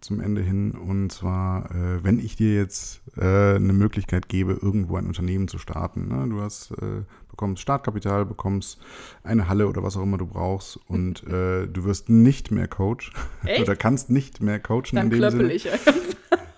zum 0.00 0.20
Ende 0.20 0.42
hin. 0.42 0.72
Und 0.72 1.10
zwar, 1.10 1.70
äh, 1.74 2.04
wenn 2.04 2.18
ich 2.18 2.36
dir 2.36 2.54
jetzt 2.54 3.02
äh, 3.16 3.56
eine 3.56 3.72
Möglichkeit 3.72 4.28
gebe, 4.28 4.52
irgendwo 4.52 4.96
ein 4.96 5.06
Unternehmen 5.06 5.48
zu 5.48 5.58
starten. 5.58 6.08
Ne? 6.08 6.28
Du 6.28 6.40
hast, 6.40 6.70
äh, 6.72 7.02
bekommst 7.40 7.62
Startkapital, 7.62 8.26
bekommst 8.26 8.78
eine 9.22 9.48
Halle 9.48 9.66
oder 9.66 9.82
was 9.82 9.96
auch 9.96 10.02
immer 10.02 10.18
du 10.18 10.26
brauchst 10.26 10.76
und 10.88 11.22
äh, 11.26 11.66
du 11.66 11.84
wirst 11.84 12.10
nicht 12.10 12.50
mehr 12.50 12.68
Coach 12.68 13.12
Echt? 13.44 13.62
oder 13.62 13.76
kannst 13.76 14.10
nicht 14.10 14.42
mehr 14.42 14.60
coachen 14.60 14.96
Dann 14.96 15.10
in 15.10 15.20
dem 15.22 15.30
Sinne. 15.30 15.52
ich. 15.52 15.66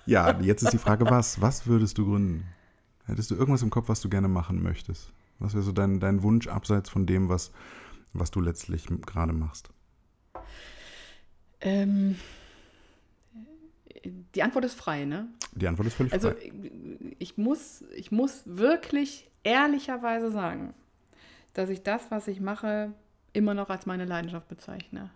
Ja, 0.07 0.41
jetzt 0.41 0.63
ist 0.63 0.73
die 0.73 0.79
Frage, 0.79 1.09
was? 1.09 1.41
Was 1.41 1.69
würdest 1.69 1.99
du 1.99 2.07
gründen? 2.07 2.49
Hättest 3.05 3.31
du 3.31 3.37
irgendwas 3.37 3.63
im 3.63 3.71
Kopf, 3.71 3.89
was 3.89 4.01
du 4.01 4.09
gerne 4.09 4.27
machen 4.27 4.61
möchtest? 4.61 5.13
Was 5.39 5.55
wäre 5.55 5.63
so 5.63 5.71
dein, 5.71 6.01
dein 6.01 6.25
Wunsch 6.25 6.49
abseits 6.49 6.91
von 6.91 7.07
dem, 7.07 7.29
was, 7.29 7.53
was 8.13 8.33
du 8.33 8.41
letztlich 8.41 8.87
gerade 9.07 9.33
machst? 9.33 9.71
ähm, 11.61 12.17
die 14.35 14.43
Antwort 14.43 14.65
ist 14.65 14.75
frei, 14.75 15.05
ne? 15.05 15.29
Die 15.53 15.67
Antwort 15.69 15.89
ist 15.89 15.95
völlig 15.95 16.13
Also 16.13 16.31
frei. 16.31 16.53
ich 17.19 17.37
muss, 17.37 17.85
ich 17.95 18.11
muss 18.11 18.43
wirklich 18.47 19.31
ehrlicherweise 19.45 20.31
sagen, 20.31 20.75
dass 21.53 21.69
ich 21.69 21.83
das, 21.83 22.11
was 22.11 22.29
ich 22.29 22.41
mache, 22.41 22.93
immer 23.33 23.55
noch 23.55 23.69
als 23.71 23.87
meine 23.87 24.05
Leidenschaft 24.05 24.49
bezeichne. 24.49 25.11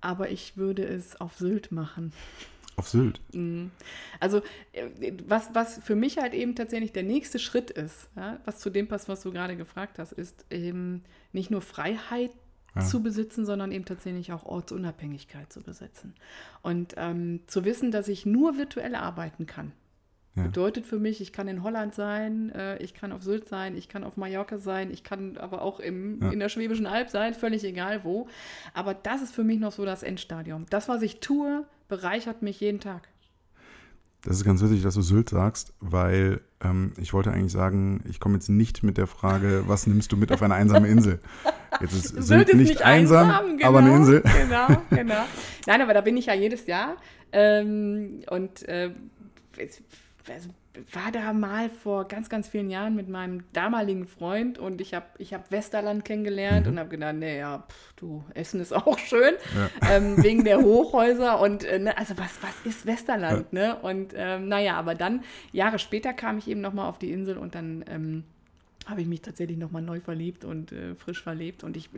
Aber 0.00 0.30
ich 0.30 0.56
würde 0.56 0.84
es 0.84 1.20
auf 1.20 1.36
Sylt 1.36 1.72
machen. 1.72 2.12
Auf 2.76 2.88
Sylt. 2.88 3.20
Mhm. 3.32 3.70
Also 4.20 4.42
äh, 4.72 5.12
was, 5.26 5.54
was 5.54 5.78
für 5.82 5.96
mich 5.96 6.18
halt 6.18 6.34
eben 6.34 6.54
tatsächlich 6.54 6.92
der 6.92 7.02
nächste 7.04 7.38
Schritt 7.38 7.70
ist, 7.70 8.08
ja, 8.16 8.38
was 8.44 8.58
zu 8.58 8.70
dem 8.70 8.86
passt, 8.86 9.08
was 9.08 9.22
du 9.22 9.32
gerade 9.32 9.56
gefragt 9.56 9.98
hast, 9.98 10.12
ist 10.12 10.44
eben 10.50 11.02
nicht 11.32 11.50
nur 11.50 11.62
Freiheit 11.62 12.32
Ja. 12.76 12.82
zu 12.82 13.02
besitzen, 13.02 13.46
sondern 13.46 13.72
eben 13.72 13.84
tatsächlich 13.84 14.32
auch 14.32 14.44
Ortsunabhängigkeit 14.44 15.52
zu 15.52 15.62
besitzen. 15.62 16.14
Und 16.62 16.94
ähm, 16.96 17.40
zu 17.46 17.64
wissen, 17.64 17.90
dass 17.90 18.08
ich 18.08 18.26
nur 18.26 18.58
virtuell 18.58 18.94
arbeiten 18.94 19.46
kann. 19.46 19.72
Ja. 20.34 20.42
Bedeutet 20.42 20.86
für 20.86 20.98
mich, 20.98 21.22
ich 21.22 21.32
kann 21.32 21.48
in 21.48 21.62
Holland 21.62 21.94
sein, 21.94 22.50
äh, 22.50 22.76
ich 22.82 22.92
kann 22.92 23.12
auf 23.12 23.22
Sylt 23.22 23.48
sein, 23.48 23.74
ich 23.74 23.88
kann 23.88 24.04
auf 24.04 24.18
Mallorca 24.18 24.58
sein, 24.58 24.90
ich 24.90 25.02
kann 25.02 25.38
aber 25.38 25.62
auch 25.62 25.80
im, 25.80 26.20
Ja. 26.22 26.30
in 26.30 26.38
der 26.38 26.50
Schwäbischen 26.50 26.86
Alb 26.86 27.08
sein, 27.08 27.32
völlig 27.32 27.64
egal 27.64 28.04
wo. 28.04 28.28
Aber 28.74 28.92
das 28.92 29.22
ist 29.22 29.34
für 29.34 29.44
mich 29.44 29.58
noch 29.58 29.72
so 29.72 29.86
das 29.86 30.02
Endstadium. 30.02 30.66
Das, 30.68 30.88
was 30.90 31.00
ich 31.00 31.20
tue, 31.20 31.64
bereichert 31.88 32.42
mich 32.42 32.60
jeden 32.60 32.80
Tag. 32.80 33.08
Das 34.26 34.38
ist 34.38 34.44
ganz 34.44 34.60
witzig, 34.60 34.82
dass 34.82 34.94
du 34.94 35.02
Sylt 35.02 35.30
sagst, 35.30 35.72
weil 35.78 36.40
ähm, 36.60 36.92
ich 36.96 37.12
wollte 37.12 37.30
eigentlich 37.30 37.52
sagen, 37.52 38.02
ich 38.08 38.18
komme 38.18 38.34
jetzt 38.34 38.48
nicht 38.48 38.82
mit 38.82 38.98
der 38.98 39.06
Frage, 39.06 39.62
was 39.68 39.86
nimmst 39.86 40.10
du 40.10 40.16
mit 40.16 40.32
auf 40.32 40.42
eine 40.42 40.54
einsame 40.54 40.88
Insel? 40.88 41.20
Jetzt 41.80 41.92
ist 41.92 42.22
Sylt, 42.24 42.52
nicht, 42.52 42.82
einsam, 42.82 43.30
aber 43.62 43.78
eine 43.78 43.94
Insel. 43.94 44.22
Genau, 44.22 44.82
genau. 44.90 45.24
Nein, 45.66 45.80
aber 45.80 45.94
da 45.94 46.00
bin 46.00 46.16
ich 46.16 46.26
ja 46.26 46.34
jedes 46.34 46.66
Jahr. 46.66 46.96
Ähm, 47.30 48.22
und 48.28 48.66
äh, 48.68 48.90
war 50.92 51.12
da 51.12 51.32
mal 51.32 51.70
vor 51.70 52.06
ganz, 52.08 52.28
ganz 52.28 52.48
vielen 52.48 52.70
Jahren 52.70 52.94
mit 52.94 53.08
meinem 53.08 53.44
damaligen 53.52 54.06
Freund 54.06 54.58
und 54.58 54.80
ich 54.80 54.94
habe 54.94 55.06
ich 55.18 55.32
hab 55.34 55.50
Westerland 55.50 56.04
kennengelernt 56.04 56.66
Mhm. 56.66 56.72
und 56.72 56.78
habe 56.78 56.88
gedacht, 56.90 57.14
nee, 57.16 57.38
ja, 57.38 57.64
pff, 57.68 57.94
du, 57.96 58.24
Essen 58.34 58.60
ist 58.60 58.72
auch 58.74 58.98
schön, 58.98 59.34
Ja. 59.82 59.96
ähm, 59.96 60.22
wegen 60.22 60.44
der 60.44 60.58
Hochhäuser 60.60 61.40
und 61.40 61.64
äh, 61.64 61.78
ne, 61.78 61.96
also 61.98 62.16
was, 62.18 62.38
was 62.42 62.54
ist 62.64 62.86
Westerland, 62.86 63.52
ne? 63.52 63.76
Und 63.82 64.12
ähm, 64.16 64.48
naja, 64.48 64.76
aber 64.76 64.94
dann, 64.94 65.22
Jahre 65.52 65.78
später 65.78 66.12
kam 66.12 66.38
ich 66.38 66.48
eben 66.48 66.60
nochmal 66.60 66.88
auf 66.88 66.98
die 66.98 67.10
Insel 67.12 67.38
und 67.38 67.54
dann 67.54 67.84
ähm, 67.88 68.24
habe 68.86 69.02
ich 69.02 69.06
mich 69.08 69.20
tatsächlich 69.20 69.58
nochmal 69.58 69.82
neu 69.82 70.00
verliebt 70.00 70.44
und 70.44 70.72
äh, 70.72 70.94
frisch 70.94 71.22
verlebt. 71.22 71.64
Und 71.64 71.76
ich 71.76 71.90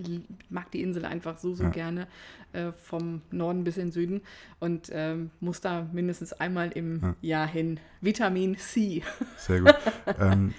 mag 0.51 0.71
die 0.73 0.83
Insel 0.83 1.05
einfach 1.05 1.37
so, 1.39 1.55
so 1.55 1.65
Ja. 1.65 1.71
gerne 1.71 2.07
äh, 2.53 2.73
vom 2.73 3.21
Norden 3.31 3.63
bis 3.63 3.77
in 3.77 3.87
den 3.89 3.93
Süden 3.93 4.21
und 4.59 4.89
ähm, 4.93 5.31
muss 5.41 5.61
da 5.61 5.87
mindestens 5.93 6.33
einmal 6.33 6.71
im 6.73 7.01
Ja. 7.03 7.15
Jahr 7.21 7.47
hin. 7.47 7.79
Vitamin 8.01 8.57
C. 8.57 9.03
Sehr 9.37 9.61
gut. 9.61 9.75
ähm, 10.19 10.55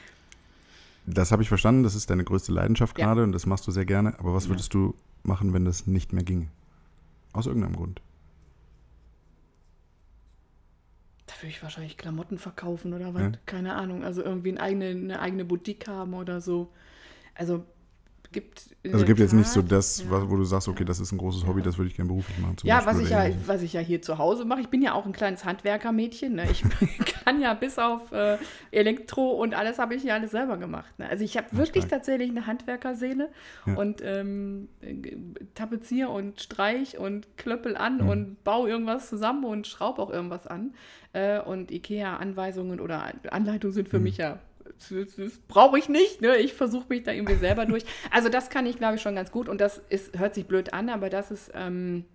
das 1.05 1.31
habe 1.31 1.41
ich 1.41 1.49
verstanden, 1.49 1.81
das 1.83 1.95
ist 1.95 2.09
deine 2.11 2.23
größte 2.23 2.51
Leidenschaft 2.51 2.97
Ja. 2.99 3.05
gerade 3.07 3.23
und 3.23 3.31
das 3.31 3.47
machst 3.47 3.65
du 3.65 3.71
sehr 3.71 3.85
gerne. 3.85 4.17
Aber 4.19 4.33
was 4.35 4.43
Ja. 4.45 4.51
würdest 4.51 4.73
du 4.75 4.93
machen, 5.23 5.53
wenn 5.53 5.65
das 5.65 5.87
nicht 5.87 6.13
mehr 6.13 6.23
ginge? 6.23 6.47
Aus 7.33 7.47
irgendeinem 7.47 7.75
Grund. 7.75 8.01
Da 11.25 11.28
würde 11.41 11.49
ich 11.49 11.61
wahrscheinlich 11.63 11.97
Klamotten 11.97 12.37
verkaufen 12.37 12.93
oder 12.93 13.13
was. 13.13 13.21
Ja. 13.21 13.31
Keine 13.45 13.75
Ahnung. 13.75 14.03
Also 14.03 14.23
irgendwie 14.23 14.49
eine 14.51 14.61
eigene, 14.61 14.85
eine 14.89 15.19
eigene 15.19 15.45
Boutique 15.45 15.87
haben 15.87 16.13
oder 16.13 16.41
so. 16.41 16.71
Also 17.35 17.63
gibt. 18.31 18.75
Also 18.85 19.05
gibt 19.05 19.19
jetzt 19.19 19.33
nicht 19.33 19.47
so 19.49 19.61
Tat- 19.61 19.71
das, 19.71 20.03
ja. 20.03 20.29
wo 20.29 20.35
du 20.35 20.43
sagst, 20.43 20.67
okay, 20.67 20.85
das 20.85 20.99
ist 20.99 21.11
ein 21.11 21.17
großes 21.17 21.47
Hobby, 21.47 21.63
das 21.63 21.77
würde 21.79 21.89
ich 21.89 21.95
gerne 21.95 22.09
beruflich 22.09 22.37
machen. 22.37 22.57
Ja, 22.63 22.75
Beispiel 22.75 22.93
was 22.93 23.01
ich 23.03 23.09
ja, 23.09 23.23
ähnliches. 23.25 23.47
was 23.47 23.61
ich 23.63 23.73
ja 23.73 23.81
hier 23.81 24.01
zu 24.03 24.19
Hause 24.19 24.45
mache. 24.45 24.61
Ich 24.61 24.67
bin 24.69 24.83
ja 24.83 24.93
auch 24.93 25.05
ein 25.07 25.13
kleines 25.13 25.45
Handwerkermädchen. 25.45 26.35
Ne? 26.35 26.45
Ich 26.51 26.63
kann 27.25 27.41
ja 27.41 27.55
bis 27.55 27.79
auf 27.79 28.11
äh, 28.11 28.37
Elektro 28.69 29.31
und 29.31 29.55
alles 29.55 29.79
habe 29.79 29.95
ich 29.95 30.03
ja 30.03 30.13
alles 30.13 30.29
selber 30.31 30.57
gemacht. 30.57 30.97
Ne? 30.99 31.09
Also 31.09 31.23
ich 31.23 31.37
habe 31.37 31.47
wirklich 31.53 31.85
stark. 31.85 32.01
tatsächlich 32.01 32.29
eine 32.29 32.45
Handwerkerseele 32.45 33.29
Ja. 33.65 33.73
und 33.73 34.01
ähm, 34.03 34.69
äh, 34.81 35.15
tapezier 35.55 36.09
und 36.11 36.39
streich 36.39 36.99
und 36.99 37.35
klöppel 37.37 37.75
an 37.77 37.97
Mhm. 38.03 38.09
und 38.09 38.43
baue 38.43 38.69
irgendwas 38.69 39.09
zusammen 39.09 39.43
und 39.43 39.65
schraube 39.65 40.01
auch 40.03 40.11
irgendwas 40.11 40.45
an. 40.45 40.73
Äh, 41.13 41.39
und 41.41 41.71
IKEA-Anweisungen 41.71 42.79
oder 42.79 43.11
Anleitungen 43.31 43.73
sind 43.73 43.89
für 43.89 43.97
Mhm. 43.97 44.03
mich 44.03 44.17
ja 44.17 44.39
das, 44.91 45.15
das 45.17 45.37
brauche 45.47 45.77
ich 45.79 45.89
nicht, 45.89 46.21
ne? 46.21 46.37
Ich 46.37 46.53
versuche 46.53 46.85
mich 46.89 47.03
da 47.03 47.11
irgendwie 47.11 47.35
selber 47.35 47.65
durch. 47.65 47.83
Also 48.11 48.29
das 48.29 48.49
kann 48.49 48.65
ich, 48.65 48.77
glaube 48.77 48.95
ich, 48.95 49.01
schon 49.01 49.15
ganz 49.15 49.31
gut. 49.31 49.49
Und 49.49 49.59
das 49.59 49.81
ist, 49.89 50.17
hört 50.17 50.35
sich 50.35 50.45
blöd 50.45 50.73
an, 50.73 50.89
aber 50.89 51.09
das 51.09 51.31
ist, 51.31 51.51
ähm, 51.53 52.05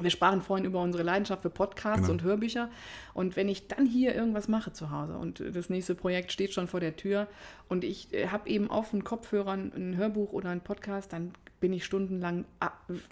wir 0.00 0.10
sprachen 0.10 0.42
vorhin 0.42 0.64
über 0.64 0.80
unsere 0.80 1.02
Leidenschaft 1.02 1.42
für 1.42 1.50
Podcasts 1.50 2.02
Genau. 2.02 2.12
und 2.12 2.22
Hörbücher. 2.22 2.70
Und 3.14 3.36
wenn 3.36 3.48
ich 3.48 3.66
dann 3.68 3.84
hier 3.86 4.14
irgendwas 4.14 4.46
mache 4.48 4.72
zu 4.72 4.90
Hause 4.90 5.16
und 5.16 5.42
das 5.54 5.70
nächste 5.70 5.94
Projekt 5.94 6.30
steht 6.30 6.52
schon 6.52 6.68
vor 6.68 6.80
der 6.80 6.94
Tür 6.96 7.26
und 7.68 7.84
ich 7.84 8.12
äh, 8.14 8.28
habe 8.28 8.48
eben 8.48 8.70
auf 8.70 8.90
den 8.90 9.02
Kopfhörern 9.02 9.72
ein 9.74 9.96
Hörbuch 9.96 10.32
oder 10.32 10.50
einen 10.50 10.60
Podcast, 10.60 11.12
dann 11.12 11.32
bin 11.60 11.72
ich 11.72 11.84
stundenlang 11.84 12.44
ah, 12.60 12.70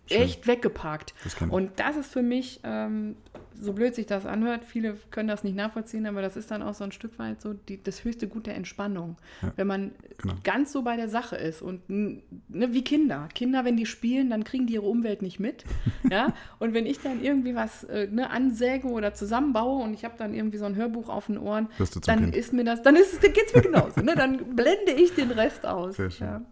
echt 0.09 0.47
weggeparkt. 0.47 1.15
Das. 1.25 1.37
Und 1.51 1.79
das 1.81 1.97
ist 1.97 2.13
für 2.13 2.23
mich, 2.23 2.61
ähm, 2.65 3.17
so 3.61 3.73
blöd 3.73 3.95
sich 3.95 4.07
das 4.07 4.27
anhört, 4.27 4.65
viele 4.65 4.97
können 5.11 5.29
das 5.29 5.45
nicht 5.45 5.57
nachvollziehen, 5.57 6.07
aber 6.07 6.23
das 6.23 6.37
ist 6.37 6.51
dann 6.51 6.63
auch 6.63 6.75
so 6.75 6.85
ein 6.85 6.93
Stück 6.93 7.19
weit 7.19 7.41
so 7.41 7.53
die, 7.53 7.83
das 7.83 8.05
höchste 8.05 8.29
Gut 8.29 8.47
der 8.47 8.57
Entspannung. 8.57 9.17
Ja, 9.43 9.53
Wenn 9.57 9.67
man 9.67 9.93
genau. 10.19 10.35
ganz 10.43 10.73
so 10.73 10.83
bei 10.83 10.97
der 10.97 11.09
Sache 11.09 11.37
ist 11.37 11.63
und 11.63 11.89
ne, 11.89 12.23
wie 12.49 12.83
Kinder. 12.83 13.29
Kinder, 13.35 13.65
wenn 13.65 13.77
die 13.77 13.87
spielen, 13.87 14.31
dann 14.31 14.45
kriegen 14.45 14.67
die 14.67 14.75
ihre 14.75 14.87
Umwelt 14.87 15.23
nicht 15.23 15.39
mit. 15.41 15.65
ja? 16.11 16.35
Und 16.59 16.75
wenn 16.75 16.87
ich 16.87 17.01
dann 17.01 17.23
irgendwie 17.23 17.55
was 17.55 17.85
äh, 17.85 18.09
ne, 18.11 18.31
ansäge 18.31 18.89
oder 18.89 19.15
zusammenbaue 19.15 19.83
und 19.85 19.95
ich 19.95 20.05
habe 20.05 20.15
dann 20.17 20.35
irgendwie 20.35 20.59
so 20.59 20.65
ein 20.65 20.77
Hörbuch 20.77 21.09
auf 21.09 21.27
den 21.27 21.39
Ohren, 21.39 21.69
dann 22.07 22.21
Kind. 22.21 22.37
ist 22.37 22.53
mir 22.53 22.65
das, 22.65 22.83
dann 22.83 22.97
ist 22.97 23.13
es, 23.13 23.21
dann 23.21 23.33
geht's 23.33 23.55
mir 23.55 23.63
genauso. 23.63 24.01
ne? 24.01 24.15
Dann 24.17 24.57
blende 24.57 24.93
ich 24.97 25.15
den 25.15 25.31
Rest 25.31 25.67
aus. 25.67 25.97
Sehr 25.97 26.11
schön. 26.11 26.27
Ja. 26.27 26.43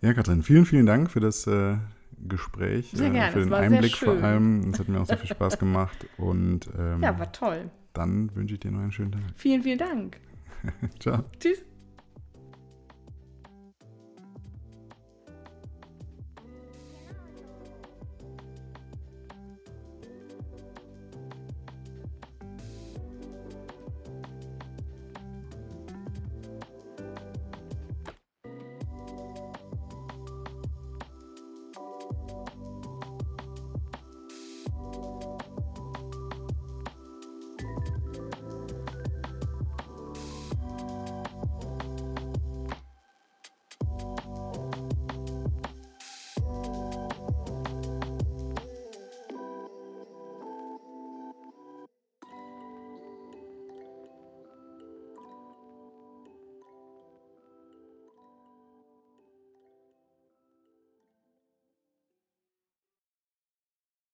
Ja, 0.00 0.12
Katrin, 0.12 0.42
vielen, 0.42 0.66
vielen 0.66 0.86
Dank 0.86 1.08
für 1.08 1.20
das 1.20 1.46
äh, 1.46 1.76
Gespräch, 2.28 2.90
Sehr 2.92 3.08
äh, 3.08 3.10
gerne, 3.10 3.32
für 3.32 3.38
es 3.40 3.44
den 3.46 3.50
war 3.50 3.58
sehr 3.60 3.70
Einblick 3.72 3.96
vor 3.96 4.14
schön. 4.14 4.24
allem. 4.24 4.70
Es 4.70 4.78
hat 4.78 4.88
mir 4.88 5.00
auch 5.00 5.06
sehr 5.06 5.18
viel 5.18 5.30
Spaß 5.30 5.58
gemacht 5.58 6.06
und 6.16 6.68
ähm, 6.78 7.02
ja, 7.02 7.18
war 7.18 7.32
toll. 7.32 7.70
dann 7.92 8.34
wünsche 8.34 8.54
ich 8.54 8.60
dir 8.60 8.70
noch 8.70 8.80
einen 8.80 8.92
schönen 8.92 9.12
Tag. 9.12 9.22
Vielen, 9.36 9.62
vielen 9.62 9.78
Dank. 9.78 10.18
Ciao. 10.98 11.24
Tschüss. 11.38 11.62